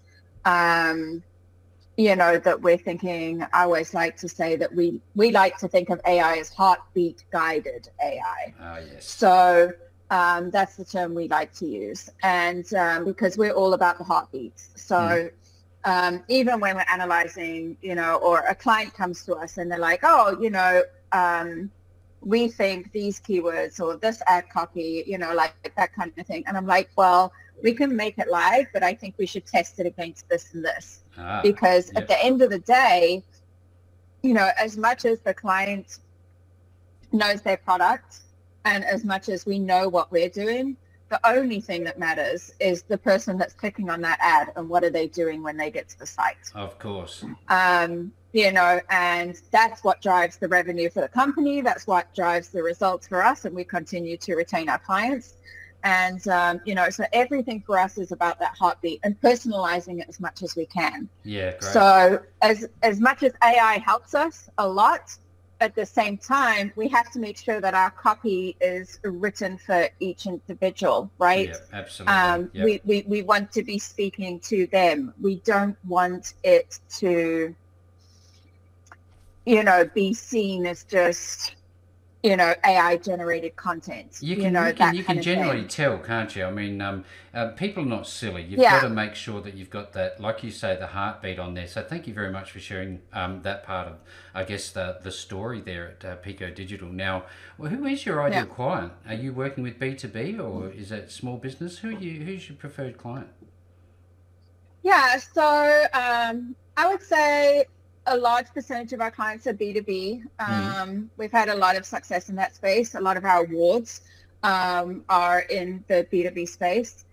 um, 0.44 1.22
you 1.96 2.16
know, 2.16 2.38
that 2.38 2.60
we're 2.60 2.78
thinking, 2.78 3.42
I 3.52 3.62
always 3.62 3.94
like 3.94 4.16
to 4.18 4.28
say 4.28 4.56
that 4.56 4.74
we, 4.74 5.00
we 5.14 5.30
like 5.30 5.56
to 5.58 5.68
think 5.68 5.90
of 5.90 6.00
AI 6.06 6.36
as 6.38 6.52
heartbeat 6.52 7.24
guided 7.30 7.88
AI. 8.02 8.54
Oh, 8.60 8.78
yes. 8.92 9.04
So 9.06 9.72
um, 10.10 10.50
that's 10.50 10.76
the 10.76 10.84
term 10.84 11.14
we 11.14 11.28
like 11.28 11.54
to 11.54 11.66
use. 11.66 12.10
And 12.22 12.72
um, 12.74 13.04
because 13.04 13.38
we're 13.38 13.52
all 13.52 13.72
about 13.74 13.98
the 13.98 14.04
heartbeats. 14.04 14.70
So 14.76 14.96
mm 14.96 15.30
um, 15.86 16.24
even 16.28 16.58
when 16.58 16.74
we're 16.74 16.84
analyzing, 16.92 17.76
you 17.80 17.94
know, 17.94 18.16
or 18.16 18.40
a 18.40 18.54
client 18.54 18.92
comes 18.92 19.24
to 19.24 19.34
us 19.34 19.56
and 19.56 19.70
they're 19.70 19.78
like, 19.78 20.00
oh, 20.02 20.36
you 20.40 20.50
know, 20.50 20.82
um, 21.12 21.70
we 22.20 22.48
think 22.48 22.90
these 22.90 23.20
keywords 23.20 23.80
or 23.80 23.96
this 23.96 24.20
ad 24.26 24.50
copy, 24.50 25.04
you 25.06 25.16
know, 25.16 25.32
like 25.32 25.54
that 25.76 25.94
kind 25.94 26.12
of 26.18 26.26
thing. 26.26 26.42
And 26.48 26.56
I'm 26.56 26.66
like, 26.66 26.90
well, 26.96 27.32
we 27.62 27.72
can 27.72 27.94
make 27.94 28.18
it 28.18 28.28
live, 28.28 28.66
but 28.72 28.82
I 28.82 28.94
think 28.94 29.14
we 29.16 29.26
should 29.26 29.46
test 29.46 29.78
it 29.78 29.86
against 29.86 30.28
this 30.28 30.52
and 30.54 30.64
this. 30.64 31.04
Ah, 31.16 31.40
because 31.40 31.92
at 31.94 32.08
the 32.08 32.22
end 32.22 32.42
of 32.42 32.50
the 32.50 32.58
day, 32.58 33.22
you 34.22 34.34
know, 34.34 34.50
as 34.58 34.76
much 34.76 35.04
as 35.04 35.20
the 35.20 35.32
client 35.32 35.98
knows 37.12 37.42
their 37.42 37.58
product 37.58 38.22
and 38.64 38.84
as 38.84 39.04
much 39.04 39.28
as 39.28 39.46
we 39.46 39.60
know 39.60 39.88
what 39.88 40.10
we're 40.10 40.28
doing, 40.28 40.76
the 41.08 41.20
only 41.24 41.60
thing 41.60 41.84
that 41.84 41.98
matters 41.98 42.52
is 42.58 42.82
the 42.82 42.98
person 42.98 43.38
that's 43.38 43.54
clicking 43.54 43.90
on 43.90 44.00
that 44.00 44.18
ad 44.20 44.52
and 44.56 44.68
what 44.68 44.82
are 44.82 44.90
they 44.90 45.06
doing 45.06 45.42
when 45.42 45.56
they 45.56 45.70
get 45.70 45.88
to 45.90 45.98
the 45.98 46.06
site. 46.06 46.36
Of 46.54 46.78
course. 46.78 47.24
Um, 47.48 48.12
you 48.32 48.52
know, 48.52 48.80
and 48.90 49.40
that's 49.50 49.84
what 49.84 50.02
drives 50.02 50.36
the 50.36 50.48
revenue 50.48 50.90
for 50.90 51.00
the 51.00 51.08
company. 51.08 51.60
That's 51.60 51.86
what 51.86 52.14
drives 52.14 52.48
the 52.48 52.62
results 52.62 53.06
for 53.08 53.24
us, 53.24 53.44
and 53.44 53.54
we 53.54 53.64
continue 53.64 54.16
to 54.18 54.34
retain 54.34 54.68
our 54.68 54.78
clients. 54.78 55.34
And 55.84 56.26
um, 56.28 56.60
you 56.64 56.74
know, 56.74 56.90
so 56.90 57.04
everything 57.12 57.62
for 57.64 57.78
us 57.78 57.96
is 57.96 58.10
about 58.10 58.40
that 58.40 58.56
heartbeat 58.58 59.00
and 59.04 59.18
personalizing 59.20 60.00
it 60.00 60.08
as 60.08 60.18
much 60.18 60.42
as 60.42 60.56
we 60.56 60.66
can. 60.66 61.08
Yeah. 61.22 61.52
Great. 61.52 61.62
So 61.62 62.20
as 62.42 62.68
as 62.82 63.00
much 63.00 63.22
as 63.22 63.32
AI 63.42 63.78
helps 63.84 64.14
us 64.14 64.50
a 64.58 64.68
lot, 64.68 65.16
at 65.60 65.74
the 65.74 65.86
same 65.86 66.18
time, 66.18 66.72
we 66.76 66.88
have 66.88 67.10
to 67.12 67.18
make 67.18 67.38
sure 67.38 67.60
that 67.60 67.74
our 67.74 67.90
copy 67.90 68.56
is 68.60 68.98
written 69.02 69.58
for 69.58 69.88
each 70.00 70.26
individual, 70.26 71.10
right? 71.18 71.48
Yeah, 71.48 71.56
absolutely. 71.72 72.14
Um, 72.14 72.50
we, 72.54 72.80
we, 72.84 73.04
we 73.06 73.22
want 73.22 73.52
to 73.52 73.62
be 73.62 73.78
speaking 73.78 74.38
to 74.40 74.66
them. 74.68 75.14
We 75.20 75.36
don't 75.36 75.76
want 75.86 76.34
it 76.44 76.78
to, 76.98 77.54
you 79.46 79.62
know, 79.62 79.90
be 79.94 80.12
seen 80.12 80.66
as 80.66 80.84
just 80.84 81.55
you 82.26 82.36
know 82.36 82.54
AI 82.64 82.96
generated 82.96 83.54
content. 83.54 84.18
You 84.20 84.34
can 84.34 84.44
you, 84.46 84.50
know, 84.50 84.66
you 84.66 84.74
can, 84.74 84.94
you 84.96 85.04
can 85.04 85.22
generally 85.22 85.64
tell, 85.64 85.98
can't 85.98 86.34
you? 86.34 86.44
I 86.44 86.50
mean, 86.50 86.80
um, 86.80 87.04
uh, 87.32 87.48
people 87.50 87.84
are 87.84 87.86
not 87.86 88.08
silly. 88.08 88.42
You've 88.42 88.58
yeah. 88.58 88.80
got 88.80 88.88
to 88.88 88.92
make 88.92 89.14
sure 89.14 89.40
that 89.42 89.54
you've 89.54 89.70
got 89.70 89.92
that, 89.92 90.20
like 90.20 90.42
you 90.42 90.50
say, 90.50 90.76
the 90.76 90.88
heartbeat 90.88 91.38
on 91.38 91.54
there. 91.54 91.68
So 91.68 91.82
thank 91.82 92.08
you 92.08 92.14
very 92.14 92.32
much 92.32 92.50
for 92.50 92.58
sharing 92.58 93.00
um, 93.12 93.42
that 93.42 93.62
part 93.62 93.86
of, 93.86 93.98
I 94.34 94.42
guess, 94.42 94.72
the 94.72 94.98
the 95.00 95.12
story 95.12 95.60
there 95.60 95.90
at 95.90 96.04
uh, 96.04 96.16
Pico 96.16 96.50
Digital. 96.50 96.88
Now, 96.88 97.26
well, 97.58 97.70
who 97.70 97.86
is 97.86 98.04
your 98.04 98.20
ideal 98.20 98.40
yeah. 98.40 98.54
client? 98.54 98.92
Are 99.06 99.14
you 99.14 99.32
working 99.32 99.62
with 99.62 99.78
B 99.78 99.94
two 99.94 100.08
B 100.08 100.36
or 100.36 100.68
is 100.70 100.90
it 100.90 101.12
small 101.12 101.36
business? 101.36 101.78
Who 101.78 101.90
you 101.90 102.24
who's 102.24 102.48
your 102.48 102.58
preferred 102.58 102.98
client? 102.98 103.28
Yeah, 104.82 105.18
so 105.18 105.86
um, 105.94 106.56
I 106.76 106.88
would 106.88 107.02
say 107.02 107.66
a 108.06 108.16
large 108.16 108.46
percentage 108.54 108.92
of 108.92 109.00
our 109.00 109.10
clients 109.10 109.46
are 109.46 109.54
B2B. 109.54 110.22
Mm-hmm. 110.40 110.80
Um, 110.80 110.88
mm. 110.88 111.08
We've 111.16 111.32
had 111.32 111.48
a 111.48 111.54
lot 111.54 111.76
of 111.76 111.84
success 111.84 112.28
in 112.28 112.36
that 112.36 112.54
space. 112.54 112.94
A 112.94 113.00
lot 113.00 113.16
of 113.16 113.24
our 113.24 113.44
awards 113.44 114.02
um, 114.42 115.04
are 115.08 115.40
in 115.40 115.84
the 115.88 116.06
B2B 116.12 116.48
space. 116.48 117.04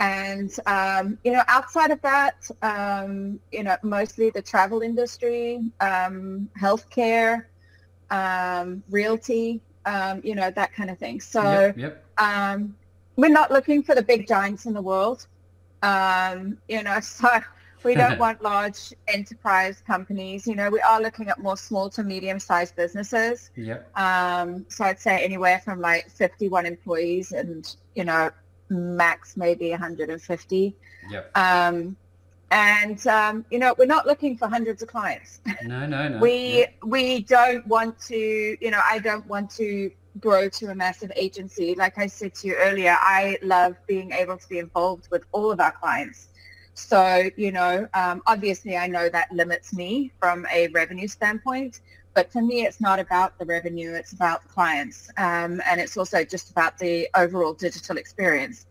And, 0.00 0.54
um, 0.66 1.18
you 1.24 1.32
know, 1.32 1.42
outside 1.48 1.90
of 1.90 2.00
that, 2.02 2.48
um, 2.62 3.40
you 3.50 3.64
know, 3.64 3.76
mostly 3.82 4.30
the 4.30 4.40
travel 4.40 4.80
industry, 4.80 5.72
um, 5.80 6.48
healthcare, 6.60 7.46
um, 8.10 8.82
realty, 8.90 9.60
you 10.22 10.34
know, 10.34 10.50
that 10.50 10.72
kind 10.72 10.90
of 10.90 10.98
thing. 10.98 11.20
So 11.20 11.42
yep, 11.76 12.04
yep. 12.18 12.70
we're 13.16 13.28
not 13.28 13.50
looking 13.50 13.82
for 13.82 13.94
the 13.94 14.02
big 14.02 14.28
giants 14.28 14.66
in 14.66 14.72
the 14.72 14.82
world. 14.82 15.26
you 15.82 16.82
know, 16.82 17.00
so 17.02 17.40
we 17.84 17.94
don't 17.94 18.18
want 18.26 18.42
large 18.42 18.92
enterprise 19.08 19.82
companies. 19.86 20.46
You 20.46 20.54
know, 20.54 20.70
we 20.70 20.80
are 20.80 21.00
looking 21.00 21.28
at 21.28 21.38
more 21.38 21.56
small 21.56 21.90
to 21.90 22.02
medium-sized 22.02 22.76
businesses. 22.76 23.50
Yeah. 23.56 23.80
Um, 23.94 24.66
so 24.68 24.84
I'd 24.84 25.00
say 25.00 25.22
anywhere 25.24 25.60
from 25.64 25.80
like 25.80 26.10
51 26.10 26.66
employees 26.66 27.32
and, 27.32 27.74
you 27.94 28.04
know, 28.04 28.30
max 28.70 29.36
maybe 29.36 29.70
150. 29.70 30.76
Yep. 31.10 31.36
Um, 31.36 31.96
and 32.50 33.06
um, 33.06 33.44
you 33.50 33.58
know, 33.58 33.74
we're 33.78 33.86
not 33.86 34.06
looking 34.06 34.36
for 34.36 34.48
hundreds 34.48 34.82
of 34.82 34.88
clients. 34.88 35.40
No, 35.62 35.86
no, 35.86 36.08
no. 36.08 36.18
we 36.18 36.66
we 36.82 37.20
don't 37.20 37.66
want 37.66 38.00
to. 38.02 38.16
You 38.16 38.70
know, 38.70 38.80
I 38.82 39.00
don't 39.00 39.26
want 39.26 39.50
to 39.56 39.90
grow 40.20 40.48
to 40.48 40.66
a 40.66 40.74
massive 40.74 41.12
agency. 41.16 41.74
Like 41.74 41.98
I 41.98 42.06
said 42.06 42.34
to 42.36 42.48
you 42.48 42.54
earlier, 42.54 42.96
I 42.98 43.38
love 43.42 43.76
being 43.86 44.12
able 44.12 44.38
to 44.38 44.48
be 44.48 44.58
involved 44.58 45.08
with 45.10 45.24
all 45.32 45.50
of 45.50 45.60
our 45.60 45.72
clients. 45.72 46.28
So, 46.78 47.28
you 47.36 47.50
know, 47.50 47.88
um, 47.92 48.22
obviously 48.26 48.76
I 48.76 48.86
know 48.86 49.08
that 49.08 49.32
limits 49.32 49.74
me 49.74 50.12
from 50.20 50.46
a 50.52 50.68
revenue 50.68 51.08
standpoint, 51.08 51.80
but 52.14 52.32
for 52.32 52.40
me, 52.40 52.64
it's 52.64 52.80
not 52.80 53.00
about 53.00 53.36
the 53.38 53.44
revenue, 53.44 53.94
it's 53.94 54.12
about 54.12 54.42
the 54.44 54.48
clients. 54.48 55.10
Um, 55.18 55.60
and 55.68 55.80
it's 55.80 55.96
also 55.96 56.24
just 56.24 56.50
about 56.50 56.78
the 56.78 57.08
overall 57.16 57.52
digital 57.52 57.96
experience. 57.96 58.66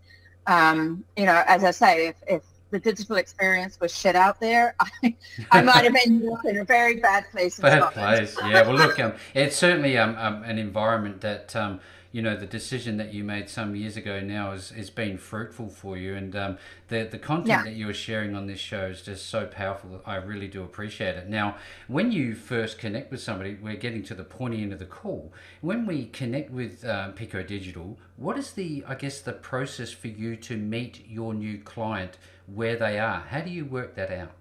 Um, 0.48 1.04
you 1.18 1.26
know, 1.26 1.44
as 1.48 1.66
I 1.66 1.72
say, 1.72 2.08
if, 2.08 2.16
if 2.28 2.42
the 2.72 2.80
digital 2.80 3.18
experience 3.18 3.78
was 3.80 3.96
shit 3.96 4.16
out 4.16 4.40
there, 4.40 4.76
I, 5.04 5.16
I 5.52 5.62
might 5.62 5.84
have 5.84 5.96
ended 6.06 6.32
up 6.32 6.46
in 6.46 6.58
a 6.60 6.66
very 6.66 6.96
bad 7.02 7.26
place. 7.30 7.60
bad 7.60 7.92
place, 7.92 8.38
yeah. 8.40 8.62
Well, 8.66 8.78
look, 8.78 9.00
um, 9.00 9.14
it's 9.34 9.58
certainly 9.58 9.98
um, 9.98 10.16
um, 10.18 10.44
an 10.44 10.58
environment 10.58 11.20
that 11.22 11.56
um, 11.58 11.82
you 12.12 12.22
know 12.22 12.36
the 12.36 12.46
decision 12.46 12.98
that 12.98 13.14
you 13.14 13.24
made 13.24 13.50
some 13.50 13.76
years 13.76 13.98
ago 13.98 14.20
now 14.20 14.52
has, 14.52 14.70
has 14.70 14.90
been 14.90 15.18
fruitful 15.18 15.70
for 15.70 15.98
you. 15.98 16.16
And 16.16 16.36
um, 16.36 16.58
the 16.88 17.04
the 17.04 17.18
content 17.18 17.48
yeah. 17.48 17.64
that 17.64 17.74
you 17.74 17.90
are 17.90 17.94
sharing 17.94 18.36
on 18.36 18.48
this 18.48 18.60
show 18.60 18.86
is 18.88 19.02
just 19.02 19.28
so 19.28 19.46
powerful. 19.46 20.02
I 20.06 20.16
really 20.16 20.48
do 20.48 20.64
appreciate 20.64 21.16
it. 21.16 21.30
Now 21.30 21.58
when 21.88 22.12
you 22.12 22.36
first 22.36 22.78
connect 22.80 23.12
with 23.12 23.22
somebody 23.22 23.58
we're 23.62 23.76
getting 23.76 24.04
to 24.04 24.16
the 24.16 24.24
pointy 24.24 24.62
end 24.62 24.74
of 24.74 24.80
the 24.80 24.86
call. 24.86 25.32
When 25.62 25.86
we 25.86 26.06
connect 26.08 26.52
with 26.52 26.86
um, 26.86 27.14
Pico 27.14 27.44
Digital 27.44 27.98
what 28.16 28.38
is 28.38 28.52
the 28.52 28.84
I 28.88 28.96
guess 28.96 29.22
the 29.22 29.34
process 29.34 29.92
for 29.92 30.08
you 30.08 30.36
to 30.38 30.58
meet 30.58 31.08
your 31.08 31.34
new 31.34 31.60
client 31.60 32.18
where 32.48 32.76
they 32.76 33.00
are? 33.00 33.26
How 33.30 33.42
do 33.42 33.50
you 33.50 33.66
work 33.66 33.96
that 33.96 34.12
out? 34.12 34.32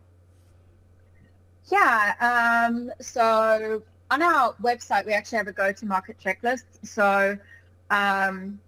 Yeah 1.64 2.66
um, 2.70 2.92
so 3.00 3.82
on 4.10 4.22
our 4.22 4.54
website, 4.62 5.06
we 5.06 5.12
actually 5.12 5.38
have 5.38 5.48
a 5.48 5.52
go-to-market 5.52 6.16
checklist. 6.22 6.64
So 6.82 7.36
um, 7.90 8.60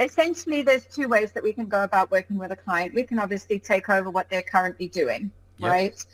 essentially, 0.00 0.62
there's 0.62 0.86
two 0.86 1.08
ways 1.08 1.32
that 1.32 1.42
we 1.42 1.52
can 1.52 1.66
go 1.66 1.82
about 1.82 2.10
working 2.10 2.38
with 2.38 2.52
a 2.52 2.56
client. 2.56 2.94
We 2.94 3.02
can 3.02 3.18
obviously 3.18 3.58
take 3.58 3.88
over 3.88 4.10
what 4.10 4.28
they're 4.28 4.42
currently 4.42 4.88
doing, 4.88 5.30
yep. 5.58 5.70
right? 5.70 6.06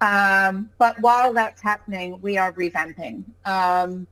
Um, 0.00 0.70
but 0.78 0.98
while 1.00 1.32
that's 1.32 1.60
happening, 1.60 2.20
we 2.22 2.38
are 2.38 2.52
revamping. 2.52 3.24
Um, 3.44 4.06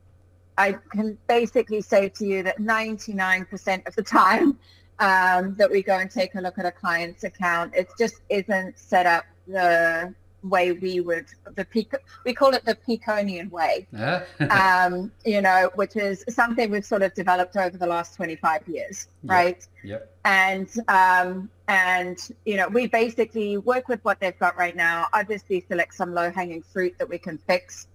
I 0.57 0.77
can 0.91 1.17
basically 1.27 1.81
say 1.81 2.09
to 2.09 2.25
you 2.25 2.43
that 2.43 2.59
99% 2.59 3.87
of 3.87 3.95
the 3.95 4.03
time 4.03 4.57
um, 4.99 5.55
that 5.55 5.71
we 5.71 5.81
go 5.81 5.97
and 5.97 6.11
take 6.11 6.35
a 6.35 6.41
look 6.41 6.59
at 6.59 6.65
a 6.65 6.71
client's 6.71 7.23
account, 7.23 7.73
it 7.75 7.89
just 7.97 8.21
isn't 8.29 8.77
set 8.77 9.05
up 9.05 9.25
the 9.47 10.13
way 10.43 10.71
we 10.71 11.01
would 11.01 11.25
the 11.55 11.65
peak 11.65 11.93
we 12.25 12.33
call 12.33 12.53
it 12.53 12.63
the 12.65 12.75
Peconian 12.75 13.49
way. 13.49 13.87
Yeah. 13.91 14.23
um 14.85 15.11
you 15.25 15.41
know 15.41 15.69
which 15.75 15.95
is 15.95 16.23
something 16.29 16.71
we've 16.71 16.85
sort 16.85 17.01
of 17.01 17.13
developed 17.13 17.57
over 17.57 17.77
the 17.77 17.87
last 17.87 18.15
25 18.15 18.67
years 18.67 19.07
right? 19.23 19.65
Yep. 19.83 20.13
and 20.25 20.69
um 20.87 21.49
and 21.67 22.17
you 22.45 22.57
know 22.57 22.67
we 22.69 22.87
basically 22.87 23.57
work 23.57 23.87
with 23.87 24.03
what 24.03 24.19
they've 24.19 24.37
got 24.39 24.57
right 24.57 24.75
now. 24.75 25.07
Obviously 25.13 25.65
select 25.67 25.93
some 25.93 26.13
low 26.13 26.31
hanging 26.31 26.61
fruit 26.61 26.95
that 26.99 27.09
we 27.09 27.17
can 27.17 27.37
fix 27.37 27.87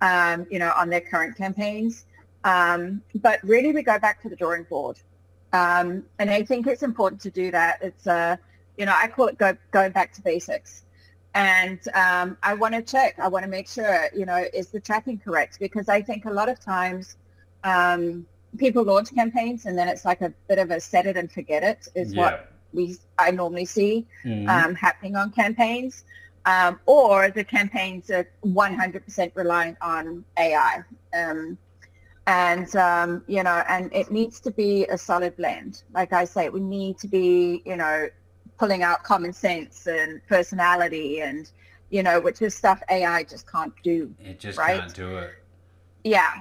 um 0.00 0.46
you 0.50 0.58
know 0.58 0.72
on 0.76 0.88
their 0.88 1.02
current 1.02 1.36
campaigns. 1.36 2.06
Um 2.44 3.02
but 3.16 3.42
really 3.42 3.72
we 3.72 3.82
go 3.82 3.98
back 3.98 4.22
to 4.22 4.28
the 4.28 4.36
drawing 4.36 4.64
board. 4.64 4.98
Um 5.52 6.04
and 6.18 6.30
i 6.30 6.42
think 6.42 6.66
it's 6.66 6.82
important 6.82 7.20
to 7.22 7.30
do 7.30 7.50
that. 7.50 7.78
It's 7.82 8.06
uh 8.06 8.36
you 8.78 8.86
know 8.86 8.94
i 8.96 9.08
call 9.08 9.26
it 9.26 9.36
go 9.36 9.54
going 9.72 9.92
back 9.92 10.12
to 10.14 10.22
basics 10.22 10.84
and 11.34 11.78
um, 11.94 12.36
I 12.42 12.54
want 12.54 12.74
to 12.74 12.82
check. 12.82 13.18
I 13.18 13.28
want 13.28 13.44
to 13.44 13.50
make 13.50 13.68
sure, 13.68 14.08
you 14.14 14.26
know, 14.26 14.44
is 14.52 14.68
the 14.68 14.80
tracking 14.80 15.18
correct? 15.18 15.60
Because 15.60 15.88
I 15.88 16.02
think 16.02 16.24
a 16.24 16.30
lot 16.30 16.48
of 16.48 16.60
times 16.60 17.16
um, 17.62 18.26
people 18.56 18.82
launch 18.82 19.14
campaigns 19.14 19.66
and 19.66 19.78
then 19.78 19.88
it's 19.88 20.04
like 20.04 20.22
a 20.22 20.32
bit 20.48 20.58
of 20.58 20.70
a 20.70 20.80
set 20.80 21.06
it 21.06 21.16
and 21.16 21.30
forget 21.30 21.62
it 21.62 21.88
is 21.94 22.14
yeah. 22.14 22.20
what 22.20 22.52
we 22.72 22.96
I 23.18 23.30
normally 23.30 23.64
see 23.64 24.06
mm-hmm. 24.24 24.48
um, 24.48 24.74
happening 24.74 25.16
on 25.16 25.30
campaigns. 25.30 26.04
Um, 26.46 26.80
or 26.86 27.30
the 27.30 27.44
campaigns 27.44 28.10
are 28.10 28.26
100% 28.44 29.32
reliant 29.34 29.76
on 29.82 30.24
AI. 30.38 30.82
Um, 31.12 31.58
and, 32.26 32.74
um, 32.76 33.24
you 33.26 33.42
know, 33.42 33.62
and 33.68 33.92
it 33.92 34.10
needs 34.10 34.40
to 34.40 34.50
be 34.50 34.86
a 34.86 34.96
solid 34.96 35.36
blend. 35.36 35.82
Like 35.92 36.12
I 36.14 36.24
say, 36.24 36.48
we 36.48 36.60
need 36.60 36.98
to 36.98 37.08
be, 37.08 37.62
you 37.66 37.76
know, 37.76 38.08
pulling 38.60 38.82
out 38.82 39.02
common 39.02 39.32
sense 39.32 39.86
and 39.86 40.20
personality 40.28 41.22
and 41.22 41.50
you 41.88 42.02
know 42.02 42.20
which 42.20 42.42
is 42.42 42.54
stuff 42.54 42.82
ai 42.90 43.24
just 43.24 43.50
can't 43.50 43.72
do 43.82 44.14
it 44.20 44.38
just 44.38 44.58
right? 44.58 44.80
can't 44.80 44.94
do 44.94 45.16
it. 45.16 45.30
Yeah. 46.04 46.34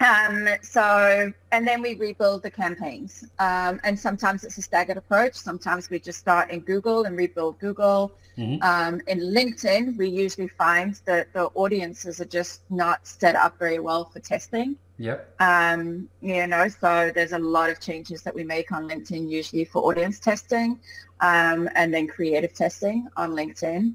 Um, 0.00 0.48
so 0.62 1.32
and 1.52 1.66
then 1.66 1.80
we 1.80 1.94
rebuild 1.94 2.42
the 2.42 2.50
campaigns. 2.50 3.24
Um, 3.38 3.80
and 3.84 3.98
sometimes 3.98 4.44
it's 4.44 4.58
a 4.58 4.62
staggered 4.62 4.96
approach. 4.96 5.34
Sometimes 5.34 5.90
we 5.90 5.98
just 5.98 6.18
start 6.18 6.50
in 6.50 6.60
google 6.60 7.04
and 7.04 7.16
rebuild 7.16 7.58
google. 7.58 8.12
Mm-hmm. 8.38 8.62
um, 8.62 8.94
in 9.08 9.20
linkedin 9.20 9.94
we 9.98 10.08
usually 10.08 10.48
find 10.48 10.98
that 11.04 11.30
the 11.34 11.44
audiences 11.54 12.18
are 12.18 12.30
just 12.40 12.62
not 12.70 13.06
set 13.06 13.34
up 13.36 13.58
very 13.58 13.78
well 13.78 14.06
for 14.06 14.20
testing 14.20 14.74
Yep. 15.02 15.34
Um, 15.40 16.08
you 16.20 16.46
know, 16.46 16.68
so 16.68 17.10
there's 17.12 17.32
a 17.32 17.38
lot 17.38 17.70
of 17.70 17.80
changes 17.80 18.22
that 18.22 18.32
we 18.32 18.44
make 18.44 18.70
on 18.70 18.88
LinkedIn 18.88 19.28
usually 19.28 19.64
for 19.64 19.82
audience 19.82 20.20
testing 20.20 20.78
um, 21.20 21.68
and 21.74 21.92
then 21.92 22.06
creative 22.06 22.54
testing 22.54 23.08
on 23.16 23.32
LinkedIn. 23.32 23.94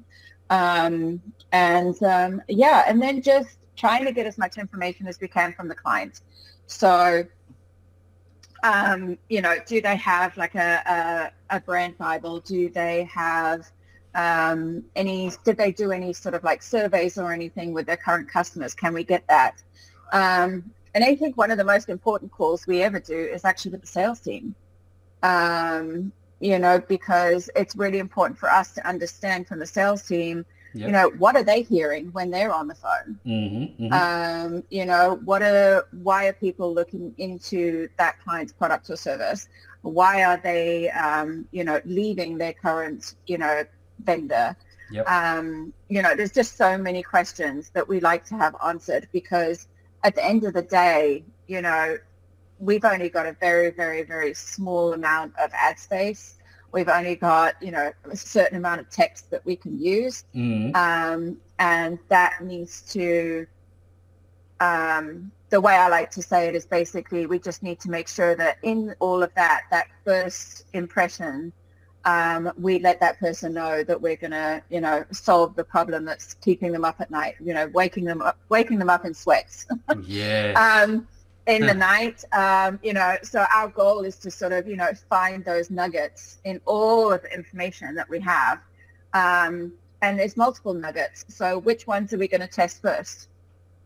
Um, 0.50 1.22
and 1.50 2.02
um, 2.02 2.42
yeah, 2.46 2.84
and 2.86 3.00
then 3.00 3.22
just 3.22 3.56
trying 3.74 4.04
to 4.04 4.12
get 4.12 4.26
as 4.26 4.36
much 4.36 4.58
information 4.58 5.06
as 5.06 5.18
we 5.18 5.28
can 5.28 5.54
from 5.54 5.66
the 5.66 5.74
client. 5.74 6.20
So, 6.66 7.24
um, 8.62 9.16
you 9.30 9.40
know, 9.40 9.56
do 9.66 9.80
they 9.80 9.96
have 9.96 10.36
like 10.36 10.56
a, 10.56 11.32
a, 11.50 11.56
a 11.56 11.60
brand 11.60 11.96
Bible? 11.96 12.40
Do 12.40 12.68
they 12.68 13.04
have 13.04 13.66
um, 14.14 14.84
any, 14.94 15.32
did 15.42 15.56
they 15.56 15.72
do 15.72 15.90
any 15.90 16.12
sort 16.12 16.34
of 16.34 16.44
like 16.44 16.62
surveys 16.62 17.16
or 17.16 17.32
anything 17.32 17.72
with 17.72 17.86
their 17.86 17.96
current 17.96 18.28
customers? 18.28 18.74
Can 18.74 18.92
we 18.92 19.04
get 19.04 19.26
that? 19.28 19.62
Um, 20.12 20.70
and 20.94 21.04
I 21.04 21.14
think 21.14 21.36
one 21.36 21.50
of 21.50 21.58
the 21.58 21.64
most 21.64 21.88
important 21.88 22.30
calls 22.30 22.66
we 22.66 22.82
ever 22.82 23.00
do 23.00 23.16
is 23.16 23.44
actually 23.44 23.72
with 23.72 23.82
the 23.82 23.86
sales 23.86 24.20
team. 24.20 24.54
Um, 25.22 26.12
you 26.40 26.58
know, 26.58 26.78
because 26.78 27.50
it's 27.56 27.74
really 27.76 27.98
important 27.98 28.38
for 28.38 28.50
us 28.50 28.72
to 28.74 28.86
understand 28.86 29.48
from 29.48 29.58
the 29.58 29.66
sales 29.66 30.02
team, 30.02 30.46
yep. 30.72 30.86
you 30.86 30.92
know, 30.92 31.10
what 31.18 31.34
are 31.34 31.42
they 31.42 31.62
hearing 31.62 32.12
when 32.12 32.30
they're 32.30 32.52
on 32.52 32.68
the 32.68 32.74
phone? 32.74 33.18
Mm-hmm, 33.26 33.84
mm-hmm. 33.84 33.92
Um, 33.92 34.62
you 34.70 34.86
know, 34.86 35.20
what 35.24 35.42
are 35.42 35.86
why 36.02 36.26
are 36.26 36.32
people 36.32 36.72
looking 36.72 37.12
into 37.18 37.88
that 37.98 38.20
client's 38.22 38.52
product 38.52 38.88
or 38.90 38.96
service? 38.96 39.48
Why 39.82 40.24
are 40.24 40.40
they, 40.42 40.90
um, 40.90 41.46
you 41.50 41.64
know, 41.64 41.80
leaving 41.84 42.38
their 42.38 42.52
current, 42.52 43.14
you 43.26 43.38
know, 43.38 43.64
vendor? 44.04 44.56
Yep. 44.90 45.08
Um, 45.08 45.72
you 45.88 46.02
know, 46.02 46.14
there's 46.14 46.32
just 46.32 46.56
so 46.56 46.78
many 46.78 47.02
questions 47.02 47.70
that 47.70 47.86
we 47.86 48.00
like 48.00 48.24
to 48.26 48.36
have 48.36 48.54
answered 48.64 49.08
because 49.12 49.66
at 50.04 50.14
the 50.14 50.24
end 50.24 50.44
of 50.44 50.54
the 50.54 50.62
day, 50.62 51.24
you 51.46 51.62
know, 51.62 51.98
we've 52.58 52.84
only 52.84 53.08
got 53.08 53.26
a 53.26 53.32
very, 53.32 53.70
very, 53.70 54.02
very 54.02 54.34
small 54.34 54.92
amount 54.92 55.32
of 55.38 55.50
ad 55.54 55.78
space. 55.78 56.36
We've 56.72 56.88
only 56.88 57.16
got, 57.16 57.60
you 57.62 57.70
know, 57.70 57.92
a 58.10 58.16
certain 58.16 58.58
amount 58.58 58.80
of 58.80 58.90
text 58.90 59.30
that 59.30 59.44
we 59.46 59.56
can 59.56 59.78
use. 59.78 60.24
Mm. 60.34 60.74
Um, 60.76 61.38
and 61.58 61.98
that 62.08 62.42
needs 62.42 62.82
to, 62.92 63.46
um, 64.60 65.32
the 65.50 65.60
way 65.60 65.74
I 65.74 65.88
like 65.88 66.10
to 66.12 66.22
say 66.22 66.46
it 66.46 66.54
is 66.54 66.66
basically 66.66 67.26
we 67.26 67.38
just 67.38 67.62
need 67.62 67.80
to 67.80 67.90
make 67.90 68.06
sure 68.06 68.34
that 68.36 68.58
in 68.62 68.94
all 68.98 69.22
of 69.22 69.32
that, 69.34 69.62
that 69.70 69.86
first 70.04 70.66
impression 70.74 71.52
um, 72.08 72.50
we 72.56 72.78
let 72.78 73.00
that 73.00 73.20
person 73.20 73.52
know 73.52 73.84
that 73.84 74.00
we're 74.00 74.16
going 74.16 74.30
to, 74.30 74.62
you 74.70 74.80
know, 74.80 75.04
solve 75.10 75.54
the 75.56 75.64
problem 75.64 76.06
that's 76.06 76.32
keeping 76.34 76.72
them 76.72 76.82
up 76.82 77.02
at 77.02 77.10
night, 77.10 77.34
you 77.38 77.52
know, 77.52 77.66
waking 77.74 78.04
them 78.04 78.22
up, 78.22 78.38
waking 78.48 78.78
them 78.78 78.88
up 78.88 79.04
in 79.04 79.12
sweats. 79.12 79.66
yeah. 80.04 80.54
um, 80.56 81.06
in 81.46 81.66
the 81.66 81.74
night, 81.74 82.24
um, 82.32 82.78
you 82.82 82.94
know, 82.94 83.16
so 83.22 83.44
our 83.54 83.68
goal 83.68 84.04
is 84.04 84.16
to 84.16 84.30
sort 84.30 84.52
of, 84.52 84.66
you 84.66 84.76
know, 84.76 84.90
find 85.10 85.44
those 85.44 85.70
nuggets 85.70 86.38
in 86.44 86.62
all 86.64 87.12
of 87.12 87.20
the 87.22 87.34
information 87.34 87.94
that 87.94 88.08
we 88.08 88.20
have. 88.20 88.60
Um, 89.12 89.74
and 90.00 90.18
there's 90.18 90.36
multiple 90.36 90.72
nuggets. 90.72 91.26
So 91.28 91.58
which 91.58 91.86
ones 91.86 92.14
are 92.14 92.18
we 92.18 92.26
going 92.26 92.40
to 92.40 92.46
test 92.46 92.80
first? 92.80 93.28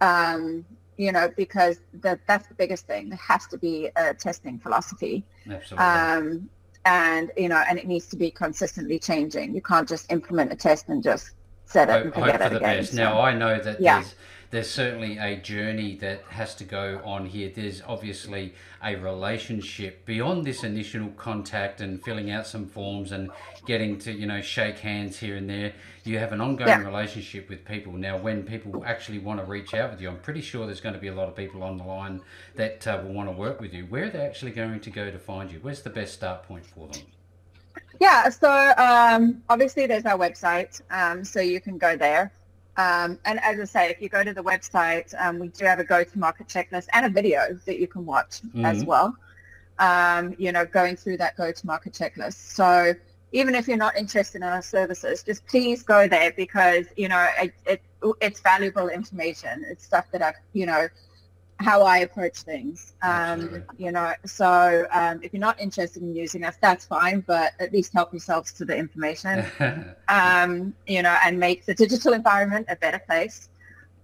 Um, 0.01 0.65
you 0.97 1.11
know, 1.11 1.29
because 1.37 1.81
the, 2.01 2.21
that's 2.29 2.47
the 2.47 2.55
biggest 2.55 2.87
thing. 2.87 3.09
There 3.09 3.19
has 3.19 3.49
to 3.49 3.59
be 3.59 3.91
a 3.97 4.15
testing 4.15 4.61
philosophy. 4.61 5.25
Absolutely. 5.49 6.49
And 6.85 7.31
you 7.37 7.49
know, 7.49 7.63
and 7.69 7.79
it 7.79 7.87
needs 7.87 8.07
to 8.09 8.17
be 8.17 8.31
consistently 8.31 8.99
changing. 8.99 9.55
You 9.55 9.63
can't 9.63 9.89
just 9.89 10.11
implement 10.11 10.53
a 10.53 10.57
test 10.57 10.89
and 10.89 11.03
just 11.03 11.31
set 11.65 11.89
it 11.89 11.93
hope, 11.93 12.05
and 12.05 12.15
forget 12.15 12.53
it 12.53 12.57
again. 12.57 12.85
So, 12.85 12.97
now 12.97 13.21
I 13.21 13.33
know 13.35 13.59
that 13.59 13.81
yeah. 13.81 14.01
there's 14.01 14.15
there's 14.53 14.69
certainly 14.69 15.17
a 15.17 15.35
journey 15.37 15.97
that 15.97 16.21
has 16.29 16.55
to 16.55 16.65
go 16.65 17.01
on 17.07 17.25
here. 17.25 17.51
There's 17.53 17.81
obviously 17.89 18.53
a 18.85 18.97
relationship 18.97 20.05
beyond 20.05 20.45
this 20.45 20.63
initial 20.63 21.09
contact 21.17 21.81
and 21.81 22.03
filling 22.05 22.31
out 22.31 22.47
some 22.47 22.67
forms 22.67 23.13
and 23.13 23.31
getting 23.65 23.99
to, 24.01 24.13
you 24.13 24.27
know, 24.27 24.43
shake 24.43 24.79
hands 24.79 25.19
here 25.19 25.37
and 25.37 25.49
there. 25.49 25.73
You 26.05 26.19
have 26.19 26.33
an 26.33 26.43
ongoing 26.43 26.69
yeah. 26.69 26.85
relationship 26.85 27.49
with 27.49 27.65
people. 27.65 27.95
Now, 27.95 28.19
when 28.19 28.43
people 28.43 28.85
actually 28.85 29.21
want 29.21 29.41
to 29.41 29.47
reach 29.47 29.73
out 29.73 29.91
with 29.91 30.03
you, 30.03 30.11
I'm 30.11 30.19
pretty 30.19 30.43
sure 30.43 30.67
there's 30.67 30.83
going 30.83 30.95
to 30.95 31.01
be 31.01 31.09
a 31.09 31.15
lot 31.15 31.29
of 31.29 31.35
people 31.35 31.63
on 31.63 31.79
the 31.79 31.85
line 31.85 32.21
that 32.55 32.87
uh, 32.87 33.01
will 33.03 33.15
want 33.15 33.31
to 33.31 33.33
work 33.33 33.59
with 33.59 33.73
you. 33.73 33.87
Where 33.87 34.05
are 34.05 34.11
they 34.11 34.21
actually 34.21 34.51
going 34.51 34.81
to 34.81 34.91
go 34.91 35.11
to 35.11 35.19
find 35.19 35.51
you? 35.51 35.61
Where's 35.63 35.81
the 35.81 35.91
best 35.91 36.13
start 36.13 36.43
point 36.43 36.67
for 36.67 36.89
them? 36.89 37.01
Yeah, 38.01 38.29
so 38.29 38.75
um, 38.77 39.43
obviously 39.49 39.87
there's 39.87 40.05
our 40.05 40.19
website, 40.19 40.83
um, 40.91 41.25
so 41.25 41.41
you 41.41 41.59
can 41.59 41.79
go 41.79 41.97
there. 41.97 42.33
Um, 42.77 43.19
and 43.25 43.39
as 43.41 43.61
I 43.61 43.65
say, 43.65 43.91
if 43.91 44.01
you 44.01 44.09
go 44.09 44.25
to 44.25 44.33
the 44.33 44.43
website, 44.43 45.15
um, 45.21 45.39
we 45.39 45.49
do 45.49 45.65
have 45.65 45.79
a 45.79 45.85
go-to-market 45.85 46.49
checklist 46.49 46.87
and 46.93 47.05
a 47.05 47.09
video 47.11 47.59
that 47.67 47.79
you 47.79 47.87
can 47.87 48.07
watch 48.07 48.41
mm-hmm. 48.43 48.65
as 48.65 48.85
well. 48.85 49.15
Um, 49.79 50.35
you 50.39 50.53
know, 50.53 50.65
going 50.65 50.97
through 50.97 51.19
that 51.19 51.37
go-to-market 51.37 51.93
checklist. 51.93 52.35
So 52.35 52.95
even 53.33 53.55
if 53.55 53.67
you're 53.67 53.77
not 53.77 53.97
interested 53.97 54.39
in 54.39 54.43
our 54.45 54.63
services, 54.63 55.23
just 55.23 55.47
please 55.47 55.83
go 55.83 56.07
there 56.07 56.33
because 56.33 56.87
you 56.97 57.09
know 57.09 57.27
it, 57.41 57.53
it 57.67 57.83
it's 58.21 58.41
valuable 58.41 58.89
information. 58.89 59.65
It's 59.69 59.85
stuff 59.85 60.07
that 60.13 60.23
I've 60.23 60.35
you 60.53 60.67
know 60.67 60.89
how 61.59 61.83
I 61.83 61.99
approach 61.99 62.39
things. 62.39 62.95
Um, 63.03 63.63
you 63.79 63.93
know, 63.93 64.13
so 64.25 64.87
um, 64.93 65.21
if 65.23 65.33
you're 65.33 65.41
not 65.41 65.61
interested 65.61 66.03
in 66.03 66.15
using 66.15 66.45
us, 66.45 66.57
that's 66.61 66.85
fine, 66.85 67.21
but 67.27 67.53
at 67.61 67.73
least 67.73 67.93
help 67.93 68.13
yourselves 68.13 68.53
to 68.55 68.65
the 68.65 68.77
information, 68.77 69.47
um, 70.09 70.75
you 70.87 71.03
know, 71.03 71.17
and 71.25 71.39
make 71.39 71.65
the 71.65 71.75
digital 71.75 72.13
environment 72.13 72.67
a 72.69 72.77
better 72.77 72.99
place. 72.99 73.49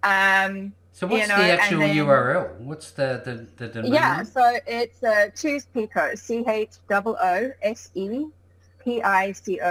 Um, 0.03 0.73
so 0.93 1.07
what's 1.07 1.21
you 1.23 1.27
know, 1.29 1.37
the 1.37 1.51
actual 1.51 1.79
then, 1.79 1.95
URL? 1.95 2.59
What's 2.59 2.91
the, 2.91 3.21
the, 3.23 3.47
the 3.55 3.67
domain? 3.73 3.93
Yeah, 3.93 4.23
so 4.23 4.57
it's 4.67 5.01
uh, 5.03 5.29
Choose 5.35 5.65
Pico, 5.73 6.13
C-H-O-O-S-E-P-I-C-O 6.15 6.59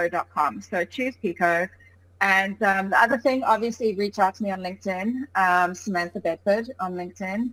dot 0.09 0.27
com. 0.33 0.61
So 0.61 0.85
Choose 0.85 1.15
Pico. 1.17 1.67
And 2.21 2.61
um, 2.63 2.89
the 2.89 3.01
other 3.01 3.17
thing, 3.17 3.43
obviously, 3.43 3.95
reach 3.95 4.19
out 4.19 4.35
to 4.35 4.43
me 4.43 4.51
on 4.51 4.59
LinkedIn, 4.59 5.25
um, 5.35 5.73
Samantha 5.73 6.19
Bedford 6.19 6.71
on 6.79 6.95
LinkedIn. 6.95 7.51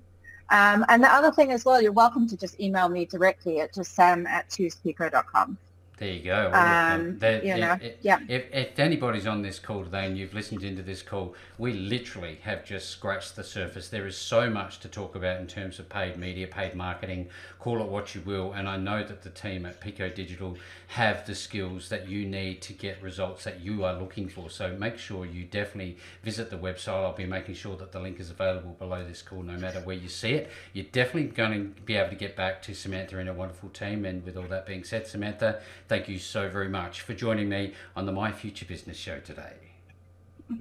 Um, 0.51 0.85
and 0.89 1.03
the 1.03 1.09
other 1.13 1.33
thing 1.33 1.51
as 1.51 1.65
well, 1.65 1.83
you're 1.83 1.93
welcome 1.93 2.29
to 2.29 2.37
just 2.37 2.61
email 2.61 2.89
me 2.89 3.05
directly 3.05 3.61
at 3.61 3.75
just 3.75 3.95
sam 3.95 4.27
at 4.27 4.49
choosepico.com. 4.49 5.59
There 5.99 6.11
you 6.11 6.25
go. 6.25 6.51
Um, 6.53 7.19
there, 7.19 7.43
you 7.43 7.57
know, 7.57 7.79
if, 7.81 7.95
yeah. 8.03 8.19
If, 8.29 8.45
if 8.53 8.79
anybody's 8.79 9.27
on 9.27 9.41
this 9.41 9.59
call 9.59 9.83
today 9.83 10.05
and 10.05 10.19
you've 10.19 10.35
listened 10.35 10.63
into 10.63 10.83
this 10.83 11.01
call, 11.01 11.35
we 11.57 11.73
literally 11.73 12.39
have 12.43 12.67
just 12.67 12.91
scratched 12.91 13.35
the 13.35 13.43
surface. 13.43 13.89
There 13.89 14.07
is 14.07 14.15
so 14.17 14.51
much 14.51 14.79
to 14.81 14.89
talk 14.89 15.15
about 15.15 15.41
in 15.41 15.47
terms 15.47 15.79
of 15.79 15.89
paid 15.89 16.19
media, 16.19 16.49
paid 16.49 16.75
marketing, 16.75 17.29
call 17.59 17.81
it 17.81 17.89
what 17.89 18.15
you 18.15 18.21
will. 18.21 18.53
And 18.53 18.69
I 18.69 18.77
know 18.77 19.05
that 19.05 19.23
the 19.23 19.31
team 19.31 19.65
at 19.65 19.81
Pico 19.81 20.11
Digital 20.11 20.59
have 20.89 21.27
the 21.27 21.35
skills 21.35 21.89
that 21.89 22.07
you 22.07 22.27
need 22.27 22.61
to 22.63 22.75
get 22.75 23.03
results 23.03 23.45
that 23.45 23.61
you 23.61 23.83
are 23.83 23.99
looking 23.99 24.29
for. 24.29 24.51
So 24.51 24.77
make 24.77 24.99
sure 24.99 25.25
you 25.25 25.45
definitely 25.45 25.97
visit 26.23 26.51
the 26.51 26.59
website. 26.59 27.05
I'll 27.05 27.15
be 27.15 27.25
making 27.25 27.55
sure 27.55 27.75
that 27.79 27.93
the 27.93 28.01
link 28.01 28.21
is 28.21 28.31
available 28.31 28.77
below 28.79 29.03
this 29.03 29.23
call, 29.23 29.43
no 29.43 29.57
matter 29.57 29.81
where 29.81 29.97
you 29.97 30.11
see 30.11 30.33
it. 30.33 30.51
You're 30.75 30.85
definitely 30.93 31.31
going 31.31 31.75
to 31.75 31.81
be 31.81 31.97
able 31.97 32.11
to 32.11 32.17
get 32.17 32.37
back 32.37 32.61
to 32.65 32.75
Samantha 32.75 33.19
and 33.19 33.31
a 33.31 33.35
wonderful 33.35 33.71
team. 33.71 34.05
And 34.05 34.23
with 34.27 34.37
all 34.37 34.47
that 34.49 34.67
being 34.67 34.85
said, 34.85 35.07
Samantha, 35.07 35.63
thank 35.89 36.09
you 36.09 36.19
so 36.19 36.49
very 36.49 36.69
much 36.69 37.03
for 37.03 37.15
joining 37.15 37.49
me 37.49 37.75
on 37.95 38.07
the 38.07 38.13
My 38.13 38.33
Future 38.33 38.67
Business 38.67 38.97
show 38.97 39.21
today. 39.21 39.55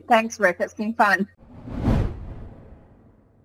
Thanks, 0.07 0.39
Rick. 0.39 0.57
It's 0.59 0.73
been 0.73 0.93
fun. 0.93 1.28